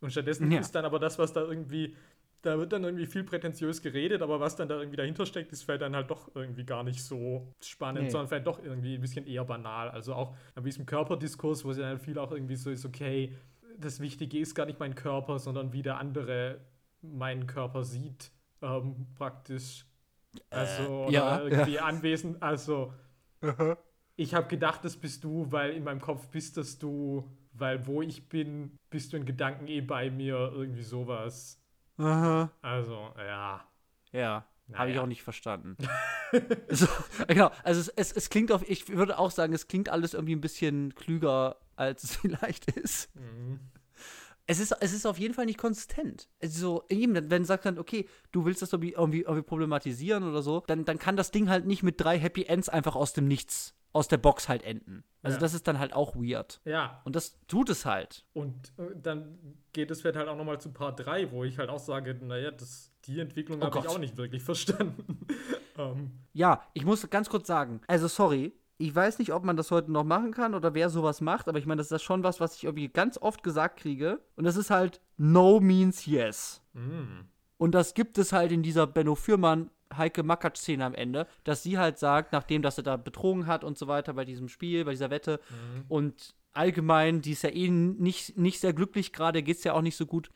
[0.00, 0.60] Und stattdessen Ja.
[0.60, 1.96] ist dann aber das, was da irgendwie,
[2.44, 5.62] da wird dann irgendwie viel prätentiös geredet, aber was dann da irgendwie dahinter steckt, ist
[5.64, 8.10] vielleicht dann halt doch irgendwie gar nicht so spannend, Nee.
[8.10, 9.90] sondern vielleicht doch irgendwie ein bisschen eher banal.
[9.90, 13.34] Also auch bei diesem Körperdiskurs, wo es ja dann viel auch irgendwie so ist, okay,
[13.78, 16.60] das Wichtige ist gar nicht mein Körper, sondern wie der andere
[17.02, 18.30] meinen Körper sieht,
[18.62, 19.86] ähm, praktisch.
[20.50, 22.42] Also, oder ja, irgendwie anwesend.
[22.42, 22.92] Also,
[24.16, 28.02] ich habe gedacht, das bist du, weil in meinem Kopf bist das du, weil wo
[28.02, 31.60] ich bin, bist du in Gedanken eh bei mir, irgendwie sowas.
[31.98, 32.50] Aha.
[32.62, 33.64] Also, ja.
[34.12, 34.46] Ja.
[34.72, 35.02] Habe ich Naja.
[35.02, 35.76] auch nicht verstanden.
[36.68, 36.86] so,
[37.28, 40.34] genau, also es, es, es klingt auf, ich würde auch sagen, es klingt alles irgendwie
[40.34, 43.14] ein bisschen klüger, als es vielleicht ist.
[43.14, 43.60] Mhm.
[44.46, 46.28] Es ist, es ist auf jeden Fall nicht konsistent.
[46.42, 50.62] Also, wenn du sagst dann, okay, du willst das irgendwie, irgendwie, irgendwie problematisieren oder so,
[50.66, 53.74] dann, dann kann das Ding halt nicht mit drei Happy Ends einfach aus dem Nichts,
[53.94, 55.04] aus der Box halt enden.
[55.22, 55.40] Also, Ja.
[55.40, 56.60] das ist dann halt auch weird.
[56.66, 58.26] Ja, Und das tut es halt.
[58.34, 59.38] und äh, dann
[59.72, 62.50] geht es vielleicht halt auch nochmal zu Part 3, wo ich halt auch sage, naja,
[62.50, 65.26] das, die Entwicklung Oh habe ich auch nicht wirklich verstanden.
[65.78, 69.70] ähm, Ja, ich muss ganz kurz sagen, also sorry, ich weiß nicht, ob man das
[69.70, 72.22] heute noch machen kann oder wer sowas macht, aber ich meine, das ist ja schon
[72.24, 74.20] was, was ich irgendwie ganz oft gesagt kriege.
[74.36, 76.60] Und das ist halt No means yes.
[76.72, 77.24] mh.
[77.56, 81.78] Und das gibt es halt in dieser Benno Fürmann Heike Makatsch-Szene am Ende, dass sie
[81.78, 84.92] halt sagt, nachdem dass er da betrogen hat und so weiter bei diesem Spiel, bei
[84.92, 85.40] dieser Wette
[85.88, 89.82] und allgemein, die ist ja eh nicht, nicht sehr glücklich gerade, geht es ja auch
[89.82, 90.30] nicht so gut,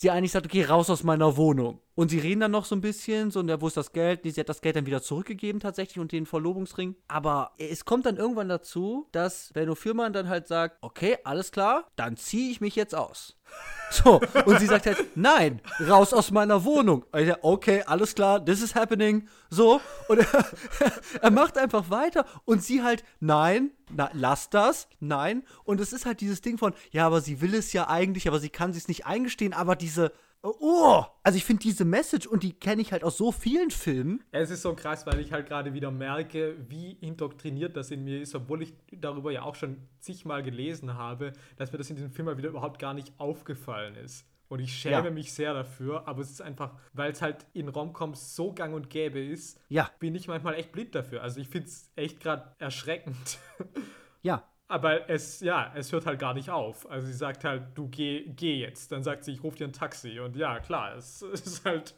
[0.00, 1.78] sie eigentlich sagt, okay, raus aus meiner Wohnung.
[1.94, 4.20] Und sie reden dann noch so ein bisschen, so, und ja, wo ist das Geld?
[4.24, 6.96] Sie hat das Geld dann wieder zurückgegeben tatsächlich und den Verlobungsring.
[7.06, 11.86] Aber es kommt dann irgendwann dazu, dass Benno Fürmann dann halt sagt, okay, alles klar,
[11.96, 13.36] dann ziehe ich mich jetzt aus.
[13.92, 17.04] So, und sie sagt halt, nein, raus aus meiner Wohnung.
[17.42, 19.26] Okay, alles klar, this is happening.
[19.50, 20.46] So, und er,
[21.22, 25.42] er macht einfach weiter und sie halt, nein, na, lass das, nein.
[25.64, 28.38] Und es ist halt dieses Ding von, ja, aber sie will es ja eigentlich, aber
[28.38, 30.12] sie kann es nicht eingestehen, aber diese,
[30.42, 34.22] oh, also ich finde diese Message und die kenne ich halt aus so vielen Filmen.
[34.30, 38.20] Es ist so krass, weil ich halt gerade wieder merke, wie indoktriniert das in mir
[38.20, 42.12] ist, obwohl ich darüber ja auch schon zigmal gelesen habe, dass mir das in diesem
[42.12, 44.26] Film mal wieder überhaupt gar nicht aufgefallen ist.
[44.50, 45.10] Und ich schäme Ja.
[45.10, 48.90] mich sehr dafür, aber es ist einfach, weil es halt in Romcoms so gang und
[48.90, 51.22] gäbe ist, Ja, bin ich manchmal echt blind dafür.
[51.22, 53.38] Also ich finde es echt gerade erschreckend.
[54.22, 56.90] ja, Aber es, ja, es hört halt gar nicht auf.
[56.90, 58.90] Also sie sagt halt, du geh, geh jetzt.
[58.92, 60.18] Dann sagt sie, ich rufe dir ein Taxi.
[60.20, 61.94] Und ja, klar, es, es ist halt,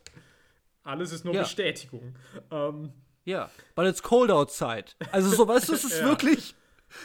[0.82, 1.42] alles ist nur Ja.
[1.42, 2.14] Bestätigung.
[2.50, 2.92] Ähm,
[3.24, 3.50] ja.
[3.74, 4.86] But it's cold outside.
[5.10, 6.04] Also so, weißt du, es ist Ja.
[6.06, 6.54] wirklich,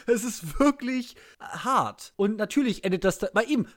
[0.08, 2.12] es ist wirklich hart.
[2.18, 3.68] Und natürlich endet das da, bei ihm.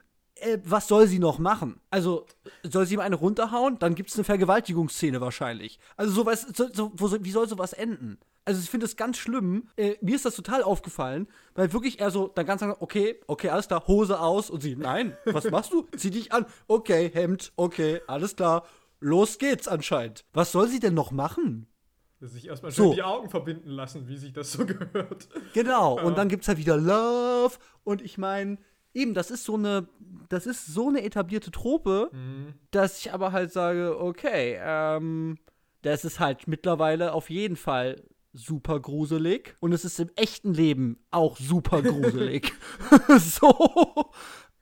[0.41, 1.81] Äh, was soll sie noch machen?
[1.91, 2.27] Also,
[2.63, 3.79] soll sie ihm eine runterhauen?
[3.79, 5.79] Dann gibt es eine Vergewaltigungsszene wahrscheinlich.
[5.97, 8.19] Also, so, weißt, so, so, wo, so- wie soll sowas enden?
[8.45, 9.69] Also, ich finde das ganz schlimm.
[9.77, 13.49] Äh, mir ist das total aufgefallen, weil wirklich er so dann ganz langsam, okay, okay,
[13.51, 15.87] alles klar, Hose aus und sie, nein, was machst du?
[15.97, 16.47] Zieh dich an.
[16.67, 18.65] Okay, Hemd, okay, alles klar.
[18.99, 20.25] Los geht's anscheinend.
[20.33, 21.67] Was soll sie denn noch machen?
[22.23, 22.89] sich erstmal So.
[22.89, 25.29] schön die Augen verbinden lassen, wie sich das so gehört.
[25.55, 27.55] Genau, und dann gibt's halt wieder Love.
[27.83, 28.59] Und ich meine,
[28.95, 29.89] eben, das ist so eine,
[30.29, 32.11] das ist so eine etablierte Trope,
[32.71, 35.39] dass ich aber halt sage, okay, ähm,
[35.83, 39.57] das ist halt mittlerweile auf jeden Fall super gruselig.
[39.61, 42.53] Und es ist im echten Leben auch super gruselig.
[43.19, 44.11] so.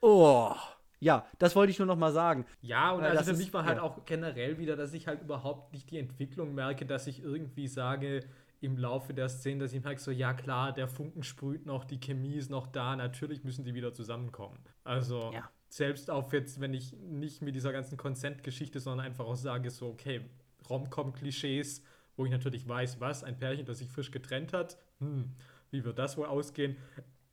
[0.00, 0.52] Oh.
[1.00, 2.44] Ja, das wollte ich nur noch mal sagen.
[2.60, 3.82] Ja, und Weil also für ist- mich war halt ja.
[3.84, 8.20] auch generell wieder, dass ich halt überhaupt nicht die Entwicklung merke, dass ich irgendwie sage
[8.60, 12.00] im Laufe der Szene, dass ich merke so, ja klar, der Funken sprüht noch, die
[12.00, 14.58] Chemie ist noch da, natürlich müssen die wieder zusammenkommen.
[14.84, 15.48] Also Ja.
[15.68, 19.88] selbst auf jetzt, wenn ich nicht mit dieser ganzen Consent-Geschichte, sondern einfach auch sage so,
[19.88, 20.22] okay,
[20.68, 21.82] Rom-Com-Klischees,
[22.16, 25.32] wo ich natürlich weiß, was, ein Pärchen, das sich frisch getrennt hat, hm,
[25.70, 26.76] wie wird das wohl ausgehen?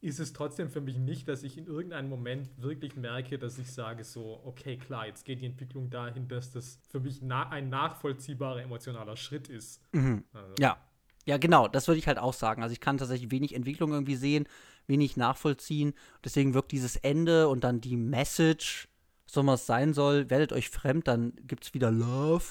[0.02, 3.72] ist es trotzdem für mich nicht, dass ich in irgendeinem Moment wirklich merke, dass ich
[3.72, 7.70] sage so, okay, klar, jetzt geht die Entwicklung dahin, dass das für mich na ein
[7.70, 9.82] nachvollziehbarer emotionaler Schritt ist.
[9.94, 10.78] Also, Ja.
[11.26, 12.62] Ja, genau, das würde ich halt auch sagen.
[12.62, 14.48] Also ich kann tatsächlich wenig Entwicklung irgendwie sehen,
[14.88, 15.94] wenig nachvollziehen.
[16.24, 18.88] Deswegen wirkt dieses Ende und dann die Message,
[19.26, 22.46] so was sein soll, werdet euch fremd, dann gibt es wieder Love.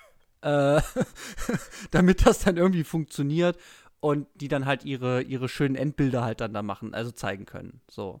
[0.42, 0.80] äh,
[1.92, 3.58] damit das dann irgendwie funktioniert
[4.00, 7.80] und die dann halt ihre, ihre schönen Endbilder halt dann da machen, also zeigen können.
[7.88, 8.20] So.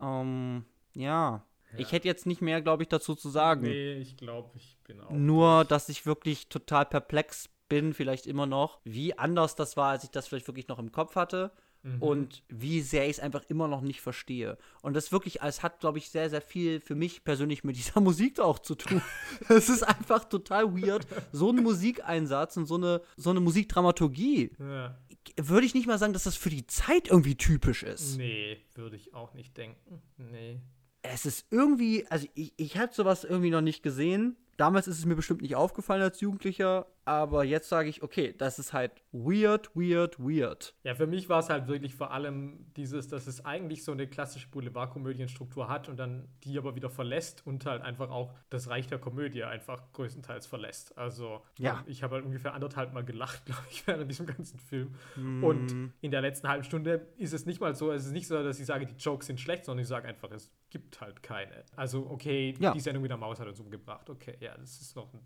[0.00, 0.64] Ähm,
[0.94, 1.44] ja.
[1.78, 3.62] Ich hätte jetzt nicht mehr, glaube ich, dazu zu sagen.
[3.62, 5.10] Nee, ich glaube, ich bin auch.
[5.10, 10.04] Nur, dass ich wirklich total perplex bin, vielleicht immer noch, wie anders das war, als
[10.04, 11.52] ich das vielleicht wirklich noch im Kopf hatte.
[11.98, 14.56] Und wie sehr ich es einfach immer noch nicht verstehe.
[14.82, 18.00] Und das wirklich, es hat, glaube ich, sehr, sehr viel für mich persönlich mit dieser
[18.08, 19.02] Musik auch zu tun.
[19.48, 21.06] Es ist einfach total weird.
[21.32, 24.52] So ein Musikeinsatz und so eine, so eine Musikdramaturgie.
[24.60, 24.96] Ja.
[25.36, 28.16] Würde ich nicht mal sagen, dass das für die Zeit irgendwie typisch ist.
[28.16, 30.02] Nee, würde ich auch nicht denken.
[30.18, 30.60] Nee.
[31.02, 34.36] es ist irgendwie, also ich, ich habe sowas irgendwie noch nicht gesehen.
[34.62, 38.60] Damals ist es mir bestimmt nicht aufgefallen als Jugendlicher, aber jetzt sage ich, okay, das
[38.60, 40.76] ist halt weird, weird, weird.
[40.84, 44.06] Ja, für mich war es halt wirklich vor allem dieses, dass es eigentlich so eine
[44.06, 48.86] klassische Boulevardkomödienstruktur hat und dann die aber wieder verlässt und halt einfach auch das Reich
[48.86, 50.96] der Komödie einfach größtenteils verlässt.
[50.96, 51.78] Also Ja.
[51.80, 54.94] ähm, ich habe halt ungefähr anderthalb Mal gelacht, glaube ich, während diesem ganzen Film.
[55.16, 55.42] Mm.
[55.42, 58.40] Und in der letzten halben Stunde ist es nicht mal so, es ist nicht so,
[58.40, 61.64] dass ich sage, die Jokes sind schlecht, sondern ich sage einfach, es gibt halt keine.
[61.74, 62.72] Also, okay, Ja.
[62.72, 64.08] die Sendung mit der Maus hat uns umgebracht.
[64.08, 65.20] Okay, ja, das ist noch ein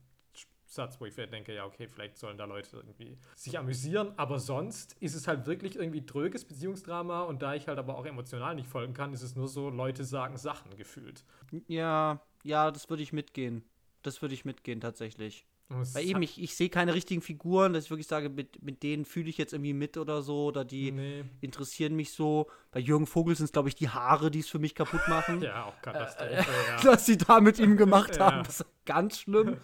[0.68, 4.40] Satz, wo ich vielleicht denke, ja, okay, vielleicht sollen da Leute irgendwie sich amüsieren, aber
[4.40, 8.54] sonst ist es halt wirklich irgendwie dröges Beziehungsdrama und da ich halt aber auch emotional
[8.56, 11.24] nicht folgen kann, ist es nur so, Leute sagen Sachen gefühlt.
[11.68, 13.62] Ja, ja, das würde ich mitgehen.
[14.02, 15.46] Das würde ich mitgehen tatsächlich.
[15.68, 19.04] Weil eben, ich, ich sehe keine richtigen Figuren, dass ich wirklich sage, mit, mit denen
[19.04, 21.24] fühle ich jetzt irgendwie mit oder so, oder die Nee.
[21.40, 22.46] interessieren mich so.
[22.70, 25.42] Bei Jürgen Vogel sind es, glaube ich, die Haare, die es für mich kaputt machen.
[25.42, 26.84] Ja, auch Katastrophe, ja.
[26.84, 28.26] was sie da mit ihm gemacht Ja.
[28.32, 28.44] haben.
[28.44, 29.58] Das ist ganz schlimm.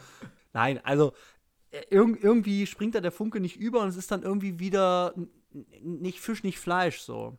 [0.53, 1.15] Nein, also
[1.71, 5.15] äh, irg irgendwie springt da der Funke nicht über und es ist dann irgendwie wieder
[5.83, 7.39] nicht Fisch, nicht Fleisch so.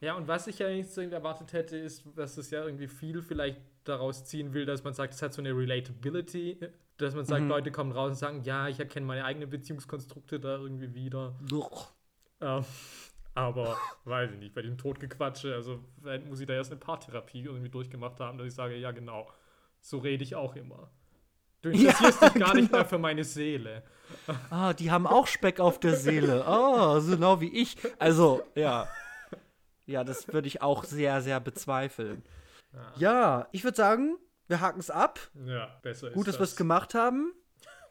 [0.00, 3.60] Ja, und was ich ja nicht erwartet hätte, ist, dass es ja irgendwie viel vielleicht
[3.84, 6.58] daraus ziehen will, dass man sagt, es hat so eine Relatability,
[6.96, 10.56] dass man sagt, Leute kommen raus und sagen, ja, ich erkenne meine eigenen Beziehungskonstrukte da
[10.56, 11.38] irgendwie wieder.
[12.40, 12.64] Ähm,
[13.34, 15.84] aber weiß ich nicht, bei dem Todgequatsche, also
[16.28, 19.30] muss ich da erst eine Paartherapie irgendwie durchgemacht haben, dass ich sage, ja genau,
[19.80, 20.90] so rede ich auch immer.
[21.62, 22.78] Du interessierst dich gar nicht genau.
[22.78, 23.82] mehr für meine Seele.
[24.50, 26.44] Ah, die haben auch Speck auf der Seele.
[26.48, 27.76] Oh, so genau wie ich.
[27.98, 28.88] Also, ja.
[29.86, 32.22] Ja, das würde ich auch sehr, sehr bezweifeln.
[32.96, 34.16] Ja, ich würde sagen,
[34.48, 35.20] wir haken es ab.
[35.44, 37.32] Ja, besser ist Gut, dass wir es gemacht haben.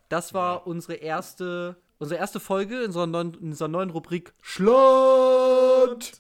[0.10, 0.62] Das war Ja.
[0.64, 6.12] unsere erste, unsere erste Folge in unserer neuen, in unserer neuen Rubrik Schlott.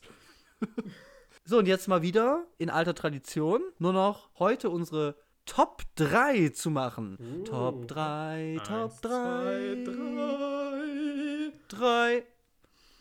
[1.46, 5.16] so, und jetzt mal wieder in alter Tradition nur noch heute unsere
[5.46, 7.18] Top 3 zu machen.
[7.20, 7.44] Uh.
[7.44, 11.52] Top 3, Top Eins, 3, zwei, drei.
[11.68, 12.24] 3.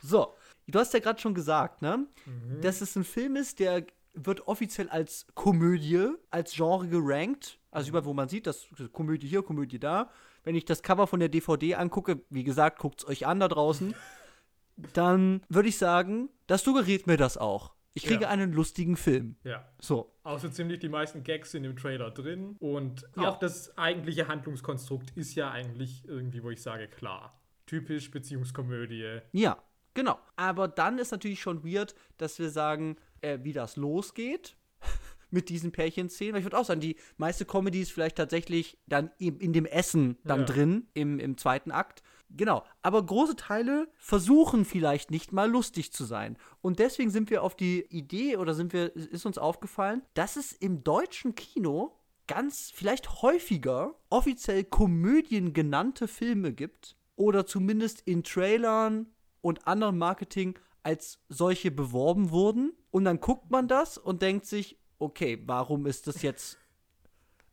[0.03, 0.35] So,
[0.67, 2.07] du hast ja gerade schon gesagt, ne?
[2.27, 2.61] Mhm.
[2.63, 3.85] Dass es ein Film ist, der
[4.15, 7.59] wird offiziell als Komödie, als Genre gerankt.
[7.71, 10.11] Also überall, wo man sieht, dass Komödie hier, Komödie da.
[10.43, 13.49] Wenn ich das Cover von der DVD angucke, wie gesagt, guckt es euch an da
[13.49, 13.95] draußen,
[14.95, 17.73] dann würde ich sagen, das suggeriert mir das auch.
[17.95, 18.29] Ich kriege Ja.
[18.29, 19.37] einen lustigen Film.
[19.43, 20.15] Ja, So.
[20.23, 22.57] Außer ziemlich die meisten Gags sind im Trailer drin.
[22.61, 23.29] Und Ja.
[23.31, 27.41] auch das eigentliche Handlungskonstrukt ist ja eigentlich irgendwie, wo ich sage, klar.
[27.67, 29.21] Typisch Beziehungskomödie.
[29.33, 29.63] Ja,
[29.95, 30.19] genau.
[30.37, 34.57] Aber dann ist natürlich schon weird, dass wir sagen, äh, wie das losgeht
[35.31, 36.33] mit diesen Pärchenszenen.
[36.35, 39.67] Weil ich würde auch sagen, die meiste Comedy ist vielleicht tatsächlich dann in, in dem
[39.67, 40.47] Essen dann Ja.
[40.47, 42.03] drin, im, im zweiten Akt.
[42.37, 42.65] Genau.
[42.83, 46.37] Aber große Teile versuchen vielleicht nicht mal lustig zu sein.
[46.61, 50.53] Und deswegen sind wir auf die Idee oder sind wir, ist uns aufgefallen, dass es
[50.53, 51.97] im deutschen Kino
[52.27, 59.07] ganz vielleicht häufiger offiziell Komödien genannte Filme gibt oder zumindest in Trailern
[59.41, 62.73] und anderem Marketing als solche beworben wurden.
[62.93, 66.59] Und dann guckt man das und denkt sich, okay, warum ist das jetzt.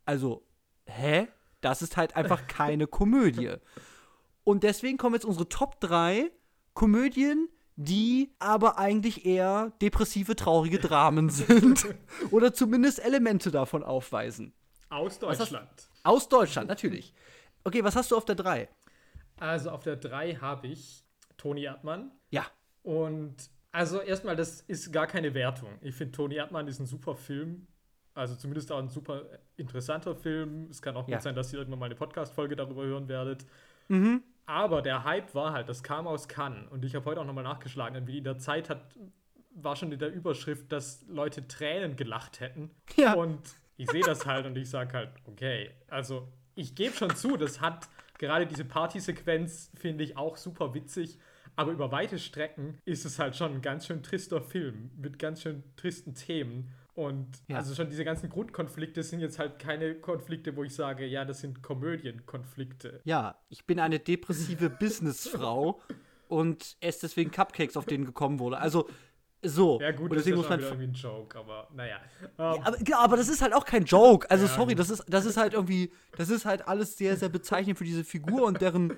[0.04, 0.46] Also,
[0.86, 1.28] hä?
[1.60, 3.54] Das ist halt einfach keine Komödie.
[4.48, 6.30] Und deswegen kommen jetzt unsere Top 3
[6.72, 11.86] Komödien, die aber eigentlich eher depressive, traurige Dramen sind.
[12.30, 14.54] Oder zumindest Elemente davon aufweisen.
[14.88, 15.68] Aus hast- Deutschland.
[16.02, 17.12] Aus Deutschland, natürlich.
[17.64, 18.68] Okay, was hast du auf der 3?
[19.38, 21.04] Also auf der 3 habe ich
[21.36, 22.10] Toni Erdmann.
[22.30, 22.46] Ja.
[22.82, 23.34] Und
[23.70, 25.68] also erstmal, das ist gar keine Wertung.
[25.82, 27.66] Ich finde, Toni Erdmann ist ein super Film.
[28.14, 29.24] Also zumindest auch ein super
[29.56, 30.68] interessanter Film.
[30.70, 31.20] Es kann auch gut Ja.
[31.20, 33.44] sein, dass ihr irgendwann mal eine Podcast-Folge darüber hören werdet.
[33.88, 34.22] Mhm.
[34.48, 36.66] Aber der Hype war halt, das kam aus Cannes.
[36.70, 37.98] Und ich habe heute auch nochmal nachgeschlagen.
[37.98, 38.80] Und wie in der Zeit hat,
[39.54, 42.70] war schon in der Überschrift, dass Leute Tränen gelacht hätten.
[42.96, 43.12] Ja.
[43.12, 43.42] Und
[43.76, 47.60] ich sehe das halt und ich sage halt, okay, also ich gebe schon zu, das
[47.60, 51.18] hat gerade diese Partysequenz, finde ich auch super witzig.
[51.54, 55.42] Aber über weite Strecken ist es halt schon ein ganz schön trister Film mit ganz
[55.42, 56.72] schön tristen Themen.
[56.98, 57.58] Und Ja.
[57.58, 61.38] also schon diese ganzen Grundkonflikte sind jetzt halt keine Konflikte, wo ich sage, ja, das
[61.42, 63.00] sind Komödienkonflikte.
[63.04, 65.80] Ja, ich bin eine depressive Businessfrau
[66.26, 68.58] und esse deswegen Cupcakes, auf denen gekommen wurde.
[68.58, 68.88] Also,
[69.44, 69.80] so.
[69.80, 70.60] Ja, gut, und das ist deswegen ja muss man.
[70.60, 71.98] irgendwie ein Joke, aber naja.
[72.36, 74.28] Ähm, Aber, ja, aber das ist halt auch kein Joke.
[74.28, 77.28] Also, Ja, sorry, das ist, das ist halt irgendwie, das ist halt alles sehr, sehr
[77.28, 78.94] bezeichnend für diese Figur und deren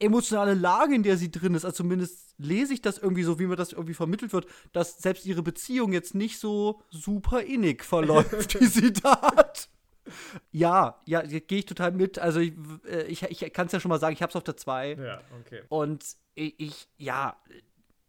[0.00, 1.64] emotionale Lage, in der sie drin ist.
[1.64, 5.26] Also zumindest lese ich das irgendwie so, wie mir das irgendwie vermittelt wird, dass selbst
[5.26, 9.68] ihre Beziehung jetzt nicht so super innig verläuft, wie sie da hat.
[10.50, 12.18] Ja, ja, gehe ich total mit.
[12.18, 12.54] Also ich,
[12.88, 14.94] äh, ich, ich kann es ja schon mal sagen, ich habe es auf der 2.
[14.94, 15.62] ja, okay.
[15.68, 16.04] Und
[16.34, 17.36] ich, ich ja,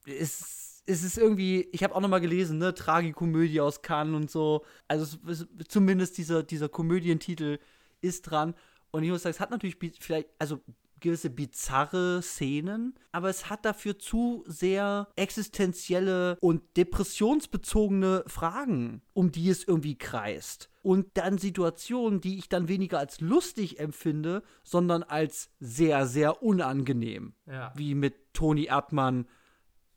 [0.07, 4.31] es, es ist irgendwie, ich habe auch noch mal gelesen, ne, Tragikomödie aus Cannes und
[4.31, 4.65] so.
[4.88, 7.59] Also es, es, zumindest dieser, dieser Komödientitel
[8.01, 8.55] ist dran.
[8.91, 10.61] Und ich muss sagen, es hat natürlich vielleicht, also
[11.01, 19.49] gewisse bizarre Szenen, aber es hat dafür zu sehr existenzielle und depressionsbezogene Fragen, um die
[19.49, 20.69] es irgendwie kreist.
[20.83, 27.33] Und dann Situationen, die ich dann weniger als lustig empfinde, sondern als sehr, sehr unangenehm.
[27.45, 27.73] Ja.
[27.75, 29.27] Wie mit Toni Erdmann,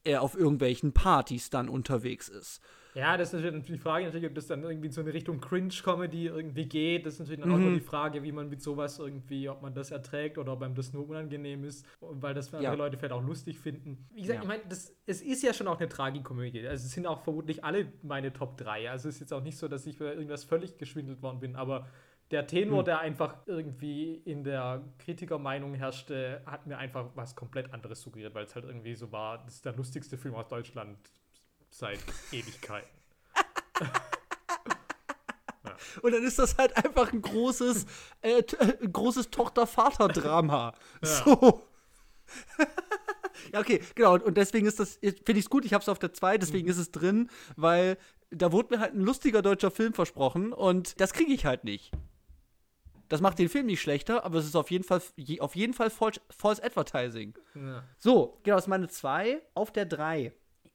[0.03, 2.61] er auf irgendwelchen Partys dann unterwegs ist.
[2.95, 5.41] Ja, das ist natürlich die Frage, natürlich, ob das dann irgendwie in so eine Richtung
[5.41, 7.05] Cringe-Comedy irgendwie geht.
[7.07, 7.75] Das ist natürlich dann auch nur Mhm.
[7.75, 10.93] die Frage, wie man mit sowas irgendwie, ob man das erträgt oder ob einem das
[10.93, 12.71] nur unangenehm ist, weil das für Ja.
[12.71, 14.07] andere Leute vielleicht auch lustig finden.
[14.15, 14.43] Wie gesagt, Ja.
[14.43, 16.67] ich meine, das- es ist ja schon auch eine Tragikomödie.
[16.69, 18.89] Also es sind auch vermutlich alle meine Top 3.
[18.91, 21.57] Also es ist jetzt auch nicht so, dass ich für irgendwas völlig geschwindelt worden bin,
[21.57, 21.89] aber
[22.31, 22.85] der Tenor, Hm.
[22.87, 28.45] der einfach irgendwie in der Kritikermeinung herrschte, hat mir einfach was komplett anderes suggeriert, weil
[28.45, 30.97] es halt irgendwie so war, das ist der lustigste Film aus Deutschland
[31.75, 31.99] seit
[32.31, 32.89] Ewigkeiten.
[36.03, 37.87] Und dann ist das halt einfach ein großes,
[38.21, 40.75] äh, äh, ein großes Tochter-Vater-Drama.
[41.03, 41.09] Ja.
[41.09, 41.63] So.
[43.53, 44.15] ja, okay, genau.
[44.15, 46.69] Und- deswegen ist das, finde ich es gut, ich habe es auf der 2, deswegen
[46.69, 47.97] ist es drin, weil
[48.31, 51.93] da wurde mir halt ein lustiger deutscher Film versprochen und das kriege ich halt nicht.
[53.09, 55.01] Das macht den Film nicht schlechter, aber es ist auf jeden Fall,
[55.39, 57.35] auf jeden Fall false, false Advertising.
[57.55, 57.85] Ja.
[57.99, 59.41] So, genau, das ist meine 2.
[59.55, 60.33] Auf der 3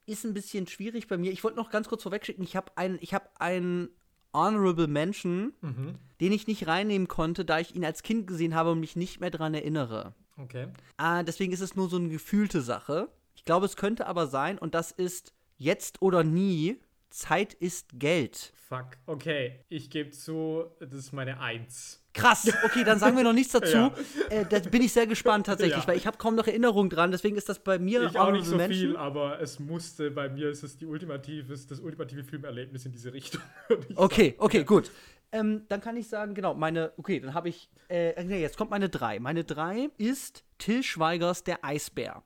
[0.10, 1.31] ist ein bisschen schwierig bei mir.
[1.31, 3.90] Ich wollte noch ganz kurz vorwegschicken, ich habe einen ich habe einen
[4.34, 5.95] Honorable Mention, Mhm.
[6.22, 9.19] den ich nicht reinnehmen konnte, da ich ihn als Kind gesehen habe und mich nicht
[9.19, 10.14] mehr daran erinnere.
[10.38, 10.68] Okay.
[10.98, 13.10] Ah, deswegen ist es nur so eine gefühlte Sache.
[13.36, 16.77] Ich glaube, es könnte aber sein, und das ist jetzt oder nie,
[17.10, 18.53] Zeit ist Geld.
[18.68, 18.98] Fuck.
[19.07, 21.99] Okay, ich gebe zu, das ist meine Eins.
[22.14, 23.77] Krass, okay, dann sagen wir noch nichts dazu.
[23.80, 23.94] Ja.
[24.30, 25.88] Äh, da bin ich sehr gespannt tatsächlich, Ja.
[25.88, 28.45] weil ich habe kaum noch Erinnerung dran, deswegen ist das bei mir Ich auch nicht
[28.45, 32.86] so Honorable viel, aber es musste, bei mir ist es die ultimative, das ultimative Filmerlebnis
[32.86, 33.41] in diese Richtung.
[33.95, 34.36] Okay, sagen.
[34.40, 34.91] okay, gut.
[35.31, 38.72] Ähm, dann kann ich sagen, genau, meine, okay, dann habe ich, äh, nee, jetzt kommt
[38.72, 39.19] meine drei.
[39.19, 42.23] Meine drei ist Till Schweigers Der Eisbär.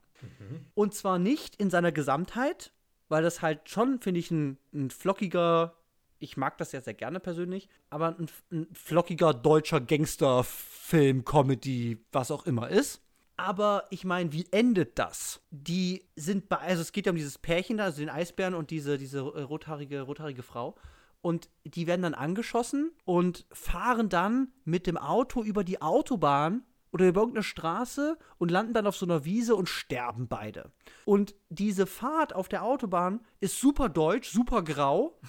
[0.74, 2.72] Und zwar nicht in seiner Gesamtheit,
[3.10, 5.76] weil das halt schon, finde ich, ein, ein flockiger,
[6.24, 12.32] ich mag das ja sehr gerne persönlich, aber ein, ein flockiger deutscher Gangsterfilm, Comedy, was
[12.32, 13.02] auch immer ist.
[13.36, 15.42] Aber ich meine, wie endet das?
[15.52, 18.70] Die sind bei, also es geht ja um dieses Pärchen da, also den Eisbären und
[18.70, 20.76] diese, diese äh, rothaarige, rothaarige Frau.
[21.22, 26.64] Und die werden dann angeschossen und fahren dann mit dem Auto über die Autobahn
[26.94, 30.72] oder über irgendeine Straße und landen dann auf so einer Wiese und sterben beide.
[31.06, 35.20] Und diese Fahrt auf der Autobahn ist super deutsch, super grau.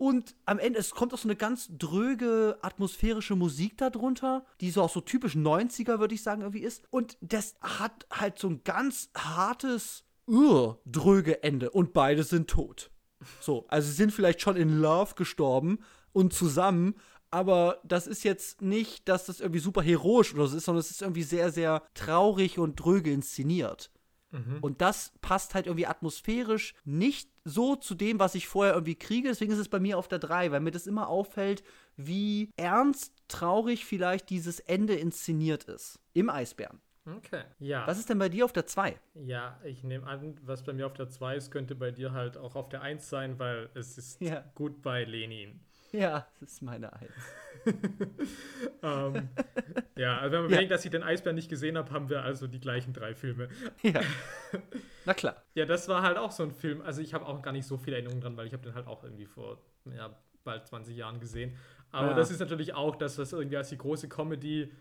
[0.00, 4.80] Und am Ende, es kommt auch so eine ganz dröge, atmosphärische Musik darunter, die so
[4.80, 6.84] auch so typisch 90er, würde ich sagen, irgendwie ist.
[6.88, 11.70] Und das hat halt so ein ganz hartes, uh, dröge Ende.
[11.70, 12.90] Und beide sind tot.
[13.42, 15.80] So, also sie sind vielleicht schon in Love gestorben
[16.14, 16.94] und zusammen,
[17.30, 20.90] aber das ist jetzt nicht, dass das irgendwie super heroisch oder so ist, sondern es
[20.90, 23.90] ist irgendwie sehr, sehr traurig und dröge inszeniert.
[24.60, 29.28] Und das passt halt irgendwie atmosphärisch nicht so zu dem, was ich vorher irgendwie kriege.
[29.28, 31.64] Deswegen ist es bei mir auf der 3, weil mir das immer auffällt,
[31.96, 35.98] wie ernst, traurig vielleicht dieses Ende inszeniert ist.
[36.12, 36.80] Im Eisbären.
[37.06, 37.42] Okay.
[37.58, 37.86] Ja.
[37.86, 38.94] Was ist denn bei dir auf der 2?
[39.14, 42.36] Ja, ich nehme an, was bei mir auf der 2 ist, könnte bei dir halt
[42.36, 44.44] auch auf der 1 sein, weil es ist Ja.
[44.54, 45.60] gut bei Lenin.
[45.92, 47.10] Ja, das ist meine 1.
[48.82, 49.28] ähm,
[49.96, 50.56] ja, also wenn man Ja.
[50.56, 53.48] bedenkt, dass ich den Eisbär nicht gesehen habe, haben wir also die gleichen drei Filme.
[53.82, 54.00] Ja.
[55.04, 55.42] Na klar.
[55.54, 56.80] Ja, das war halt auch so ein Film.
[56.82, 58.86] Also ich habe auch gar nicht so viele Erinnerungen dran, weil ich habe den halt
[58.86, 59.58] auch irgendwie vor
[59.94, 61.56] ja, bald 20 Jahren gesehen.
[61.92, 62.14] Aber Ja.
[62.14, 64.72] das ist natürlich auch das, was irgendwie als die große Comedy,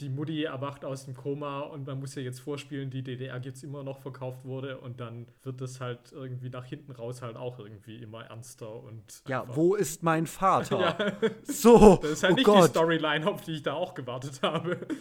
[0.00, 3.56] die Mutti erwacht aus dem Koma und man muss ja jetzt vorspielen, die DDR gibt
[3.56, 7.36] es immer noch verkauft wurde und dann wird das halt irgendwie nach hinten raus halt
[7.36, 10.78] auch irgendwie immer ernster und Ja, wo ist mein Vater?
[11.20, 12.70] Ja, So, das ist halt oh nicht die Gott.
[12.70, 14.86] Storyline, auf die ich da auch gewartet habe.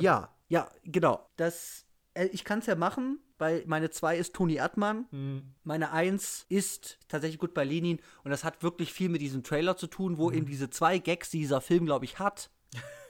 [0.00, 1.28] Ja, ja, genau.
[1.36, 5.06] Das, äh, ich kann es ja machen, weil meine 2 ist Toni Erdmann.
[5.10, 9.44] Hm, Meine 1 ist tatsächlich gut bei Lenin und das hat wirklich viel mit diesem
[9.44, 12.50] Trailer zu tun, wo eben diese zwei Gags, die dieser Film, glaube ich, hat,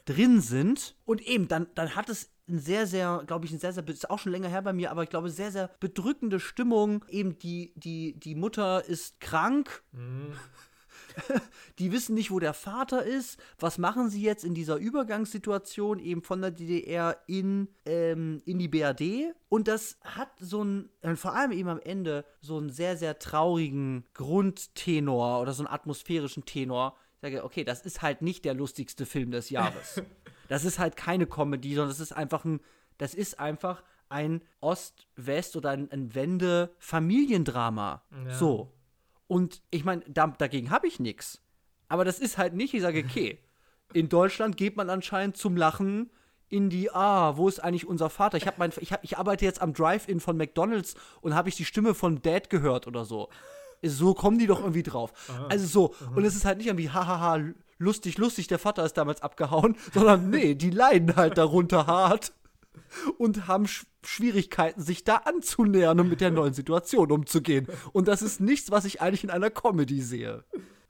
[0.04, 0.96] drin sind.
[1.04, 4.10] Und eben, dann, dann hat es ein sehr, sehr, glaube ich, ein sehr, sehr, ist
[4.10, 7.04] auch schon länger her bei mir, aber ich glaube, sehr, sehr bedrückende Stimmung.
[7.08, 9.82] Eben die, die, die Mutter ist krank.
[11.78, 13.40] Die wissen nicht, wo der Vater ist.
[13.58, 18.68] Was machen sie jetzt in dieser Übergangssituation eben von der DDR in, ähm, in die
[18.68, 19.34] BRD?
[19.48, 24.04] Und das hat so ein, vor allem eben am Ende, so einen sehr, sehr traurigen
[24.14, 26.96] Grundtenor oder so einen atmosphärischen Tenor.
[27.18, 30.00] Ich sage, okay, das ist halt nicht der lustigste Film des Jahres.
[30.48, 32.60] das ist halt keine Comedy, sondern das ist einfach ein,
[32.96, 38.02] das ist einfach ein Ost-West oder ein, ein Wende-Familiendrama.
[38.26, 38.34] Ja.
[38.34, 38.72] So.
[39.26, 41.42] Und ich meine, da, dagegen habe ich nichts.
[41.88, 43.38] Aber das ist halt nicht, ich sage, okay,
[43.94, 46.10] In Deutschland geht man anscheinend zum Lachen
[46.50, 48.36] in die, ah, wo ist eigentlich unser Vater?
[48.36, 51.56] Ich, hab mein, ich, hab, ich arbeite jetzt am Drive-In von McDonalds und habe ich
[51.56, 53.28] die Stimme von Dad gehört oder so.
[53.82, 55.12] So kommen die doch irgendwie drauf.
[55.28, 55.46] Aha.
[55.48, 57.40] Also so, und es ist halt nicht irgendwie, hahaha,
[57.78, 62.32] lustig, lustig, der Vater ist damals abgehauen, sondern nee, die leiden halt darunter hart
[63.18, 67.66] und haben Sch Schwierigkeiten, sich da anzunähern und mit der neuen Situation umzugehen.
[67.92, 70.44] Und das ist nichts, was ich eigentlich in einer Comedy sehe.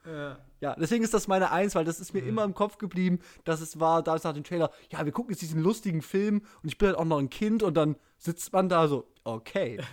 [0.05, 0.39] Ja.
[0.60, 3.60] Ja, deswegen ist das meine Eins, weil das ist mir immer im Kopf geblieben, dass
[3.60, 6.78] es war, damals nach dem Trailer, ja, wir gucken jetzt diesen lustigen Film und ich
[6.78, 9.81] bin halt auch noch ein Kind und dann sitzt man da so, okay.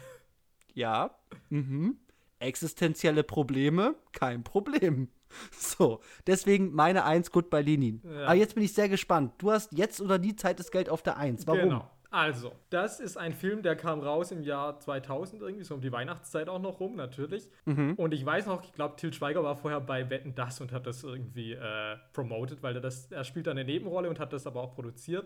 [0.74, 1.12] Ja,
[1.50, 1.96] mhm.
[2.40, 5.10] Existenzielle Probleme, kein Problem.
[5.52, 8.02] So, deswegen meine Eins, Goodbye Lenin.
[8.06, 8.26] Ja.
[8.26, 9.34] Aber jetzt bin ich sehr gespannt.
[9.40, 11.45] Du hast jetzt oder nie Zeit das Geld auf der Eins.
[11.45, 11.62] Warum?
[11.62, 11.91] Genau.
[12.16, 15.91] Also, das ist ein Film, der kam raus im Jahr 2000 irgendwie, so um die
[15.91, 17.49] Weihnachtszeit auch noch rum, natürlich.
[17.66, 17.95] Mhm.
[17.95, 20.88] Und ich weiß noch, ich glaube, Til Schweiger war vorher bei Wetten Das und hat
[20.88, 24.48] das irgendwie äh, promoted, weil er das, er spielt da eine Nebenrolle und hat das
[24.48, 25.26] aber auch produziert.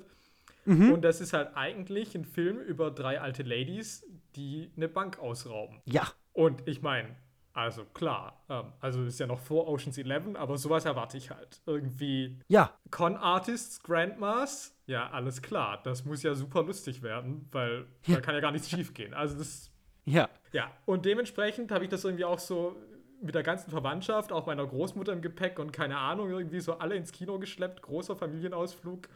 [0.66, 0.94] Mhm.
[0.94, 4.04] Und das ist halt eigentlich ein Film über drei alte Ladies,
[4.36, 5.82] die eine Bank ausrauben.
[5.86, 6.08] Ja,
[6.40, 7.18] Und ich meine,
[7.52, 11.62] also klar, ähm, also ist ja noch vor Ocean's 11, aber sowas erwarte ich halt.
[11.66, 15.82] Irgendwie ja, Con-Artists, Grandmas, ja, alles klar.
[15.84, 19.14] Das muss ja super lustig werden, weil da kann ja gar nichts schief gehen.
[19.14, 19.70] Also das,
[20.06, 20.30] ja.
[20.54, 20.72] ja.
[20.86, 22.78] Und dementsprechend habe ich das irgendwie auch so
[23.22, 26.96] mit der ganzen Verwandtschaft, auch meiner Großmutter im Gepäck und keine Ahnung, irgendwie so alle
[26.96, 29.10] ins Kino geschleppt, großer Familienausflug.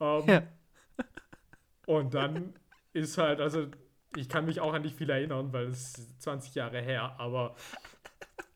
[0.00, 0.42] Ähm, Ja.
[1.86, 2.54] Und dann
[2.92, 3.68] ist halt, also
[4.16, 7.54] ich kann mich auch an nicht viel erinnern, weil es ist 20 Jahre her, aber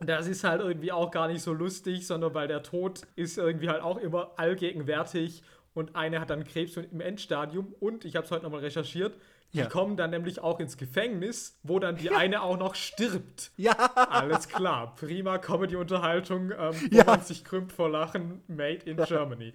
[0.00, 3.68] das ist halt irgendwie auch gar nicht so lustig, sondern weil der Tod ist irgendwie
[3.68, 5.42] halt auch immer allgegenwärtig
[5.74, 9.16] und eine hat dann Krebs im Endstadium und ich habe es heute nochmal recherchiert,
[9.54, 9.66] die Ja.
[9.66, 13.50] kommen dann nämlich auch ins Gefängnis, wo dann die eine auch noch stirbt.
[13.56, 17.04] Ja, Alles klar, prima Comedy-Unterhaltung, ähm, wo Ja.
[17.04, 19.54] man sich krümmt vor Lachen, made in Germany.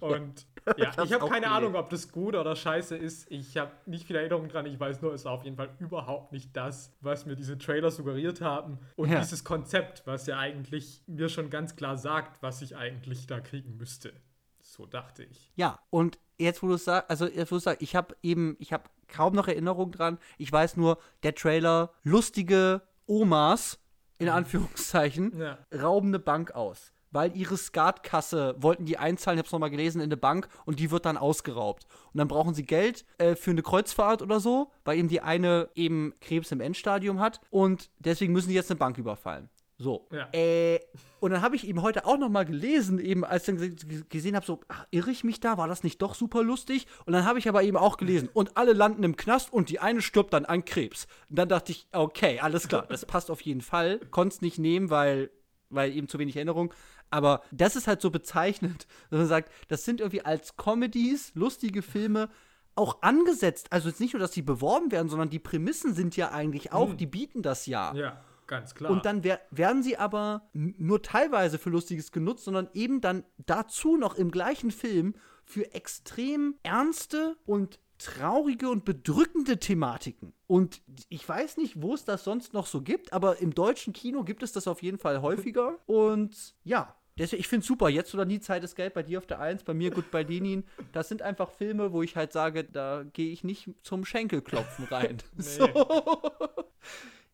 [0.00, 0.46] Und
[0.76, 1.50] ja, ich habe keine.
[1.50, 3.30] Ahnung, ob das gut oder scheiße ist.
[3.30, 4.66] Ich habe nicht viel Erinnerung dran.
[4.66, 7.90] Ich weiß nur, es war auf jeden Fall überhaupt nicht das, was mir diese Trailer
[7.90, 8.78] suggeriert haben.
[8.96, 9.20] Und Ja.
[9.20, 13.76] dieses Konzept, was ja eigentlich mir schon ganz klar sagt, was ich eigentlich da kriegen
[13.76, 14.12] müsste.
[14.60, 15.50] So dachte ich.
[15.56, 18.56] Ja, und jetzt, wo du es sagst, also jetzt, wo du sagst, ich habe eben,
[18.58, 20.18] ich habe kaum noch Erinnerung dran.
[20.38, 23.78] Ich weiß nur, der Trailer, lustige Omas,
[24.18, 25.58] in Anführungszeichen, Ja.
[25.74, 26.91] rauben eine Bank aus.
[27.12, 30.80] Weil ihre Skatkasse wollten die einzahlen, ich habe es nochmal gelesen, in eine Bank und
[30.80, 31.86] die wird dann ausgeraubt.
[32.12, 35.68] Und dann brauchen sie Geld äh, für eine Kreuzfahrt oder so, weil eben die eine
[35.74, 39.48] eben Krebs im Endstadium hat und deswegen müssen die jetzt eine Bank überfallen.
[39.82, 40.06] So.
[40.12, 40.28] Ja.
[40.32, 40.80] Äh,
[41.18, 44.36] und dann habe ich eben heute auch noch mal gelesen, eben als ich dann gesehen
[44.36, 45.58] habe, so, ach, irre ich mich da?
[45.58, 46.86] War das nicht doch super lustig?
[47.04, 49.80] Und dann habe ich aber eben auch gelesen, und alle landen im Knast und die
[49.80, 51.06] eine stirbt dann an Krebs.
[51.28, 53.98] Und dann dachte ich, okay, alles klar, das passt auf jeden Fall.
[54.10, 55.30] Konnte es nicht nehmen, weil,
[55.72, 56.72] weil eben zu wenig Erinnerung.
[57.10, 61.82] Aber das ist halt so bezeichnend, dass man sagt, das sind irgendwie als Comedies, lustige
[61.82, 62.28] Filme,
[62.74, 63.66] auch angesetzt.
[63.70, 66.94] Also jetzt nicht nur, dass die beworben werden, sondern die Prämissen sind ja eigentlich auch,
[66.94, 67.94] die bieten das ja.
[67.94, 68.90] Ja, ganz klar.
[68.90, 73.98] Und dann wer werden sie aber nur teilweise für Lustiges genutzt, sondern eben dann dazu
[73.98, 80.32] noch im gleichen Film für extrem ernste und traurige und bedrückende Thematiken.
[80.46, 84.22] Und ich weiß nicht, wo es das sonst noch so gibt, aber im deutschen Kino
[84.24, 85.78] gibt es das auf jeden Fall häufiger.
[85.86, 86.94] Und ja.
[87.18, 89.64] Deswegen, ich finde super, jetzt oder nie Zeit ist Geld, bei dir auf der Eins,
[89.64, 90.64] bei mir gut bei Lenin.
[90.92, 95.18] Das sind einfach Filme, wo ich halt sage, da gehe ich nicht zum Schenkelklopfen rein.
[95.36, 95.68] So.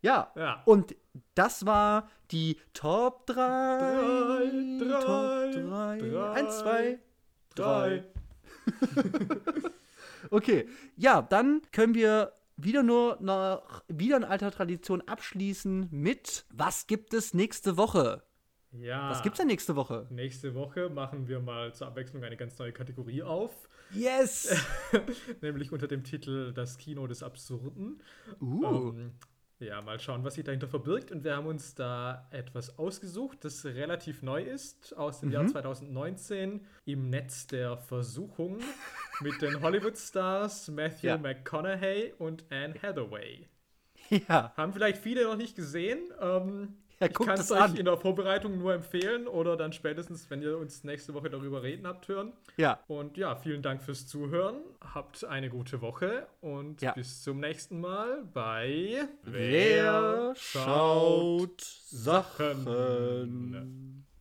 [0.00, 0.62] Ja, Ja.
[0.64, 0.94] und
[1.34, 3.34] das war die Top 3.
[3.34, 5.98] Drei, drei, Top 3.
[6.10, 6.98] drei, 1, 2,
[7.56, 8.04] Drei.
[8.94, 9.70] 3.
[10.30, 16.86] Okay, ja, dann können wir wieder nur nach wieder in alter Tradition abschließen mit Was
[16.86, 18.22] gibt es nächste Woche?
[18.72, 19.10] Ja.
[19.10, 20.06] Was gibt's denn nächste Woche?
[20.10, 24.54] Nächste Woche machen wir mal zur Abwechslung eine ganz neue Kategorie auf, Yes!
[25.40, 28.02] nämlich unter dem Titel Das Kino des Absurden.
[28.40, 28.64] Uh.
[28.64, 29.12] Ähm,
[29.60, 31.10] ja, mal schauen, was sich dahinter verbirgt.
[31.10, 35.48] Und wir haben uns da etwas ausgesucht, das relativ neu ist, aus dem Jahr Mhm.
[35.48, 38.58] 2019 im Netz der Versuchung
[39.20, 41.18] mit den Hollywood-Stars Matthew Ja.
[41.18, 43.46] McConaughey und Anne Hathaway.
[44.10, 45.98] ja, Haben vielleicht viele noch nicht gesehen.
[46.20, 47.76] Ähm, Ja, ich kann es euch an.
[47.76, 51.86] in der Vorbereitung nur empfehlen oder dann spätestens, wenn ihr uns nächste Woche darüber reden
[51.86, 52.32] habt, hören.
[52.56, 52.80] ja.
[52.88, 54.56] Und ja, vielen Dank fürs Zuhören.
[54.94, 56.92] Habt eine gute Woche und Ja.
[56.92, 62.66] bis zum nächsten Mal bei Wer schaut Sachen?